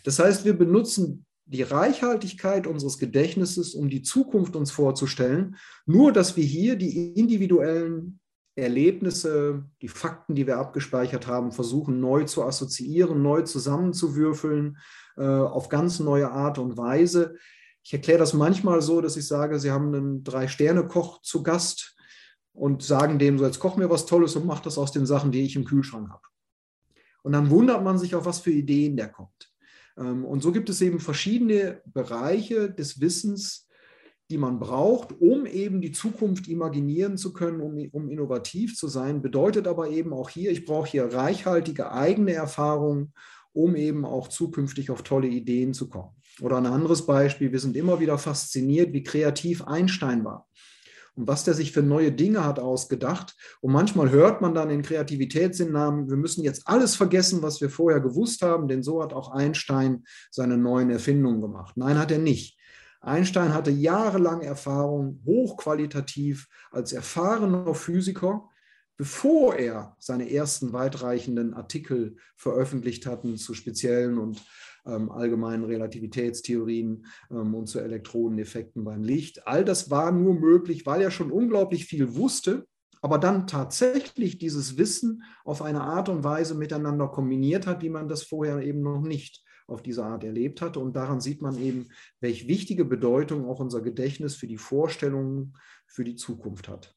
Das 0.03 0.19
heißt, 0.19 0.45
wir 0.45 0.53
benutzen 0.53 1.25
die 1.51 1.63
Reichhaltigkeit 1.63 2.65
unseres 2.65 2.97
Gedächtnisses, 2.97 3.73
um 3.73 3.89
die 3.89 4.01
Zukunft 4.01 4.55
uns 4.55 4.71
vorzustellen, 4.71 5.57
nur 5.85 6.13
dass 6.13 6.37
wir 6.37 6.45
hier 6.45 6.77
die 6.77 7.13
individuellen 7.13 8.21
Erlebnisse, 8.55 9.65
die 9.81 9.89
Fakten, 9.89 10.33
die 10.33 10.47
wir 10.47 10.57
abgespeichert 10.57 11.27
haben, 11.27 11.51
versuchen 11.51 11.99
neu 11.99 12.23
zu 12.23 12.43
assoziieren, 12.43 13.21
neu 13.21 13.41
zusammenzuwürfeln, 13.41 14.77
äh, 15.17 15.23
auf 15.23 15.67
ganz 15.67 15.99
neue 15.99 16.31
Art 16.31 16.57
und 16.57 16.77
Weise. 16.77 17.35
Ich 17.83 17.91
erkläre 17.91 18.19
das 18.19 18.33
manchmal 18.33 18.81
so, 18.81 19.01
dass 19.01 19.17
ich 19.17 19.27
sage, 19.27 19.59
Sie 19.59 19.71
haben 19.71 19.93
einen 19.93 20.23
Drei-Sterne-Koch 20.23 21.21
zu 21.21 21.43
Gast 21.43 21.97
und 22.53 22.81
sagen 22.81 23.19
dem 23.19 23.37
so, 23.37 23.45
jetzt 23.45 23.59
koch 23.59 23.75
mir 23.75 23.89
was 23.89 24.05
Tolles 24.05 24.37
und 24.37 24.45
mach 24.45 24.61
das 24.61 24.77
aus 24.77 24.93
den 24.93 25.05
Sachen, 25.05 25.31
die 25.31 25.43
ich 25.43 25.55
im 25.57 25.65
Kühlschrank 25.65 26.09
habe. 26.09 26.23
Und 27.23 27.33
dann 27.33 27.49
wundert 27.49 27.83
man 27.83 27.97
sich, 27.97 28.15
auf 28.15 28.25
was 28.25 28.39
für 28.39 28.51
Ideen 28.51 28.95
der 28.95 29.09
kommt. 29.09 29.50
Ähm, 29.97 30.25
und 30.25 30.41
so 30.41 30.51
gibt 30.51 30.69
es 30.69 30.81
eben 30.81 30.99
verschiedene 30.99 31.81
Bereiche 31.85 32.69
des 32.69 33.01
Wissens, 33.01 33.67
die 34.29 34.37
man 34.37 34.59
braucht, 34.59 35.13
um 35.19 35.45
eben 35.45 35.81
die 35.81 35.91
Zukunft 35.91 36.47
imaginieren 36.47 37.17
zu 37.17 37.33
können, 37.33 37.59
um, 37.59 37.77
um 37.91 38.09
innovativ 38.09 38.77
zu 38.77 38.87
sein. 38.87 39.21
Bedeutet 39.21 39.67
aber 39.67 39.89
eben 39.89 40.13
auch 40.13 40.29
hier, 40.29 40.51
ich 40.51 40.65
brauche 40.65 40.89
hier 40.89 41.13
reichhaltige 41.13 41.91
eigene 41.91 42.33
Erfahrungen, 42.33 43.13
um 43.51 43.75
eben 43.75 44.05
auch 44.05 44.29
zukünftig 44.29 44.89
auf 44.89 45.03
tolle 45.03 45.27
Ideen 45.27 45.73
zu 45.73 45.89
kommen. 45.89 46.15
Oder 46.39 46.57
ein 46.57 46.65
anderes 46.65 47.05
Beispiel, 47.05 47.51
wir 47.51 47.59
sind 47.59 47.75
immer 47.75 47.99
wieder 47.99 48.17
fasziniert, 48.17 48.93
wie 48.93 49.03
kreativ 49.03 49.63
Einstein 49.63 50.23
war 50.23 50.47
und 51.15 51.27
was 51.27 51.43
der 51.43 51.53
sich 51.53 51.71
für 51.71 51.83
neue 51.83 52.11
Dinge 52.11 52.45
hat 52.45 52.59
ausgedacht. 52.59 53.35
Und 53.59 53.73
manchmal 53.73 54.09
hört 54.11 54.41
man 54.41 54.53
dann 54.53 54.69
in 54.69 54.81
Kreativitätssinnnahmen, 54.81 56.09
wir 56.09 56.17
müssen 56.17 56.43
jetzt 56.43 56.67
alles 56.67 56.95
vergessen, 56.95 57.41
was 57.41 57.61
wir 57.61 57.69
vorher 57.69 57.99
gewusst 57.99 58.41
haben, 58.41 58.67
denn 58.67 58.83
so 58.83 59.03
hat 59.03 59.13
auch 59.13 59.31
Einstein 59.31 60.03
seine 60.29 60.57
neuen 60.57 60.89
Erfindungen 60.89 61.41
gemacht. 61.41 61.75
Nein, 61.77 61.99
hat 61.99 62.11
er 62.11 62.19
nicht. 62.19 62.57
Einstein 63.01 63.53
hatte 63.53 63.71
jahrelang 63.71 64.41
Erfahrung, 64.41 65.21
hochqualitativ 65.25 66.47
als 66.71 66.93
erfahrener 66.93 67.73
Physiker, 67.73 68.47
bevor 68.95 69.55
er 69.55 69.95
seine 69.99 70.31
ersten 70.31 70.73
weitreichenden 70.73 71.55
Artikel 71.55 72.17
veröffentlicht 72.35 73.07
hatten 73.07 73.37
zu 73.37 73.55
speziellen 73.55 74.19
und 74.19 74.43
allgemeinen 74.83 75.63
Relativitätstheorien 75.63 77.05
ähm, 77.29 77.53
und 77.53 77.67
zu 77.67 77.79
Elektroneneffekten 77.79 78.83
beim 78.83 79.03
Licht. 79.03 79.47
All 79.47 79.63
das 79.63 79.89
war 79.89 80.11
nur 80.11 80.33
möglich, 80.33 80.85
weil 80.85 81.01
er 81.01 81.11
schon 81.11 81.31
unglaublich 81.31 81.85
viel 81.85 82.15
wusste, 82.15 82.65
aber 83.01 83.17
dann 83.17 83.47
tatsächlich 83.47 84.37
dieses 84.37 84.77
Wissen 84.77 85.23
auf 85.43 85.61
eine 85.61 85.81
Art 85.81 86.09
und 86.09 86.23
Weise 86.23 86.55
miteinander 86.55 87.07
kombiniert 87.07 87.65
hat, 87.67 87.81
wie 87.81 87.89
man 87.89 88.07
das 88.07 88.23
vorher 88.23 88.59
eben 88.61 88.81
noch 88.81 89.01
nicht 89.01 89.43
auf 89.67 89.81
diese 89.81 90.03
Art 90.05 90.23
erlebt 90.23 90.61
hatte. 90.61 90.79
Und 90.79 90.95
daran 90.95 91.21
sieht 91.21 91.41
man 91.41 91.57
eben, 91.59 91.89
welche 92.19 92.47
wichtige 92.47 92.85
Bedeutung 92.85 93.47
auch 93.47 93.59
unser 93.59 93.81
Gedächtnis 93.81 94.35
für 94.35 94.47
die 94.47 94.57
Vorstellungen 94.57 95.57
für 95.87 96.03
die 96.03 96.15
Zukunft 96.15 96.67
hat. 96.67 96.95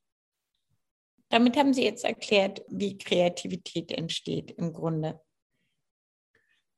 Damit 1.31 1.57
haben 1.57 1.73
Sie 1.73 1.85
jetzt 1.85 2.05
erklärt, 2.05 2.63
wie 2.69 2.99
Kreativität 2.99 3.91
entsteht 3.91 4.53
im 4.53 4.73
Grunde 4.73 5.21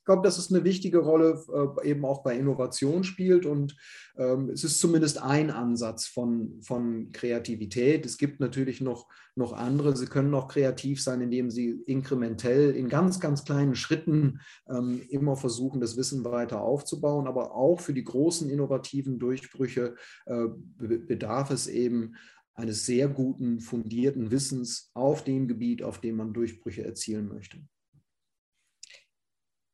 glaube, 0.07 0.23
dass 0.23 0.39
es 0.39 0.51
eine 0.51 0.65
wichtige 0.65 0.99
Rolle 0.99 1.43
äh, 1.53 1.91
eben 1.91 2.05
auch 2.07 2.23
bei 2.23 2.37
Innovation 2.37 3.05
spielt 3.05 3.45
und 3.45 3.77
ähm, 4.17 4.49
es 4.51 4.65
ist 4.65 4.81
zumindest 4.81 5.23
ein 5.23 5.51
Ansatz 5.51 6.07
von, 6.07 6.63
von 6.63 7.13
Kreativität. 7.13 8.07
Es 8.07 8.17
gibt 8.17 8.41
natürlich 8.41 8.81
noch, 8.81 9.09
noch 9.35 9.53
andere. 9.53 9.95
Sie 9.95 10.07
können 10.07 10.31
noch 10.31 10.49
kreativ 10.49 11.03
sein, 11.03 11.21
indem 11.21 11.51
sie 11.51 11.71
inkrementell 11.87 12.75
in 12.75 12.89
ganz, 12.89 13.21
ganz 13.21 13.45
kleinen 13.45 13.75
Schritten 13.75 14.41
ähm, 14.69 15.03
immer 15.11 15.37
versuchen, 15.37 15.81
das 15.81 15.97
Wissen 15.97 16.25
weiter 16.25 16.63
aufzubauen. 16.63 17.27
Aber 17.27 17.55
auch 17.55 17.81
für 17.81 17.93
die 17.93 18.05
großen 18.05 18.49
innovativen 18.49 19.19
Durchbrüche 19.19 19.97
äh, 20.25 20.47
bedarf 20.79 21.51
es 21.51 21.67
eben 21.67 22.15
eines 22.55 22.87
sehr 22.87 23.09
guten, 23.09 23.61
fundierten 23.61 24.31
Wissens 24.31 24.91
auf 24.95 25.25
dem 25.25 25.47
Gebiet, 25.47 25.83
auf 25.83 26.01
dem 26.01 26.17
man 26.17 26.33
Durchbrüche 26.33 26.85
erzielen 26.85 27.29
möchte. 27.29 27.59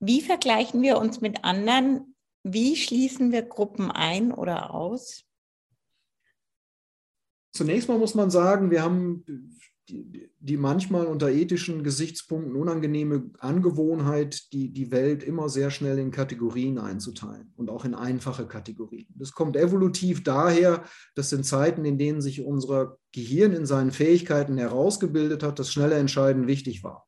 Wie 0.04 0.20
vergleichen 0.20 0.82
wir 0.82 0.98
uns 0.98 1.20
mit 1.20 1.44
anderen? 1.44 2.16
Wie 2.42 2.74
schließen 2.74 3.30
wir 3.30 3.42
Gruppen 3.42 3.88
ein 3.92 4.32
oder 4.32 4.74
aus? 4.74 5.22
Zunächst 7.54 7.88
mal 7.88 7.98
muss 7.98 8.16
man 8.16 8.28
sagen, 8.28 8.72
wir 8.72 8.82
haben 8.82 9.24
die, 9.88 10.32
die, 10.40 10.56
manchmal 10.56 11.06
unter 11.06 11.30
ethischen 11.30 11.84
Gesichtspunkten 11.84 12.56
unangenehme 12.56 13.30
Angewohnheit, 13.38 14.52
die, 14.52 14.72
die 14.72 14.90
Welt 14.90 15.22
immer 15.22 15.48
sehr 15.48 15.70
schnell 15.70 16.00
in 16.00 16.10
Kategorien 16.10 16.78
einzuteilen 16.78 17.52
und 17.54 17.70
auch 17.70 17.84
in 17.84 17.94
einfache 17.94 18.48
Kategorien. 18.48 19.06
Das 19.10 19.30
kommt 19.30 19.54
evolutiv 19.54 20.24
daher, 20.24 20.82
dass 21.14 21.32
in 21.32 21.44
Zeiten, 21.44 21.84
in 21.84 21.96
denen 21.96 22.22
sich 22.22 22.44
unser 22.44 22.98
Gehirn 23.12 23.52
in 23.52 23.66
seinen 23.66 23.92
Fähigkeiten 23.92 24.58
herausgebildet 24.58 25.44
hat, 25.44 25.60
das 25.60 25.72
schnelle 25.72 25.94
Entscheiden 25.94 26.48
wichtig 26.48 26.82
war. 26.82 27.06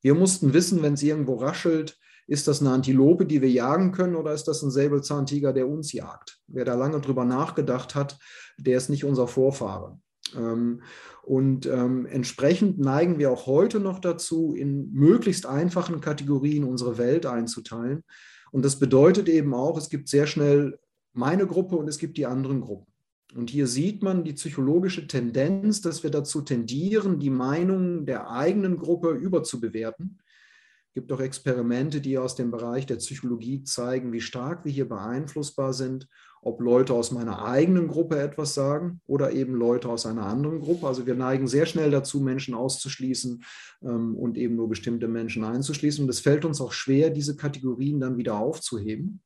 Wir 0.00 0.14
mussten 0.14 0.54
wissen, 0.54 0.80
wenn 0.80 0.94
es 0.94 1.02
irgendwo 1.02 1.34
raschelt, 1.34 1.98
ist 2.32 2.48
das 2.48 2.62
eine 2.62 2.70
Antilope, 2.70 3.26
die 3.26 3.42
wir 3.42 3.50
jagen 3.50 3.92
können, 3.92 4.16
oder 4.16 4.32
ist 4.32 4.48
das 4.48 4.62
ein 4.62 4.70
Säbelzahntiger, 4.70 5.52
der 5.52 5.68
uns 5.68 5.92
jagt? 5.92 6.40
Wer 6.46 6.64
da 6.64 6.74
lange 6.74 6.98
drüber 6.98 7.26
nachgedacht 7.26 7.94
hat, 7.94 8.18
der 8.56 8.78
ist 8.78 8.88
nicht 8.88 9.04
unser 9.04 9.28
Vorfahre. 9.28 10.00
Ähm, 10.34 10.80
und 11.24 11.66
ähm, 11.66 12.06
entsprechend 12.06 12.78
neigen 12.78 13.18
wir 13.18 13.30
auch 13.30 13.44
heute 13.44 13.80
noch 13.80 13.98
dazu, 13.98 14.54
in 14.54 14.90
möglichst 14.94 15.44
einfachen 15.44 16.00
Kategorien 16.00 16.64
unsere 16.64 16.96
Welt 16.96 17.26
einzuteilen. 17.26 18.02
Und 18.50 18.64
das 18.64 18.78
bedeutet 18.78 19.28
eben 19.28 19.52
auch, 19.52 19.76
es 19.76 19.90
gibt 19.90 20.08
sehr 20.08 20.26
schnell 20.26 20.78
meine 21.12 21.46
Gruppe 21.46 21.76
und 21.76 21.86
es 21.86 21.98
gibt 21.98 22.16
die 22.16 22.24
anderen 22.24 22.62
Gruppen. 22.62 22.90
Und 23.34 23.50
hier 23.50 23.66
sieht 23.66 24.02
man 24.02 24.24
die 24.24 24.32
psychologische 24.32 25.06
Tendenz, 25.06 25.82
dass 25.82 26.02
wir 26.02 26.10
dazu 26.10 26.40
tendieren, 26.40 27.20
die 27.20 27.30
Meinung 27.30 28.06
der 28.06 28.30
eigenen 28.30 28.78
Gruppe 28.78 29.10
überzubewerten 29.10 30.18
gibt 30.94 31.10
auch 31.12 31.20
Experimente, 31.20 32.00
die 32.00 32.18
aus 32.18 32.34
dem 32.34 32.50
Bereich 32.50 32.86
der 32.86 32.96
Psychologie 32.96 33.62
zeigen, 33.64 34.12
wie 34.12 34.20
stark 34.20 34.64
wir 34.64 34.72
hier 34.72 34.88
beeinflussbar 34.88 35.72
sind, 35.72 36.08
ob 36.42 36.60
Leute 36.60 36.92
aus 36.92 37.12
meiner 37.12 37.44
eigenen 37.44 37.86
Gruppe 37.86 38.18
etwas 38.18 38.54
sagen 38.54 39.00
oder 39.06 39.32
eben 39.32 39.54
Leute 39.54 39.88
aus 39.88 40.06
einer 40.06 40.26
anderen 40.26 40.60
Gruppe. 40.60 40.88
Also 40.88 41.06
wir 41.06 41.14
neigen 41.14 41.46
sehr 41.46 41.66
schnell 41.66 41.90
dazu, 41.90 42.20
Menschen 42.20 42.54
auszuschließen 42.54 43.44
ähm, 43.82 44.16
und 44.16 44.36
eben 44.36 44.56
nur 44.56 44.68
bestimmte 44.68 45.06
Menschen 45.06 45.44
einzuschließen. 45.44 46.04
Und 46.04 46.10
es 46.10 46.20
fällt 46.20 46.44
uns 46.44 46.60
auch 46.60 46.72
schwer, 46.72 47.10
diese 47.10 47.36
Kategorien 47.36 48.00
dann 48.00 48.16
wieder 48.16 48.36
aufzuheben. 48.36 49.22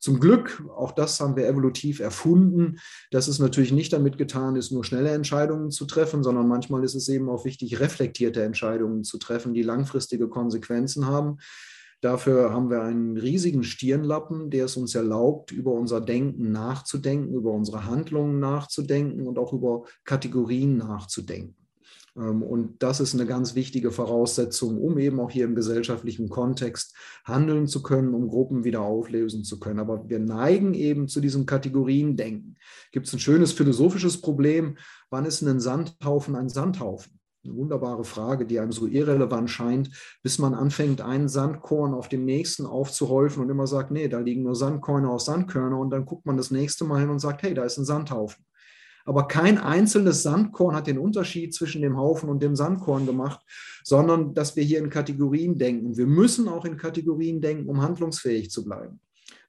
Zum 0.00 0.20
Glück, 0.20 0.62
auch 0.76 0.92
das 0.92 1.18
haben 1.18 1.34
wir 1.34 1.48
evolutiv 1.48 1.98
erfunden, 1.98 2.78
dass 3.10 3.26
es 3.26 3.40
natürlich 3.40 3.72
nicht 3.72 3.92
damit 3.92 4.16
getan 4.16 4.54
ist, 4.54 4.70
nur 4.70 4.84
schnelle 4.84 5.10
Entscheidungen 5.10 5.72
zu 5.72 5.86
treffen, 5.86 6.22
sondern 6.22 6.46
manchmal 6.46 6.84
ist 6.84 6.94
es 6.94 7.08
eben 7.08 7.28
auch 7.28 7.44
wichtig, 7.44 7.80
reflektierte 7.80 8.44
Entscheidungen 8.44 9.02
zu 9.02 9.18
treffen, 9.18 9.54
die 9.54 9.62
langfristige 9.62 10.28
Konsequenzen 10.28 11.06
haben. 11.06 11.38
Dafür 12.00 12.52
haben 12.52 12.70
wir 12.70 12.82
einen 12.82 13.16
riesigen 13.16 13.64
Stirnlappen, 13.64 14.50
der 14.50 14.66
es 14.66 14.76
uns 14.76 14.94
erlaubt, 14.94 15.50
über 15.50 15.72
unser 15.72 16.00
Denken 16.00 16.52
nachzudenken, 16.52 17.34
über 17.34 17.50
unsere 17.50 17.86
Handlungen 17.86 18.38
nachzudenken 18.38 19.26
und 19.26 19.36
auch 19.36 19.52
über 19.52 19.82
Kategorien 20.04 20.76
nachzudenken. 20.76 21.57
Ähm, 22.18 22.42
und 22.42 22.82
das 22.82 23.00
ist 23.00 23.14
eine 23.14 23.26
ganz 23.26 23.54
wichtige 23.54 23.90
Voraussetzung, 23.90 24.78
um 24.78 24.98
eben 24.98 25.20
auch 25.20 25.30
hier 25.30 25.44
im 25.44 25.54
gesellschaftlichen 25.54 26.28
Kontext 26.28 26.94
handeln 27.24 27.66
zu 27.66 27.82
können, 27.82 28.14
um 28.14 28.28
Gruppen 28.28 28.64
wieder 28.64 28.82
auflösen 28.82 29.44
zu 29.44 29.58
können. 29.60 29.80
Aber 29.80 30.08
wir 30.08 30.18
neigen 30.18 30.74
eben 30.74 31.08
zu 31.08 31.20
diesem 31.20 31.46
Kategoriendenken. 31.46 32.58
Gibt 32.92 33.06
es 33.06 33.12
ein 33.12 33.20
schönes 33.20 33.52
philosophisches 33.52 34.20
Problem, 34.20 34.78
wann 35.10 35.24
ist 35.24 35.42
ein 35.42 35.60
Sandhaufen 35.60 36.34
ein 36.34 36.48
Sandhaufen? 36.48 37.12
Eine 37.44 37.54
wunderbare 37.54 38.04
Frage, 38.04 38.46
die 38.46 38.58
einem 38.58 38.72
so 38.72 38.86
irrelevant 38.86 39.48
scheint, 39.48 39.90
bis 40.24 40.40
man 40.40 40.54
anfängt, 40.54 41.00
einen 41.00 41.28
Sandkorn 41.28 41.94
auf 41.94 42.08
dem 42.08 42.24
nächsten 42.24 42.66
aufzuhäufen 42.66 43.42
und 43.42 43.48
immer 43.48 43.68
sagt, 43.68 43.92
nee, 43.92 44.08
da 44.08 44.18
liegen 44.18 44.42
nur 44.42 44.56
Sandkörner 44.56 45.10
auf 45.10 45.22
Sandkörner 45.22 45.78
und 45.78 45.90
dann 45.90 46.04
guckt 46.04 46.26
man 46.26 46.36
das 46.36 46.50
nächste 46.50 46.84
Mal 46.84 47.00
hin 47.00 47.10
und 47.10 47.20
sagt, 47.20 47.42
hey, 47.42 47.54
da 47.54 47.62
ist 47.62 47.78
ein 47.78 47.84
Sandhaufen 47.84 48.44
aber 49.08 49.26
kein 49.26 49.56
einzelnes 49.56 50.22
Sandkorn 50.22 50.76
hat 50.76 50.86
den 50.86 50.98
Unterschied 50.98 51.54
zwischen 51.54 51.80
dem 51.80 51.96
Haufen 51.96 52.28
und 52.28 52.42
dem 52.42 52.54
Sandkorn 52.54 53.06
gemacht, 53.06 53.40
sondern 53.82 54.34
dass 54.34 54.54
wir 54.54 54.62
hier 54.62 54.80
in 54.80 54.90
Kategorien 54.90 55.56
denken. 55.56 55.96
Wir 55.96 56.06
müssen 56.06 56.46
auch 56.46 56.66
in 56.66 56.76
Kategorien 56.76 57.40
denken, 57.40 57.70
um 57.70 57.80
handlungsfähig 57.80 58.50
zu 58.50 58.66
bleiben. 58.66 59.00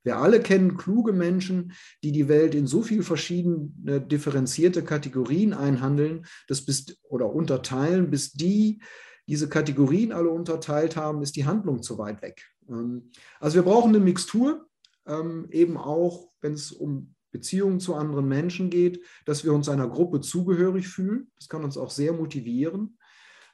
Wir 0.02 0.16
alle 0.16 0.40
kennen 0.40 0.78
kluge 0.78 1.12
Menschen, 1.12 1.74
die 2.06 2.14
die 2.14 2.30
Welt 2.30 2.56
in 2.56 2.68
so 2.68 2.84
viele 2.84 3.04
verschiedene 3.04 4.00
differenzierte 4.00 4.82
Kategorien 4.82 5.54
einhandeln, 5.54 6.26
dass 6.48 6.64
bis, 6.64 6.98
oder 7.10 7.30
unterteilen, 7.30 8.10
bis 8.10 8.32
die 8.32 8.82
diese 9.28 9.50
Kategorien 9.50 10.14
alle 10.14 10.30
unterteilt 10.30 10.96
haben, 10.96 11.22
ist 11.22 11.36
die 11.36 11.46
Handlung 11.46 11.84
zu 11.84 11.98
weit 11.98 12.22
weg. 12.22 12.46
Ähm, 12.70 13.12
also 13.42 13.56
wir 13.56 13.64
brauchen 13.64 13.90
eine 13.90 14.00
Mixtur, 14.00 14.70
ähm, 15.06 15.50
eben 15.52 15.76
auch, 15.76 16.30
wenn 16.40 16.54
es 16.54 16.72
um 16.72 17.14
Beziehungen 17.32 17.80
zu 17.80 17.96
anderen 17.96 18.28
Menschen 18.28 18.70
geht, 18.70 19.02
dass 19.26 19.44
wir 19.44 19.54
uns 19.54 19.70
einer 19.70 19.88
Gruppe 19.88 20.22
zugehörig 20.22 20.88
fühlen. 20.88 21.32
Das 21.38 21.50
kann 21.50 21.64
uns 21.64 21.78
auch 21.78 21.92
sehr 21.92 22.14
motivieren. 22.14 22.98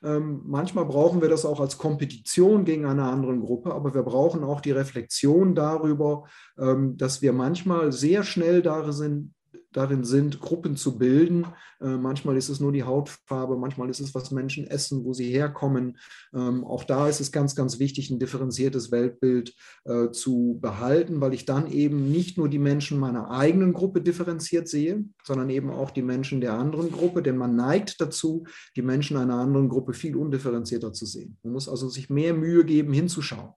Ähm, 0.03 0.41
manchmal 0.45 0.85
brauchen 0.85 1.21
wir 1.21 1.29
das 1.29 1.45
auch 1.45 1.59
als 1.59 1.77
Kompetition 1.77 2.65
gegen 2.65 2.85
eine 2.85 3.03
andere 3.03 3.37
Gruppe, 3.39 3.73
aber 3.73 3.93
wir 3.93 4.03
brauchen 4.03 4.43
auch 4.43 4.61
die 4.61 4.71
Reflexion 4.71 5.55
darüber, 5.55 6.25
ähm, 6.57 6.97
dass 6.97 7.21
wir 7.21 7.33
manchmal 7.33 7.91
sehr 7.91 8.23
schnell 8.23 8.61
darin 8.61 8.91
sind, 8.91 9.34
darin 9.71 10.03
sind, 10.03 10.39
Gruppen 10.39 10.77
zu 10.77 10.97
bilden. 10.97 11.45
Äh, 11.81 11.97
manchmal 11.97 12.37
ist 12.37 12.49
es 12.49 12.59
nur 12.59 12.71
die 12.71 12.83
Hautfarbe, 12.83 13.57
manchmal 13.57 13.89
ist 13.89 13.99
es, 13.99 14.15
was 14.15 14.31
Menschen 14.31 14.67
essen, 14.67 15.03
wo 15.03 15.13
sie 15.13 15.29
herkommen. 15.29 15.97
Ähm, 16.33 16.63
auch 16.63 16.83
da 16.83 17.09
ist 17.09 17.19
es 17.19 17.31
ganz, 17.31 17.55
ganz 17.55 17.79
wichtig, 17.79 18.09
ein 18.09 18.19
differenziertes 18.19 18.91
Weltbild 18.91 19.53
äh, 19.85 20.11
zu 20.11 20.57
behalten, 20.61 21.21
weil 21.21 21.33
ich 21.33 21.45
dann 21.45 21.71
eben 21.71 22.11
nicht 22.11 22.37
nur 22.37 22.49
die 22.49 22.59
Menschen 22.59 22.99
meiner 22.99 23.31
eigenen 23.31 23.73
Gruppe 23.73 24.01
differenziert 24.01 24.67
sehe, 24.67 25.05
sondern 25.23 25.49
eben 25.49 25.69
auch 25.69 25.91
die 25.91 26.03
Menschen 26.03 26.41
der 26.41 26.53
anderen 26.53 26.91
Gruppe, 26.91 27.21
denn 27.21 27.37
man 27.37 27.55
neigt 27.55 27.99
dazu, 27.99 28.45
die 28.75 28.81
Menschen 28.81 29.17
einer 29.17 29.35
anderen 29.35 29.69
Gruppe 29.69 29.93
viel 29.93 30.15
undifferenzierter 30.15 30.93
zu 30.93 31.05
sehen. 31.05 31.37
Man 31.43 31.53
muss 31.53 31.69
also 31.69 31.89
sich 31.89 32.09
mehr 32.09 32.33
Mühe 32.33 32.65
geben, 32.65 32.93
hinzuschauen. 32.93 33.53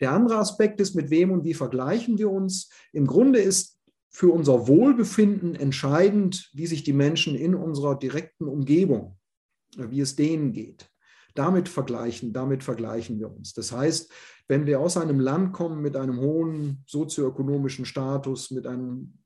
Der 0.00 0.12
andere 0.12 0.38
Aspekt 0.38 0.80
ist, 0.80 0.94
mit 0.94 1.10
wem 1.10 1.30
und 1.30 1.44
wie 1.44 1.54
vergleichen 1.54 2.18
wir 2.18 2.30
uns. 2.30 2.70
Im 2.92 3.06
Grunde 3.06 3.40
ist 3.40 3.77
für 4.10 4.32
unser 4.32 4.66
Wohlbefinden 4.66 5.54
entscheidend, 5.54 6.50
wie 6.54 6.66
sich 6.66 6.82
die 6.82 6.92
Menschen 6.92 7.34
in 7.34 7.54
unserer 7.54 7.98
direkten 7.98 8.48
Umgebung, 8.48 9.18
wie 9.76 10.00
es 10.00 10.16
denen 10.16 10.52
geht. 10.52 10.90
Damit 11.34 11.68
vergleichen, 11.68 12.32
damit 12.32 12.64
vergleichen 12.64 13.18
wir 13.18 13.30
uns. 13.30 13.52
Das 13.52 13.70
heißt, 13.70 14.10
wenn 14.48 14.66
wir 14.66 14.80
aus 14.80 14.96
einem 14.96 15.20
Land 15.20 15.52
kommen 15.52 15.82
mit 15.82 15.94
einem 15.94 16.20
hohen 16.20 16.82
sozioökonomischen 16.86 17.84
Status, 17.84 18.50
mit 18.50 18.66
einem 18.66 19.18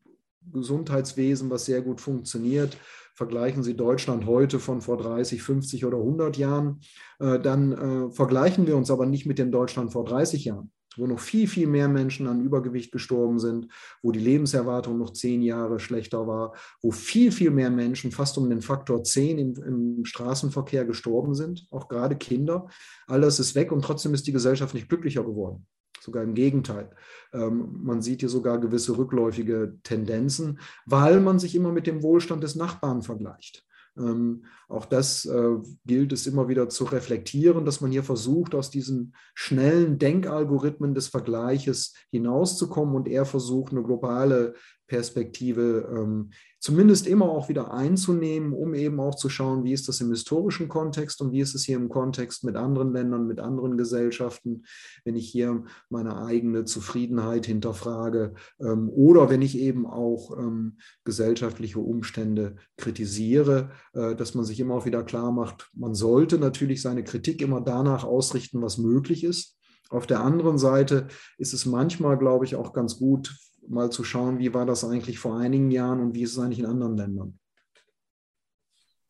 Gesundheitswesen, 0.53 1.49
was 1.49 1.65
sehr 1.65 1.81
gut 1.81 2.01
funktioniert, 2.01 2.77
vergleichen 3.15 3.63
Sie 3.63 3.75
Deutschland 3.75 4.27
heute 4.27 4.59
von 4.59 4.81
vor 4.81 4.97
30, 4.97 5.43
50 5.43 5.85
oder 5.85 5.99
100 5.99 6.37
Jahren, 6.37 6.81
äh, 7.21 7.39
dann 7.39 7.73
äh, 7.73 8.11
vergleichen 8.11 8.67
wir 8.67 8.77
uns 8.77 8.91
aber 8.91 9.07
nicht 9.07 9.27
mit 9.27 9.39
dem 9.39 9.53
Deutschland 9.53 9.93
vor 9.93 10.05
30 10.05 10.45
Jahren 10.47 10.73
wo 10.99 11.07
noch 11.07 11.21
viel, 11.21 11.49
viel 11.49 11.67
mehr 11.67 11.89
Menschen 11.89 12.27
an 12.27 12.45
Übergewicht 12.45 12.93
gestorben 12.93 13.39
sind, 13.39 13.69
wo 14.03 14.13
die 14.13 14.21
Lebenserwartung 14.21 14.99
noch 14.99 15.13
zehn 15.13 15.43
Jahre 15.43 15.81
schlechter 15.81 16.27
war, 16.27 16.55
wo 16.81 16.91
viel, 16.91 17.33
viel 17.33 17.51
mehr 17.51 17.71
Menschen 17.71 18.13
fast 18.13 18.39
um 18.39 18.49
den 18.49 18.61
Faktor 18.61 19.05
zehn 19.05 19.39
im, 19.39 19.55
im 19.63 20.05
Straßenverkehr 20.05 20.85
gestorben 20.85 21.35
sind, 21.35 21.67
auch 21.71 21.89
gerade 21.89 22.17
Kinder. 22.17 22.69
All 23.07 23.21
das 23.21 23.41
ist 23.41 23.55
weg 23.55 23.73
und 23.73 23.85
trotzdem 23.85 24.15
ist 24.15 24.27
die 24.27 24.33
Gesellschaft 24.33 24.75
nicht 24.75 24.89
glücklicher 24.89 25.25
geworden. 25.25 25.67
Sogar 26.01 26.25
im 26.25 26.35
Gegenteil. 26.35 26.91
Ähm, 27.33 27.79
man 27.85 28.03
sieht 28.03 28.21
hier 28.21 28.29
sogar 28.29 28.59
gewisse 28.59 28.99
rückläufige 28.99 29.79
Tendenzen, 29.85 30.59
weil 30.85 31.21
man 31.21 31.39
sich 31.39 31.55
immer 31.55 31.71
mit 31.71 31.87
dem 31.87 32.03
Wohlstand 32.03 32.43
des 32.43 32.57
Nachbarn 32.57 33.03
vergleicht. 33.03 33.65
Ähm, 33.97 34.45
auch 34.69 34.87
das 34.87 35.25
äh, 35.27 35.57
gilt 35.85 36.13
es 36.13 36.27
immer 36.27 36.49
wieder 36.49 36.69
zu 36.69 36.85
reflektieren, 36.85 37.65
dass 37.65 37.81
man 37.81 37.93
hier 37.93 38.05
versucht, 38.05 38.55
aus 38.55 38.71
diesen 38.71 39.15
schnellen 39.35 39.99
Denkalgorithmen 39.99 40.95
des 40.95 41.09
Vergleiches 41.09 41.95
hinauszukommen 42.11 42.95
und 42.95 43.09
eher 43.09 43.27
versucht, 43.27 43.73
eine 43.73 43.83
globale 43.83 44.55
Perspektive 44.87 45.89
ähm, 45.95 46.31
zumindest 46.63 47.09
immer 47.09 47.29
auch 47.29 47.49
wieder 47.49 47.75
einzunehmen, 47.75 48.53
um 48.53 48.73
eben 48.75 49.01
auch 49.01 49.17
zu 49.17 49.29
schauen, 49.29 49.65
wie 49.65 49.73
ist 49.73 49.89
das 49.89 50.01
im 50.01 50.11
historischen 50.11 50.69
Kontext 50.69 51.21
und 51.21 51.33
wie 51.33 51.41
ist 51.41 51.57
es 51.57 51.65
hier 51.65 51.77
im 51.77 51.89
Kontext 51.89 52.45
mit 52.45 52.55
anderen 52.55 52.93
Ländern, 52.93 53.27
mit 53.27 53.41
anderen 53.41 53.77
Gesellschaften, 53.77 54.63
wenn 55.05 55.17
ich 55.17 55.29
hier 55.29 55.65
meine 55.91 56.25
eigene 56.25 56.65
Zufriedenheit 56.65 57.47
hinterfrage 57.47 58.35
ähm, 58.61 58.89
oder 58.91 59.29
wenn 59.29 59.43
ich 59.43 59.59
eben 59.59 59.87
auch 59.87 60.39
ähm, 60.39 60.79
gesellschaftliche 61.03 61.81
Umstände 61.81 62.55
kritisiere, 62.77 63.73
äh, 63.95 64.15
dass 64.15 64.37
man 64.37 64.45
sich 64.45 64.61
immer 64.61 64.75
auch 64.77 64.87
wieder 64.87 65.03
klar 65.03 65.33
macht, 65.33 65.69
man 65.75 65.97
sollte 65.97 66.39
natürlich 66.39 66.81
seine 66.81 67.03
Kritik 67.03 67.43
immer 67.43 67.61
danach 67.61 68.05
ausrichten, 68.05 68.63
was 68.63 68.79
möglich 68.79 69.25
ist. 69.25 69.59
Auf 69.91 70.07
der 70.07 70.21
anderen 70.21 70.59
Seite 70.59 71.09
ist 71.39 71.55
es 71.55 71.67
manchmal, 71.67 72.17
glaube 72.19 72.45
ich, 72.45 72.55
auch 72.55 72.73
ganz 72.73 72.99
gut, 72.99 73.35
mal 73.69 73.91
zu 73.91 74.05
schauen, 74.05 74.39
wie 74.39 74.53
war 74.55 74.67
das 74.67 74.85
eigentlich 74.85 75.19
vor 75.19 75.39
einigen 75.39 75.71
Jahren 75.71 76.01
und 76.01 76.15
wie 76.15 76.23
ist 76.23 76.33
es 76.33 76.39
eigentlich 76.39 76.59
in 76.59 76.67
anderen 76.67 76.97
Ländern. 76.97 77.39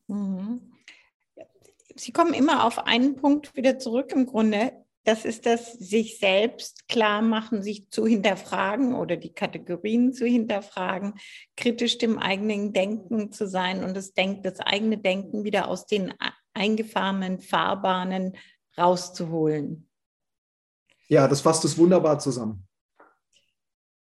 Mhm. 0.08 0.72
Sie 1.94 2.12
kommen 2.12 2.34
immer 2.34 2.64
auf 2.64 2.78
einen 2.78 3.16
Punkt 3.16 3.54
wieder 3.56 3.78
zurück 3.78 4.12
im 4.12 4.26
Grunde. 4.26 4.72
Das 5.04 5.24
ist 5.24 5.46
das 5.46 5.72
sich 5.72 6.18
selbst 6.18 6.88
klar 6.88 7.22
machen, 7.22 7.62
sich 7.62 7.90
zu 7.90 8.06
hinterfragen 8.06 8.94
oder 8.94 9.16
die 9.16 9.32
Kategorien 9.32 10.12
zu 10.12 10.24
hinterfragen, 10.24 11.14
kritisch 11.56 11.98
dem 11.98 12.18
eigenen 12.18 12.72
Denken 12.72 13.32
zu 13.32 13.48
sein 13.48 13.82
und 13.82 13.96
das, 13.96 14.12
Denk, 14.12 14.44
das 14.44 14.60
eigene 14.60 14.98
Denken 14.98 15.44
wieder 15.44 15.68
aus 15.68 15.86
den 15.86 16.14
eingefahrenen 16.54 17.40
Fahrbahnen 17.40 18.36
rauszuholen. 18.78 19.88
Ja, 21.08 21.26
das 21.26 21.40
fasst 21.40 21.64
es 21.64 21.76
wunderbar 21.76 22.18
zusammen. 22.20 22.66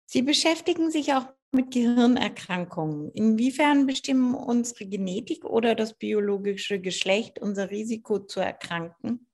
Sie 0.06 0.22
beschäftigen 0.22 0.90
sich 0.90 1.12
auch 1.12 1.26
mit 1.52 1.72
Gehirnerkrankungen. 1.72 3.10
Inwiefern 3.12 3.86
bestimmen 3.86 4.34
unsere 4.34 4.86
Genetik 4.86 5.44
oder 5.44 5.74
das 5.74 5.94
biologische 5.94 6.80
Geschlecht 6.80 7.40
unser 7.40 7.70
Risiko 7.70 8.20
zu 8.20 8.40
erkranken? 8.40 9.26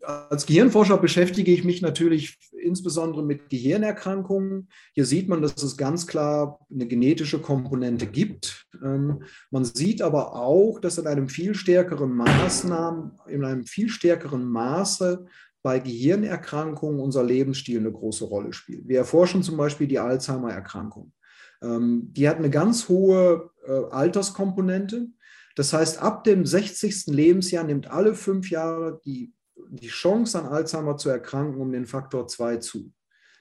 Als 0.00 0.44
Gehirnforscher 0.44 0.98
beschäftige 0.98 1.50
ich 1.50 1.64
mich 1.64 1.80
natürlich 1.80 2.38
insbesondere 2.60 3.22
mit 3.22 3.48
Gehirnerkrankungen. 3.48 4.68
Hier 4.92 5.06
sieht 5.06 5.28
man, 5.28 5.40
dass 5.40 5.62
es 5.62 5.78
ganz 5.78 6.06
klar 6.06 6.60
eine 6.70 6.86
genetische 6.86 7.40
Komponente 7.40 8.06
gibt. 8.06 8.66
Ähm, 8.82 9.22
man 9.50 9.64
sieht 9.64 10.02
aber 10.02 10.36
auch, 10.36 10.78
dass 10.78 10.98
in 10.98 11.06
einem 11.06 11.28
viel 11.28 11.54
stärkeren 11.54 12.14
Maßnahmen, 12.14 13.12
in 13.28 13.44
einem 13.44 13.64
viel 13.64 13.88
stärkeren 13.88 14.44
Maße 14.44 15.26
bei 15.64 15.78
Gehirnerkrankungen 15.78 17.00
unser 17.00 17.24
Lebensstil 17.24 17.80
eine 17.80 17.90
große 17.90 18.26
Rolle 18.26 18.52
spielt. 18.52 18.86
Wir 18.86 18.98
erforschen 18.98 19.42
zum 19.42 19.56
Beispiel 19.56 19.86
die 19.86 19.98
Alzheimer-Erkrankung. 19.98 21.14
Ähm, 21.62 22.12
die 22.12 22.28
hat 22.28 22.36
eine 22.36 22.50
ganz 22.50 22.90
hohe 22.90 23.50
äh, 23.66 23.72
Alterskomponente. 23.90 25.08
Das 25.56 25.72
heißt, 25.72 26.02
ab 26.02 26.22
dem 26.24 26.44
60. 26.44 27.06
Lebensjahr 27.06 27.64
nimmt 27.64 27.90
alle 27.90 28.14
fünf 28.14 28.50
Jahre 28.50 29.00
die, 29.06 29.32
die 29.70 29.88
Chance 29.88 30.38
an 30.38 30.46
Alzheimer 30.46 30.98
zu 30.98 31.08
erkranken 31.08 31.58
um 31.58 31.72
den 31.72 31.86
Faktor 31.86 32.28
2 32.28 32.58
zu. 32.58 32.92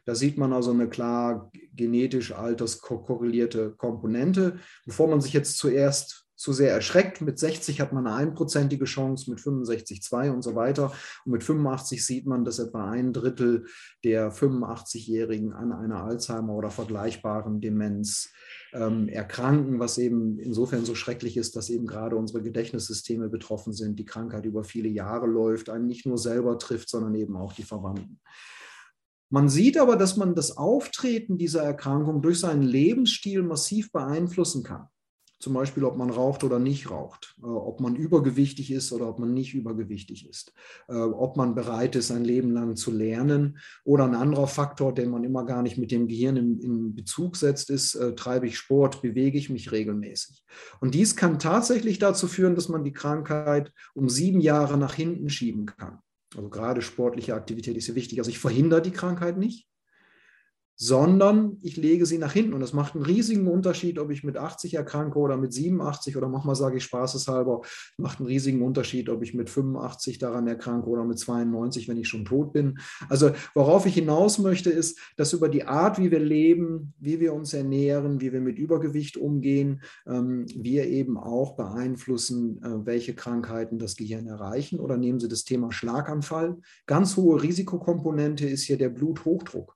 Da 0.05 0.15
sieht 0.15 0.37
man 0.37 0.53
also 0.53 0.71
eine 0.71 0.87
klar 0.87 1.51
genetisch 1.75 2.31
alterskorrelierte 2.31 3.71
Komponente. 3.71 4.59
Bevor 4.85 5.09
man 5.09 5.19
sich 5.19 5.33
jetzt 5.33 5.57
zuerst 5.57 6.22
zu 6.43 6.51
sehr 6.51 6.73
erschreckt. 6.73 7.21
Mit 7.21 7.39
60 7.39 7.79
hat 7.79 7.93
man 7.93 8.05
eine 8.05 8.17
einprozentige 8.17 8.83
Chance, 8.83 9.31
mit 9.31 9.39
65 9.39 10.03
zwei 10.03 10.29
und 10.29 10.41
so 10.41 10.55
weiter. 10.55 10.91
Und 11.25 11.31
mit 11.31 11.43
85 11.43 12.05
sieht 12.05 12.27
man, 12.27 12.43
dass 12.43 12.59
etwa 12.59 12.91
ein 12.91 13.13
Drittel 13.13 13.65
der 14.03 14.29
85-Jährigen 14.33 15.53
an 15.53 15.71
einer 15.71 16.03
Alzheimer 16.03 16.53
oder 16.53 16.69
vergleichbaren 16.69 17.61
Demenz 17.61 18.29
ähm, 18.73 19.07
erkranken, 19.07 19.79
was 19.79 19.97
eben 19.97 20.37
insofern 20.37 20.83
so 20.83 20.95
schrecklich 20.95 21.37
ist, 21.37 21.55
dass 21.55 21.69
eben 21.69 21.87
gerade 21.87 22.17
unsere 22.17 22.43
Gedächtnissysteme 22.43 23.29
betroffen 23.29 23.71
sind, 23.71 23.97
die 23.97 24.05
Krankheit 24.05 24.43
über 24.43 24.65
viele 24.65 24.89
Jahre 24.89 25.27
läuft, 25.27 25.69
einen 25.69 25.87
nicht 25.87 26.05
nur 26.05 26.17
selber 26.17 26.59
trifft, 26.59 26.89
sondern 26.89 27.15
eben 27.15 27.37
auch 27.37 27.53
die 27.53 27.63
Verwandten. 27.63 28.19
Man 29.29 29.47
sieht 29.47 29.77
aber, 29.77 29.95
dass 29.95 30.17
man 30.17 30.35
das 30.35 30.57
Auftreten 30.57 31.37
dieser 31.37 31.63
Erkrankung 31.63 32.21
durch 32.21 32.41
seinen 32.41 32.63
Lebensstil 32.63 33.43
massiv 33.43 33.93
beeinflussen 33.93 34.63
kann. 34.63 34.89
Zum 35.43 35.55
Beispiel, 35.55 35.83
ob 35.83 35.97
man 35.97 36.09
raucht 36.09 36.45
oder 36.45 36.57
nicht 36.57 36.89
raucht, 36.89 37.35
äh, 37.43 37.47
ob 37.47 37.81
man 37.81 37.97
übergewichtig 37.97 38.71
ist 38.71 38.93
oder 38.93 39.09
ob 39.09 39.19
man 39.19 39.33
nicht 39.33 39.53
übergewichtig 39.53 40.29
ist, 40.29 40.53
äh, 40.87 40.95
ob 40.95 41.35
man 41.35 41.53
bereit 41.53 41.97
ist, 41.97 42.11
ein 42.11 42.23
Leben 42.23 42.51
lang 42.51 42.77
zu 42.77 42.91
lernen. 42.91 43.57
Oder 43.83 44.05
ein 44.05 44.15
anderer 44.15 44.47
Faktor, 44.47 44.93
den 44.93 45.09
man 45.09 45.25
immer 45.25 45.45
gar 45.45 45.61
nicht 45.61 45.77
mit 45.77 45.91
dem 45.91 46.07
Gehirn 46.07 46.37
in, 46.37 46.59
in 46.61 46.95
Bezug 46.95 47.35
setzt, 47.35 47.69
ist, 47.69 47.93
äh, 47.95 48.15
treibe 48.15 48.47
ich 48.47 48.57
Sport, 48.57 49.01
bewege 49.01 49.37
ich 49.37 49.49
mich 49.49 49.73
regelmäßig. 49.73 50.45
Und 50.79 50.95
dies 50.95 51.17
kann 51.17 51.39
tatsächlich 51.39 51.99
dazu 51.99 52.29
führen, 52.29 52.55
dass 52.55 52.69
man 52.69 52.85
die 52.85 52.93
Krankheit 52.93 53.73
um 53.93 54.07
sieben 54.07 54.39
Jahre 54.39 54.77
nach 54.77 54.93
hinten 54.93 55.29
schieben 55.29 55.65
kann. 55.65 55.99
Also 56.37 56.47
gerade 56.47 56.81
sportliche 56.81 57.35
Aktivität 57.35 57.75
ist 57.75 57.87
hier 57.87 57.95
wichtig. 57.95 58.17
Also 58.19 58.29
ich 58.29 58.39
verhindere 58.39 58.81
die 58.81 58.91
Krankheit 58.91 59.37
nicht, 59.37 59.67
sondern 60.75 61.57
ich 61.61 61.77
lege 61.77 62.05
sie 62.05 62.17
nach 62.17 62.33
hinten. 62.33 62.53
Und 62.53 62.61
das 62.61 62.73
macht 62.73 62.95
einen 62.95 63.05
riesigen 63.05 63.47
Unterschied, 63.47 63.99
ob 63.99 64.11
ich 64.11 64.23
mit 64.23 64.37
80 64.37 64.73
erkranke 64.73 65.19
oder 65.19 65.37
mit 65.37 65.53
87 65.53 66.17
oder 66.17 66.27
manchmal 66.27 66.55
sage 66.55 66.77
ich 66.77 66.83
spaßeshalber, 66.83 67.61
macht 67.97 68.19
einen 68.19 68.27
riesigen 68.27 68.61
Unterschied, 68.61 69.09
ob 69.09 69.21
ich 69.23 69.33
mit 69.33 69.49
85 69.49 70.17
daran 70.17 70.47
erkranke 70.47 70.87
oder 70.87 71.05
mit 71.05 71.19
92, 71.19 71.87
wenn 71.87 71.97
ich 71.97 72.07
schon 72.07 72.25
tot 72.25 72.53
bin. 72.53 72.79
Also 73.09 73.31
worauf 73.53 73.85
ich 73.85 73.93
hinaus 73.93 74.39
möchte, 74.39 74.69
ist, 74.69 74.99
dass 75.15 75.33
über 75.33 75.49
die 75.49 75.63
Art, 75.63 75.99
wie 75.99 76.11
wir 76.11 76.19
leben, 76.19 76.93
wie 76.99 77.19
wir 77.19 77.33
uns 77.33 77.53
ernähren, 77.53 78.19
wie 78.21 78.33
wir 78.33 78.41
mit 78.41 78.57
Übergewicht 78.57 79.17
umgehen, 79.17 79.81
ähm, 80.07 80.45
wir 80.55 80.87
eben 80.87 81.17
auch 81.17 81.55
beeinflussen, 81.55 82.61
äh, 82.63 82.85
welche 82.85 83.13
Krankheiten 83.13 83.77
das 83.77 83.95
Gehirn 83.95 84.27
erreichen. 84.27 84.79
Oder 84.79 84.97
nehmen 84.97 85.19
Sie 85.19 85.27
das 85.27 85.43
Thema 85.43 85.71
Schlaganfall. 85.71 86.57
Ganz 86.87 87.15
hohe 87.15 87.41
Risikokomponente 87.41 88.47
ist 88.47 88.63
hier 88.63 88.77
der 88.77 88.89
Bluthochdruck. 88.89 89.75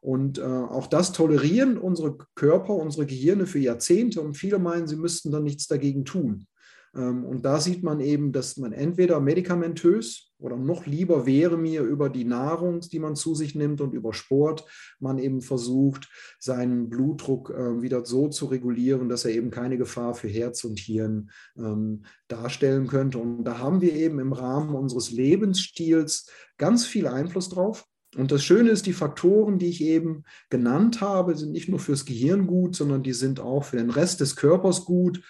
Und 0.00 0.38
äh, 0.38 0.42
auch 0.42 0.86
das 0.86 1.12
tolerieren 1.12 1.76
unsere 1.76 2.16
Körper, 2.34 2.74
unsere 2.74 3.06
Gehirne 3.06 3.46
für 3.46 3.58
Jahrzehnte 3.58 4.22
und 4.22 4.34
viele 4.34 4.58
meinen, 4.58 4.88
sie 4.88 4.96
müssten 4.96 5.30
dann 5.30 5.44
nichts 5.44 5.66
dagegen 5.66 6.04
tun. 6.04 6.46
Ähm, 6.94 7.24
und 7.24 7.44
da 7.44 7.60
sieht 7.60 7.82
man 7.82 8.00
eben, 8.00 8.32
dass 8.32 8.56
man 8.56 8.72
entweder 8.72 9.20
medikamentös 9.20 10.32
oder 10.38 10.56
noch 10.56 10.86
lieber 10.86 11.26
wäre 11.26 11.58
mir 11.58 11.82
über 11.82 12.08
die 12.08 12.24
Nahrung, 12.24 12.80
die 12.80 12.98
man 12.98 13.14
zu 13.14 13.34
sich 13.34 13.54
nimmt 13.54 13.80
und 13.80 13.92
über 13.92 14.14
Sport, 14.14 14.64
man 14.98 15.18
eben 15.18 15.42
versucht, 15.42 16.08
seinen 16.38 16.88
Blutdruck 16.88 17.50
äh, 17.50 17.82
wieder 17.82 18.04
so 18.06 18.28
zu 18.28 18.46
regulieren, 18.46 19.08
dass 19.08 19.24
er 19.24 19.32
eben 19.32 19.50
keine 19.50 19.76
Gefahr 19.76 20.14
für 20.14 20.28
Herz 20.28 20.64
und 20.64 20.78
Hirn 20.78 21.30
ähm, 21.56 22.04
darstellen 22.28 22.86
könnte. 22.86 23.18
Und 23.18 23.44
da 23.44 23.58
haben 23.58 23.80
wir 23.82 23.94
eben 23.94 24.18
im 24.18 24.32
Rahmen 24.32 24.74
unseres 24.74 25.10
Lebensstils 25.10 26.30
ganz 26.56 26.86
viel 26.86 27.06
Einfluss 27.06 27.50
drauf. 27.50 27.84
Und 28.16 28.32
das 28.32 28.42
Schöne 28.42 28.70
ist, 28.70 28.86
die 28.86 28.92
Faktoren, 28.92 29.58
die 29.58 29.68
ich 29.68 29.82
eben 29.82 30.24
genannt 30.48 31.00
habe, 31.00 31.36
sind 31.36 31.52
nicht 31.52 31.68
nur 31.68 31.78
fürs 31.78 32.04
Gehirn 32.04 32.46
gut, 32.46 32.74
sondern 32.74 33.02
die 33.02 33.12
sind 33.12 33.38
auch 33.38 33.64
für 33.64 33.76
den 33.76 33.90
Rest 33.90 34.20
des 34.20 34.34
Körpers 34.34 34.84
gut, 34.84 35.22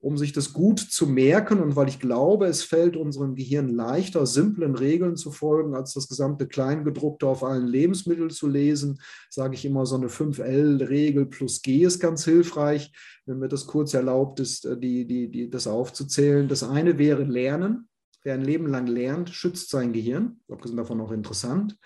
um 0.00 0.18
sich 0.18 0.32
das 0.32 0.52
gut 0.52 0.80
zu 0.80 1.06
merken. 1.06 1.60
Und 1.60 1.76
weil 1.76 1.88
ich 1.88 2.00
glaube, 2.00 2.46
es 2.46 2.64
fällt 2.64 2.96
unserem 2.96 3.36
Gehirn 3.36 3.68
leichter, 3.68 4.26
simplen 4.26 4.74
Regeln 4.74 5.16
zu 5.16 5.30
folgen, 5.30 5.74
als 5.74 5.94
das 5.94 6.08
gesamte 6.08 6.48
Kleingedruckte 6.48 7.28
auf 7.28 7.44
allen 7.44 7.66
Lebensmitteln 7.66 8.30
zu 8.30 8.48
lesen, 8.48 9.00
sage 9.30 9.54
ich 9.54 9.64
immer, 9.64 9.86
so 9.86 9.94
eine 9.94 10.08
5L-Regel 10.08 11.26
plus 11.26 11.62
G 11.62 11.84
ist 11.84 12.00
ganz 12.00 12.24
hilfreich, 12.24 12.92
wenn 13.24 13.38
mir 13.38 13.48
das 13.48 13.66
kurz 13.66 13.94
erlaubt 13.94 14.40
ist, 14.40 14.66
äh, 14.66 14.76
die, 14.76 15.06
die, 15.06 15.30
die, 15.30 15.48
das 15.48 15.68
aufzuzählen. 15.68 16.48
Das 16.48 16.64
eine 16.64 16.98
wäre 16.98 17.22
Lernen. 17.22 17.88
Wer 18.26 18.34
ein 18.34 18.42
Leben 18.42 18.66
lang 18.66 18.88
lernt, 18.88 19.30
schützt 19.30 19.70
sein 19.70 19.92
Gehirn. 19.92 20.40
Abgesehen 20.50 20.76
davon 20.76 21.00
auch 21.00 21.12
interessant. 21.12 21.78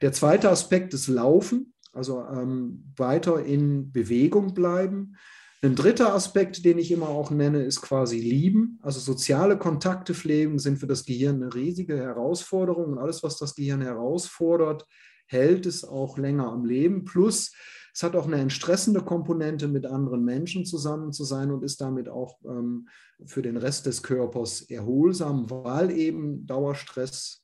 Der 0.00 0.12
zweite 0.12 0.48
Aspekt 0.48 0.94
ist 0.94 1.08
Laufen, 1.08 1.74
also 1.92 2.24
ähm, 2.24 2.92
weiter 2.96 3.44
in 3.44 3.90
Bewegung 3.90 4.54
bleiben. 4.54 5.16
Ein 5.60 5.74
dritter 5.74 6.14
Aspekt, 6.14 6.64
den 6.64 6.78
ich 6.78 6.92
immer 6.92 7.08
auch 7.08 7.32
nenne, 7.32 7.64
ist 7.64 7.80
quasi 7.80 8.20
Lieben. 8.20 8.78
Also 8.80 9.00
soziale 9.00 9.58
Kontakte 9.58 10.14
pflegen 10.14 10.60
sind 10.60 10.78
für 10.78 10.86
das 10.86 11.04
Gehirn 11.04 11.42
eine 11.42 11.52
riesige 11.52 11.96
Herausforderung. 11.96 12.92
Und 12.92 12.98
alles, 12.98 13.24
was 13.24 13.36
das 13.38 13.56
Gehirn 13.56 13.80
herausfordert, 13.80 14.86
hält 15.26 15.66
es 15.66 15.82
auch 15.82 16.16
länger 16.16 16.46
am 16.46 16.64
Leben. 16.64 17.04
Plus, 17.04 17.50
es 17.94 18.02
hat 18.02 18.16
auch 18.16 18.26
eine 18.26 18.40
entstressende 18.40 19.02
Komponente, 19.02 19.68
mit 19.68 19.86
anderen 19.86 20.24
Menschen 20.24 20.64
zusammen 20.64 21.12
zu 21.12 21.24
sein 21.24 21.50
und 21.50 21.62
ist 21.62 21.80
damit 21.80 22.08
auch 22.08 22.38
ähm, 22.44 22.88
für 23.26 23.42
den 23.42 23.56
Rest 23.56 23.86
des 23.86 24.02
Körpers 24.02 24.62
erholsam, 24.62 25.50
weil 25.50 25.90
eben 25.90 26.46
Dauerstress 26.46 27.42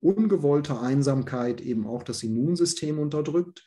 ungewollte 0.00 0.80
Einsamkeit 0.80 1.60
eben 1.60 1.86
auch 1.86 2.02
das 2.02 2.22
Immunsystem 2.24 2.98
unterdrückt. 2.98 3.64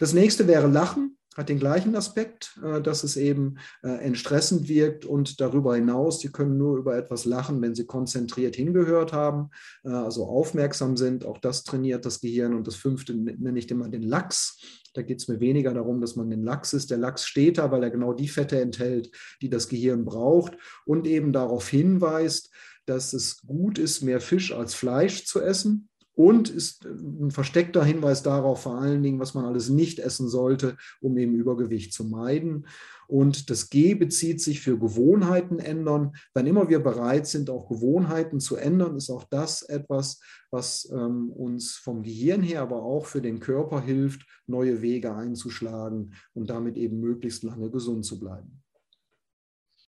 Das 0.00 0.12
nächste 0.12 0.48
wäre 0.48 0.66
Lachen, 0.66 1.16
hat 1.36 1.48
den 1.50 1.58
gleichen 1.58 1.94
Aspekt, 1.94 2.58
äh, 2.64 2.80
dass 2.80 3.04
es 3.04 3.16
eben 3.16 3.58
äh, 3.82 3.88
entstressend 3.88 4.68
wirkt 4.68 5.04
und 5.04 5.40
darüber 5.40 5.76
hinaus, 5.76 6.20
Sie 6.20 6.32
können 6.32 6.56
nur 6.56 6.78
über 6.78 6.96
etwas 6.96 7.24
lachen, 7.24 7.60
wenn 7.60 7.74
Sie 7.74 7.86
konzentriert 7.86 8.56
hingehört 8.56 9.12
haben, 9.12 9.50
äh, 9.84 9.90
also 9.90 10.26
aufmerksam 10.26 10.96
sind. 10.96 11.24
Auch 11.24 11.38
das 11.38 11.62
trainiert 11.62 12.06
das 12.06 12.20
Gehirn. 12.20 12.54
Und 12.54 12.66
das 12.66 12.76
fünfte 12.76 13.14
nenne 13.14 13.58
ich 13.58 13.70
immer 13.70 13.88
den 13.88 14.02
Lachs. 14.02 14.58
Da 14.96 15.02
geht 15.02 15.20
es 15.20 15.28
mir 15.28 15.40
weniger 15.40 15.74
darum, 15.74 16.00
dass 16.00 16.16
man 16.16 16.30
den 16.30 16.42
Lachs 16.42 16.72
ist. 16.72 16.90
Der 16.90 16.98
Lachs 16.98 17.26
steht 17.26 17.58
da, 17.58 17.70
weil 17.70 17.82
er 17.82 17.90
genau 17.90 18.12
die 18.12 18.28
Fette 18.28 18.60
enthält, 18.60 19.10
die 19.42 19.50
das 19.50 19.68
Gehirn 19.68 20.04
braucht 20.04 20.56
und 20.84 21.06
eben 21.06 21.32
darauf 21.32 21.68
hinweist, 21.68 22.50
dass 22.86 23.12
es 23.12 23.42
gut 23.46 23.78
ist, 23.78 24.02
mehr 24.02 24.20
Fisch 24.20 24.52
als 24.52 24.74
Fleisch 24.74 25.24
zu 25.26 25.40
essen. 25.40 25.88
Und 26.14 26.48
ist 26.48 26.86
ein 26.86 27.30
versteckter 27.30 27.84
Hinweis 27.84 28.22
darauf, 28.22 28.62
vor 28.62 28.80
allen 28.80 29.02
Dingen, 29.02 29.20
was 29.20 29.34
man 29.34 29.44
alles 29.44 29.68
nicht 29.68 29.98
essen 29.98 30.28
sollte, 30.28 30.78
um 31.02 31.18
eben 31.18 31.34
Übergewicht 31.34 31.92
zu 31.92 32.04
meiden. 32.04 32.66
Und 33.08 33.50
das 33.50 33.70
G 33.70 33.94
bezieht 33.94 34.40
sich 34.40 34.60
für 34.60 34.78
Gewohnheiten 34.78 35.58
ändern. 35.58 36.16
Wann 36.34 36.46
immer 36.46 36.68
wir 36.68 36.80
bereit 36.80 37.26
sind, 37.26 37.50
auch 37.50 37.68
Gewohnheiten 37.68 38.40
zu 38.40 38.56
ändern, 38.56 38.96
ist 38.96 39.10
auch 39.10 39.24
das 39.24 39.62
etwas, 39.62 40.20
was 40.50 40.90
ähm, 40.92 41.30
uns 41.30 41.72
vom 41.76 42.02
Gehirn 42.02 42.42
her, 42.42 42.62
aber 42.62 42.82
auch 42.82 43.06
für 43.06 43.20
den 43.20 43.40
Körper 43.40 43.80
hilft, 43.80 44.26
neue 44.46 44.82
Wege 44.82 45.14
einzuschlagen 45.14 46.14
und 46.34 46.50
damit 46.50 46.76
eben 46.76 47.00
möglichst 47.00 47.42
lange 47.42 47.70
gesund 47.70 48.04
zu 48.04 48.18
bleiben. 48.18 48.62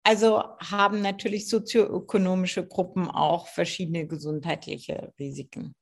Also 0.03 0.41
haben 0.60 1.01
natürlich 1.01 1.49
sozioökonomische 1.49 2.66
Gruppen 2.66 3.10
auch 3.10 3.47
verschiedene 3.47 4.08
gesundheitliche 4.08 5.12
Risiken. 5.20 5.76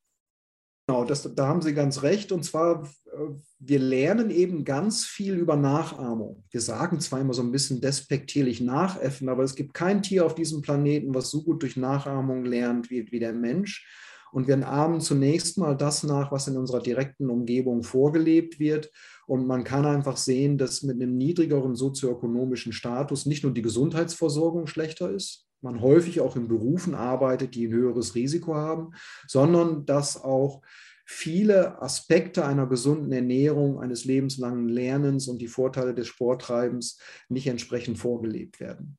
Genau, 0.88 1.04
das, 1.04 1.24
da 1.34 1.48
haben 1.48 1.64
Sie 1.64 1.74
ganz 1.74 2.04
recht. 2.04 2.32
Und 2.32 2.44
zwar, 2.44 2.84
äh, 2.84 3.18
wir 3.60 3.80
lernen 3.80 4.30
eben 4.30 4.64
ganz 4.64 5.06
viel 5.06 5.36
über 5.36 5.56
Nachahmung. 5.56 6.44
Wir 6.52 6.62
sagen 6.62 7.00
zwar 7.00 7.22
immer 7.22 7.34
so 7.34 7.42
ein 7.42 7.52
bisschen 7.52 7.82
despektierlich 7.82 8.62
nachäffen, 8.62 9.28
aber 9.30 9.44
es 9.44 9.56
gibt 9.56 9.74
kein 9.74 10.04
Tier 10.04 10.26
auf 10.26 10.36
diesem 10.36 10.62
Planeten, 10.62 11.16
was 11.16 11.32
so 11.32 11.44
gut 11.44 11.64
durch 11.64 11.76
Nachahmung 11.76 12.46
lernt 12.46 12.92
wie, 12.92 13.12
wie 13.12 13.20
der 13.20 13.34
Mensch. 13.34 13.88
Und 14.32 14.48
wir 14.48 14.68
ahmen 14.68 15.02
zunächst 15.02 15.58
mal 15.58 15.76
das 15.76 16.04
nach, 16.04 16.32
was 16.32 16.48
in 16.48 16.58
unserer 16.58 16.82
direkten 16.82 17.30
Umgebung 17.30 17.84
vorgelebt 17.84 18.60
wird. 18.60 18.92
Und 19.26 19.48
man 19.48 19.64
kann 19.64 19.86
einfach 19.86 20.18
sehen, 20.18 20.58
dass 20.58 20.84
mit 20.84 21.02
einem 21.02 21.18
niedrigeren 21.18 21.76
sozioökonomischen 21.76 22.74
Status 22.74 23.26
nicht 23.26 23.44
nur 23.44 23.54
die 23.54 23.62
Gesundheitsversorgung 23.62 24.68
schlechter 24.68 25.10
ist, 25.10 25.45
man 25.62 25.82
häufig 25.82 26.22
auch 26.22 26.36
in 26.36 26.48
Berufen 26.48 26.96
arbeitet, 26.96 27.56
die 27.56 27.68
ein 27.68 27.74
höheres 27.74 28.16
Risiko 28.16 28.56
haben, 28.56 28.92
sondern 29.28 29.86
dass 29.86 30.24
auch 30.24 30.62
viele 31.06 31.82
Aspekte 31.82 32.46
einer 32.46 32.68
gesunden 32.68 33.12
Ernährung, 33.12 33.80
eines 33.80 34.06
lebenslangen 34.06 34.68
Lernens 34.68 35.28
und 35.28 35.40
die 35.40 35.48
Vorteile 35.48 35.94
des 35.94 36.08
Sporttreibens 36.08 37.00
nicht 37.30 37.48
entsprechend 37.48 37.98
vorgelebt 37.98 38.60
werden. 38.60 38.98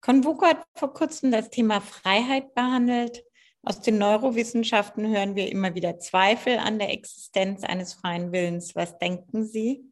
Convoco 0.00 0.46
hat 0.46 0.64
vor 0.74 0.92
kurzem 0.92 1.32
das 1.32 1.50
Thema 1.50 1.80
Freiheit 1.80 2.54
behandelt. 2.54 3.24
Aus 3.62 3.80
den 3.80 3.98
Neurowissenschaften 3.98 5.08
hören 5.08 5.34
wir 5.34 5.50
immer 5.50 5.74
wieder 5.74 5.98
Zweifel 5.98 6.58
an 6.58 6.78
der 6.78 6.92
Existenz 6.92 7.64
eines 7.64 7.94
freien 7.94 8.30
Willens. 8.30 8.76
Was 8.76 8.98
denken 8.98 9.44
Sie? 9.44 9.84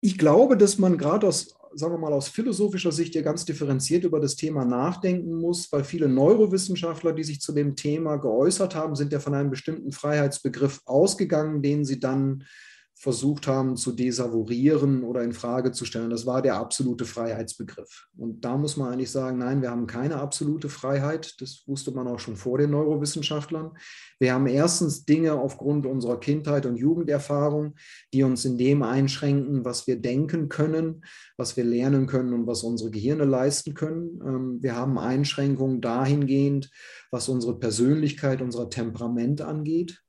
Ich 0.00 0.18
glaube, 0.18 0.56
dass 0.56 0.78
man 0.78 0.98
gerade 0.98 1.26
aus, 1.26 1.56
sagen 1.74 1.94
wir 1.94 1.98
mal, 1.98 2.12
aus 2.12 2.28
philosophischer 2.28 2.92
Sicht 2.92 3.14
ja 3.14 3.22
ganz 3.22 3.44
differenziert 3.44 4.04
über 4.04 4.20
das 4.20 4.36
Thema 4.36 4.64
nachdenken 4.64 5.36
muss, 5.36 5.70
weil 5.72 5.84
viele 5.84 6.08
Neurowissenschaftler, 6.08 7.12
die 7.12 7.24
sich 7.24 7.40
zu 7.40 7.52
dem 7.52 7.76
Thema 7.76 8.16
geäußert 8.16 8.74
haben, 8.74 8.94
sind 8.96 9.12
ja 9.12 9.20
von 9.20 9.34
einem 9.34 9.50
bestimmten 9.50 9.92
Freiheitsbegriff 9.92 10.80
ausgegangen, 10.84 11.62
den 11.62 11.84
sie 11.84 12.00
dann 12.00 12.44
versucht 13.02 13.48
haben 13.48 13.76
zu 13.76 13.90
desavouieren 13.90 15.02
oder 15.02 15.24
in 15.24 15.32
Frage 15.32 15.72
zu 15.72 15.84
stellen. 15.84 16.10
Das 16.10 16.24
war 16.24 16.40
der 16.40 16.54
absolute 16.54 17.04
Freiheitsbegriff. 17.04 18.06
Und 18.16 18.44
da 18.44 18.56
muss 18.56 18.76
man 18.76 18.92
eigentlich 18.92 19.10
sagen, 19.10 19.38
nein, 19.38 19.60
wir 19.60 19.72
haben 19.72 19.88
keine 19.88 20.18
absolute 20.18 20.68
Freiheit. 20.68 21.34
Das 21.40 21.64
wusste 21.66 21.90
man 21.90 22.06
auch 22.06 22.20
schon 22.20 22.36
vor 22.36 22.58
den 22.58 22.70
Neurowissenschaftlern. 22.70 23.72
Wir 24.20 24.32
haben 24.32 24.46
erstens 24.46 25.04
Dinge 25.04 25.32
aufgrund 25.32 25.84
unserer 25.84 26.20
Kindheit 26.20 26.64
und 26.64 26.76
Jugenderfahrung, 26.76 27.74
die 28.14 28.22
uns 28.22 28.44
in 28.44 28.56
dem 28.56 28.84
einschränken, 28.84 29.64
was 29.64 29.88
wir 29.88 30.00
denken 30.00 30.48
können, 30.48 31.04
was 31.36 31.56
wir 31.56 31.64
lernen 31.64 32.06
können 32.06 32.32
und 32.32 32.46
was 32.46 32.62
unsere 32.62 32.92
Gehirne 32.92 33.24
leisten 33.24 33.74
können. 33.74 34.20
Ähm, 34.24 34.58
wir 34.62 34.76
haben 34.76 34.96
Einschränkungen 34.96 35.80
dahingehend, 35.80 36.70
was 37.10 37.28
unsere 37.28 37.58
Persönlichkeit, 37.58 38.40
unser 38.40 38.70
Temperament 38.70 39.40
angeht. 39.40 40.04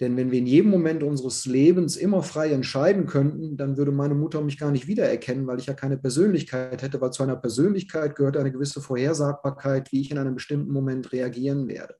Denn 0.00 0.16
wenn 0.16 0.32
wir 0.32 0.40
in 0.40 0.46
jedem 0.46 0.70
Moment 0.70 1.04
unseres 1.04 1.46
Lebens 1.46 1.96
immer 1.96 2.22
frei 2.22 2.50
entscheiden 2.50 3.06
könnten, 3.06 3.56
dann 3.56 3.76
würde 3.76 3.92
meine 3.92 4.14
Mutter 4.14 4.40
mich 4.40 4.58
gar 4.58 4.72
nicht 4.72 4.88
wiedererkennen, 4.88 5.46
weil 5.46 5.60
ich 5.60 5.66
ja 5.66 5.74
keine 5.74 5.96
Persönlichkeit 5.96 6.82
hätte, 6.82 7.00
weil 7.00 7.12
zu 7.12 7.22
einer 7.22 7.36
Persönlichkeit 7.36 8.16
gehört 8.16 8.36
eine 8.36 8.50
gewisse 8.50 8.80
Vorhersagbarkeit, 8.80 9.92
wie 9.92 10.00
ich 10.00 10.10
in 10.10 10.18
einem 10.18 10.34
bestimmten 10.34 10.72
Moment 10.72 11.12
reagieren 11.12 11.68
werde. 11.68 11.94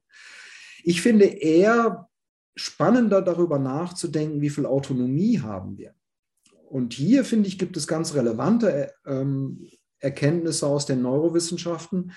Ich 0.83 1.01
finde 1.01 1.25
eher 1.25 2.09
spannender 2.55 3.21
darüber 3.21 3.59
nachzudenken, 3.59 4.41
wie 4.41 4.49
viel 4.49 4.65
Autonomie 4.65 5.39
haben 5.39 5.77
wir. 5.77 5.93
Und 6.69 6.93
hier, 6.93 7.23
finde 7.23 7.47
ich, 7.47 7.57
gibt 7.57 7.77
es 7.77 7.87
ganz 7.87 8.13
relevante 8.13 8.91
ähm, 9.05 9.65
Erkenntnisse 9.99 10.67
aus 10.67 10.85
den 10.85 11.01
Neurowissenschaften, 11.01 12.11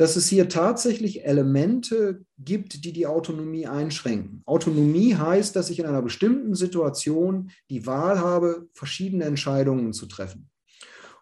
dass 0.00 0.16
es 0.16 0.30
hier 0.30 0.48
tatsächlich 0.48 1.26
Elemente 1.26 2.24
gibt, 2.38 2.86
die 2.86 2.94
die 2.94 3.06
Autonomie 3.06 3.66
einschränken. 3.66 4.42
Autonomie 4.46 5.14
heißt, 5.14 5.54
dass 5.54 5.68
ich 5.68 5.78
in 5.78 5.84
einer 5.84 6.00
bestimmten 6.00 6.54
Situation 6.54 7.50
die 7.68 7.84
Wahl 7.84 8.18
habe, 8.18 8.66
verschiedene 8.72 9.24
Entscheidungen 9.24 9.92
zu 9.92 10.06
treffen. 10.06 10.48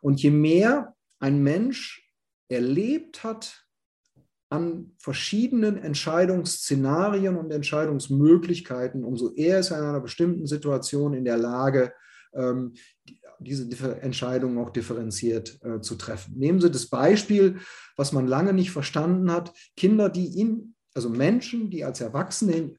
Und 0.01 0.23
je 0.23 0.31
mehr 0.31 0.95
ein 1.19 1.43
Mensch 1.43 2.09
erlebt 2.49 3.25
hat 3.25 3.67
an 4.49 4.93
verschiedenen 4.97 5.77
Entscheidungsszenarien 5.77 7.35
und 7.35 7.51
Entscheidungsmöglichkeiten, 7.51 9.03
umso 9.03 9.35
eher 9.35 9.59
ist 9.59 9.73
er 9.73 9.81
in 9.81 9.87
einer 9.87 10.01
bestimmten 10.01 10.47
Situation 10.47 11.15
in 11.15 11.25
der 11.25 11.37
Lage, 11.37 11.93
ähm, 12.33 12.75
diese 13.41 14.01
Entscheidungen 14.01 14.59
auch 14.59 14.71
differenziert 14.71 15.59
äh, 15.63 15.81
zu 15.81 15.97
treffen. 15.97 16.37
Nehmen 16.37 16.61
Sie 16.61 16.71
das 16.71 16.87
Beispiel, 16.87 17.59
was 17.97 18.13
man 18.13 18.27
lange 18.27 18.53
nicht 18.53 18.71
verstanden 18.71 19.31
hat, 19.31 19.53
Kinder, 19.77 20.09
die 20.09 20.27
ihn, 20.27 20.75
also 20.95 21.09
Menschen, 21.09 21.71
die 21.71 21.85
als 21.85 22.01
Erwachsene 22.01 22.75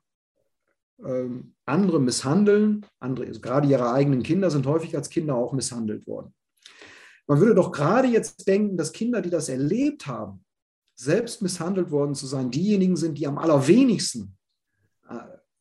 ähm, 1.05 1.55
andere 1.65 1.99
misshandeln, 1.99 2.85
andere, 2.99 3.27
also 3.27 3.39
gerade 3.39 3.67
ihre 3.67 3.91
eigenen 3.91 4.23
Kinder 4.23 4.51
sind 4.51 4.65
häufig 4.65 4.95
als 4.95 5.09
Kinder 5.09 5.35
auch 5.35 5.53
misshandelt 5.53 6.05
worden. 6.07 6.33
Man 7.27 7.39
würde 7.39 7.55
doch 7.55 7.71
gerade 7.71 8.07
jetzt 8.07 8.47
denken, 8.47 8.75
dass 8.75 8.91
Kinder, 8.91 9.21
die 9.21 9.29
das 9.29 9.49
erlebt 9.49 10.07
haben, 10.07 10.43
selbst 10.95 11.41
misshandelt 11.41 11.91
worden 11.91 12.15
zu 12.15 12.27
sein, 12.27 12.51
diejenigen 12.51 12.97
sind, 12.97 13.17
die 13.17 13.27
am 13.27 13.37
allerwenigsten 13.37 14.35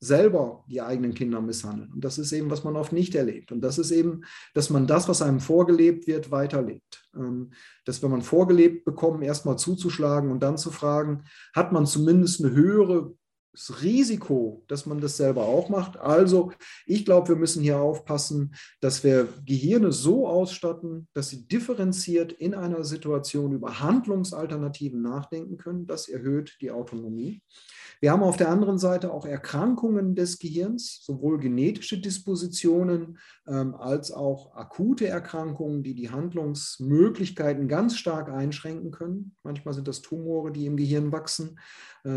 selber 0.01 0.64
die 0.68 0.80
eigenen 0.80 1.14
Kinder 1.14 1.40
misshandeln. 1.40 1.92
Und 1.92 2.05
das 2.05 2.18
ist 2.18 2.32
eben, 2.32 2.51
was 2.51 2.64
man 2.64 2.76
oft 2.76 2.92
nicht 2.92 3.14
erlebt. 3.14 3.51
Und 3.53 3.61
das 3.61 3.78
ist 3.78 3.90
eben, 3.90 4.22
dass 4.55 4.70
man 4.70 4.86
das, 4.86 5.09
was 5.09 5.22
einem 5.22 5.40
vorgelebt 5.40 6.07
wird, 6.07 6.30
weiterlebt. 6.30 7.09
Ähm, 7.16 7.51
dass 7.84 8.03
wenn 8.03 8.11
man 8.11 8.22
vorgelebt 8.22 8.84
bekommt, 8.84 9.22
erstmal 9.22 9.59
zuzuschlagen 9.59 10.30
und 10.30 10.40
dann 10.42 10.59
zu 10.59 10.70
fragen, 10.70 11.24
hat 11.55 11.72
man 11.72 11.86
zumindest 11.86 12.44
eine 12.44 12.55
höhere 12.55 13.12
das 13.59 13.82
Risiko, 13.82 14.64
dass 14.68 14.86
man 14.86 15.01
das 15.01 15.16
selber 15.16 15.46
auch 15.46 15.68
macht. 15.68 15.96
Also 15.96 16.53
ich 16.86 17.05
glaube, 17.05 17.30
wir 17.30 17.36
müssen 17.36 17.62
hier 17.62 17.80
aufpassen, 17.80 18.55
dass 18.80 19.03
wir 19.03 19.28
Gehirne 19.44 19.90
so 19.90 20.28
ausstatten, 20.28 21.09
dass 21.12 21.30
sie 21.30 21.49
differenziert 21.49 22.32
in 22.32 22.55
einer 22.55 22.84
Situation 22.84 23.53
über 23.53 23.80
Handlungsalternativen 23.80 25.03
nachdenken 25.03 25.57
können. 25.57 25.86
Das 25.86 26.09
erhöht 26.09 26.57
die 26.61 26.70
Autonomie. 26.70 27.42
Wir 28.01 28.12
haben 28.12 28.22
auf 28.22 28.36
der 28.36 28.49
anderen 28.49 28.78
Seite 28.78 29.12
auch 29.12 29.26
Erkrankungen 29.26 30.14
des 30.14 30.38
Gehirns, 30.38 31.01
sowohl 31.03 31.38
genetische 31.38 32.01
Dispositionen 32.01 33.18
ähm, 33.46 33.74
als 33.74 34.12
auch 34.12 34.55
akute 34.55 35.09
Erkrankungen, 35.09 35.82
die 35.82 35.94
die 35.94 36.11
Handlungsmöglichkeiten 36.11 37.66
ganz 37.66 37.96
stark 37.96 38.28
einschränken 38.28 38.92
können. 38.92 39.36
Manchmal 39.42 39.74
sind 39.74 39.88
das 39.88 40.01
Tumore, 40.01 40.53
die 40.53 40.66
im 40.66 40.76
Gehirn 40.76 41.11
wachsen, 41.11 41.59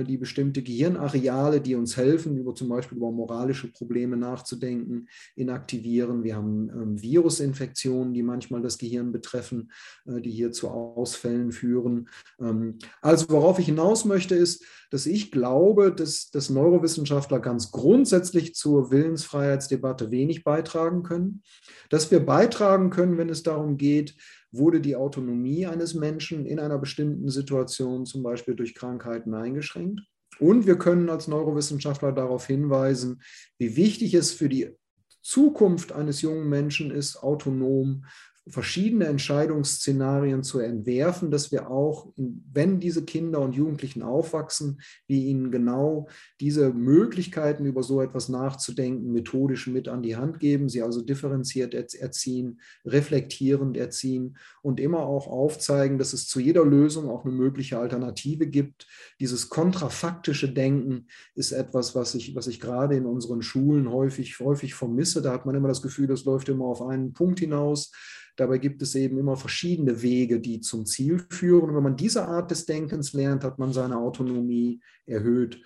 die 0.03 0.17
bestimmte 0.17 0.61
Gehirnareale, 0.61 1.61
die 1.61 1.75
uns 1.75 1.97
helfen, 1.97 2.37
über 2.37 2.55
zum 2.55 2.69
Beispiel 2.69 2.97
über 2.97 3.11
moralische 3.11 3.71
Probleme 3.71 4.17
nachzudenken, 4.17 5.07
inaktivieren. 5.35 6.23
Wir 6.23 6.35
haben 6.35 6.69
ähm, 6.69 7.01
Virusinfektionen, 7.01 8.13
die 8.13 8.23
manchmal 8.23 8.61
das 8.61 8.77
Gehirn 8.77 9.11
betreffen, 9.11 9.71
äh, 10.05 10.21
die 10.21 10.31
hier 10.31 10.51
zu 10.51 10.69
Ausfällen 10.69 11.51
führen. 11.51 12.09
Ähm, 12.39 12.79
also 13.01 13.25
worauf 13.29 13.59
ich 13.59 13.65
hinaus 13.65 14.05
möchte, 14.05 14.35
ist, 14.35 14.63
dass 14.91 15.05
ich 15.05 15.31
glaube, 15.31 15.93
dass, 15.93 16.31
dass 16.31 16.49
Neurowissenschaftler 16.49 17.39
ganz 17.39 17.71
grundsätzlich 17.71 18.55
zur 18.55 18.91
Willensfreiheitsdebatte 18.91 20.11
wenig 20.11 20.43
beitragen 20.43 21.03
können. 21.03 21.43
Dass 21.89 22.11
wir 22.11 22.19
beitragen 22.19 22.89
können, 22.89 23.17
wenn 23.17 23.29
es 23.29 23.43
darum 23.43 23.77
geht, 23.77 24.15
wurde 24.51 24.81
die 24.81 24.95
Autonomie 24.95 25.65
eines 25.65 25.93
Menschen 25.93 26.45
in 26.45 26.59
einer 26.59 26.77
bestimmten 26.77 27.29
Situation, 27.29 28.05
zum 28.05 28.23
Beispiel 28.23 28.55
durch 28.55 28.75
Krankheiten, 28.75 29.33
eingeschränkt. 29.33 30.01
Und 30.39 30.65
wir 30.65 30.77
können 30.77 31.09
als 31.09 31.27
Neurowissenschaftler 31.27 32.11
darauf 32.11 32.47
hinweisen, 32.47 33.21
wie 33.57 33.75
wichtig 33.75 34.13
es 34.13 34.31
für 34.31 34.49
die 34.49 34.75
Zukunft 35.21 35.91
eines 35.91 36.21
jungen 36.21 36.49
Menschen 36.49 36.91
ist, 36.91 37.17
autonom 37.17 38.05
verschiedene 38.47 39.05
Entscheidungsszenarien 39.05 40.43
zu 40.43 40.59
entwerfen, 40.59 41.29
dass 41.29 41.51
wir 41.51 41.69
auch, 41.69 42.11
wenn 42.15 42.79
diese 42.79 43.05
Kinder 43.05 43.39
und 43.39 43.53
Jugendlichen 43.53 44.01
aufwachsen, 44.01 44.81
wir 45.07 45.19
ihnen 45.19 45.51
genau 45.51 46.07
diese 46.39 46.73
Möglichkeiten, 46.73 47.65
über 47.65 47.83
so 47.83 48.01
etwas 48.01 48.29
nachzudenken, 48.29 49.11
methodisch 49.11 49.67
mit 49.67 49.87
an 49.87 50.01
die 50.01 50.15
Hand 50.15 50.39
geben, 50.39 50.69
sie 50.69 50.81
also 50.81 51.01
differenziert 51.01 51.75
erziehen, 51.75 52.61
reflektierend 52.83 53.77
erziehen 53.77 54.37
und 54.63 54.79
immer 54.79 55.01
auch 55.01 55.27
aufzeigen, 55.27 55.99
dass 55.99 56.13
es 56.13 56.27
zu 56.27 56.39
jeder 56.39 56.65
Lösung 56.65 57.09
auch 57.09 57.25
eine 57.25 57.33
mögliche 57.33 57.77
Alternative 57.77 58.47
gibt. 58.47 58.87
Dieses 59.19 59.49
kontrafaktische 59.49 60.51
Denken 60.51 61.07
ist 61.35 61.51
etwas, 61.51 61.93
was 61.93 62.15
ich, 62.15 62.35
was 62.35 62.47
ich 62.47 62.59
gerade 62.59 62.95
in 62.95 63.05
unseren 63.05 63.43
Schulen 63.43 63.91
häufig, 63.91 64.39
häufig 64.39 64.73
vermisse. 64.73 65.21
Da 65.21 65.31
hat 65.31 65.45
man 65.45 65.53
immer 65.53 65.67
das 65.67 65.83
Gefühl, 65.83 66.07
das 66.07 66.25
läuft 66.25 66.49
immer 66.49 66.65
auf 66.65 66.81
einen 66.81 67.13
Punkt 67.13 67.39
hinaus. 67.39 67.91
Dabei 68.35 68.57
gibt 68.57 68.81
es 68.81 68.95
eben 68.95 69.17
immer 69.17 69.35
verschiedene 69.37 70.01
Wege, 70.01 70.39
die 70.39 70.61
zum 70.61 70.85
Ziel 70.85 71.25
führen. 71.29 71.69
Und 71.69 71.75
wenn 71.75 71.83
man 71.83 71.97
diese 71.97 72.27
Art 72.27 72.51
des 72.51 72.65
Denkens 72.65 73.13
lernt, 73.13 73.43
hat 73.43 73.59
man 73.59 73.73
seine 73.73 73.97
Autonomie 73.97 74.81
erhöht, 75.05 75.61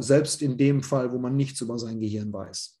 selbst 0.00 0.42
in 0.42 0.56
dem 0.56 0.82
Fall, 0.82 1.12
wo 1.12 1.18
man 1.18 1.36
nichts 1.36 1.60
über 1.60 1.78
sein 1.78 2.00
Gehirn 2.00 2.32
weiß. 2.32 2.80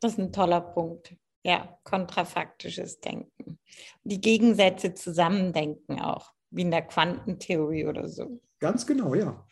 Das 0.00 0.12
ist 0.12 0.18
ein 0.18 0.32
toller 0.32 0.60
Punkt. 0.60 1.14
Ja, 1.44 1.78
kontrafaktisches 1.84 3.00
Denken. 3.00 3.58
Die 4.04 4.20
Gegensätze 4.20 4.94
zusammendenken 4.94 6.00
auch, 6.00 6.32
wie 6.50 6.62
in 6.62 6.70
der 6.70 6.82
Quantentheorie 6.82 7.86
oder 7.86 8.08
so. 8.08 8.40
Ganz 8.60 8.86
genau, 8.86 9.14
ja. 9.14 9.44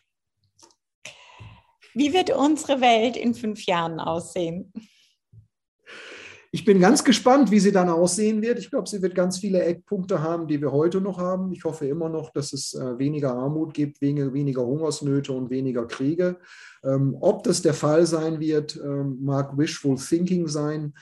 Wie 1.93 2.13
wird 2.13 2.29
unsere 2.29 2.79
Welt 2.79 3.17
in 3.17 3.33
fünf 3.33 3.65
Jahren 3.65 3.99
aussehen? 3.99 4.71
Ich 6.53 6.65
bin 6.65 6.81
ganz 6.81 7.05
gespannt, 7.05 7.49
wie 7.49 7.61
sie 7.61 7.71
dann 7.71 7.87
aussehen 7.87 8.41
wird. 8.41 8.59
Ich 8.59 8.69
glaube, 8.69 8.89
sie 8.89 9.01
wird 9.01 9.15
ganz 9.15 9.39
viele 9.39 9.63
Eckpunkte 9.63 10.21
haben, 10.21 10.49
die 10.49 10.59
wir 10.59 10.73
heute 10.73 10.99
noch 10.99 11.17
haben. 11.17 11.53
Ich 11.53 11.63
hoffe 11.63 11.87
immer 11.87 12.09
noch, 12.09 12.31
dass 12.31 12.51
es 12.51 12.73
äh, 12.73 12.97
weniger 12.99 13.33
Armut 13.33 13.73
gibt, 13.73 14.01
weniger 14.01 14.65
Hungersnöte 14.65 15.31
und 15.31 15.49
weniger 15.49 15.87
Kriege. 15.87 16.39
Ähm, 16.83 17.15
ob 17.21 17.43
das 17.43 17.61
der 17.61 17.73
Fall 17.73 18.05
sein 18.05 18.41
wird, 18.41 18.75
ähm, 18.75 19.19
mag 19.21 19.57
wishful 19.57 19.95
thinking 19.95 20.47
sein. 20.49 20.93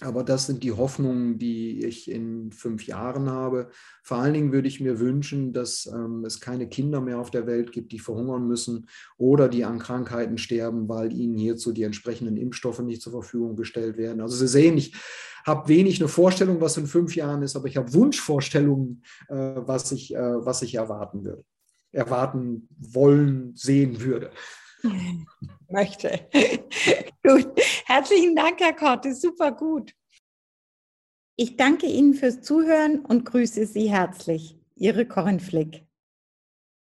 Aber 0.00 0.24
das 0.24 0.44
sind 0.44 0.62
die 0.62 0.72
Hoffnungen, 0.72 1.38
die 1.38 1.84
ich 1.86 2.10
in 2.10 2.52
fünf 2.52 2.86
Jahren 2.86 3.30
habe. 3.30 3.70
Vor 4.02 4.18
allen 4.18 4.34
Dingen 4.34 4.52
würde 4.52 4.68
ich 4.68 4.78
mir 4.78 5.00
wünschen, 5.00 5.54
dass 5.54 5.86
ähm, 5.86 6.22
es 6.26 6.40
keine 6.40 6.68
Kinder 6.68 7.00
mehr 7.00 7.18
auf 7.18 7.30
der 7.30 7.46
Welt 7.46 7.72
gibt, 7.72 7.92
die 7.92 7.98
verhungern 7.98 8.46
müssen 8.46 8.88
oder 9.16 9.48
die 9.48 9.64
an 9.64 9.78
Krankheiten 9.78 10.36
sterben, 10.36 10.86
weil 10.88 11.14
ihnen 11.14 11.38
hierzu 11.38 11.72
die 11.72 11.84
entsprechenden 11.84 12.36
Impfstoffe 12.36 12.80
nicht 12.80 13.00
zur 13.00 13.12
Verfügung 13.12 13.56
gestellt 13.56 13.96
werden. 13.96 14.20
Also 14.20 14.36
Sie 14.36 14.48
sehen, 14.48 14.76
ich 14.76 14.94
habe 15.46 15.68
wenig 15.68 15.98
eine 15.98 16.08
Vorstellung, 16.08 16.60
was 16.60 16.76
in 16.76 16.86
fünf 16.86 17.16
Jahren 17.16 17.42
ist, 17.42 17.56
aber 17.56 17.68
ich 17.68 17.78
habe 17.78 17.94
Wunschvorstellungen, 17.94 19.02
äh, 19.28 19.34
was, 19.34 19.92
ich, 19.92 20.14
äh, 20.14 20.44
was 20.44 20.60
ich 20.60 20.74
erwarten 20.74 21.24
würde, 21.24 21.44
erwarten 21.92 22.68
wollen, 22.78 23.52
sehen 23.54 24.02
würde. 24.02 24.30
Möchte. 25.68 26.28
gut. 27.22 27.48
Herzlichen 27.86 28.36
Dank, 28.36 28.60
Herr 28.60 28.74
Korte. 28.74 29.14
Super 29.14 29.52
gut. 29.52 29.92
Ich 31.36 31.56
danke 31.56 31.86
Ihnen 31.86 32.14
fürs 32.14 32.42
Zuhören 32.42 33.00
und 33.04 33.24
grüße 33.24 33.66
Sie 33.66 33.90
herzlich. 33.90 34.58
Ihre 34.74 35.06
Corinne 35.06 35.40
Flick. 35.40 35.85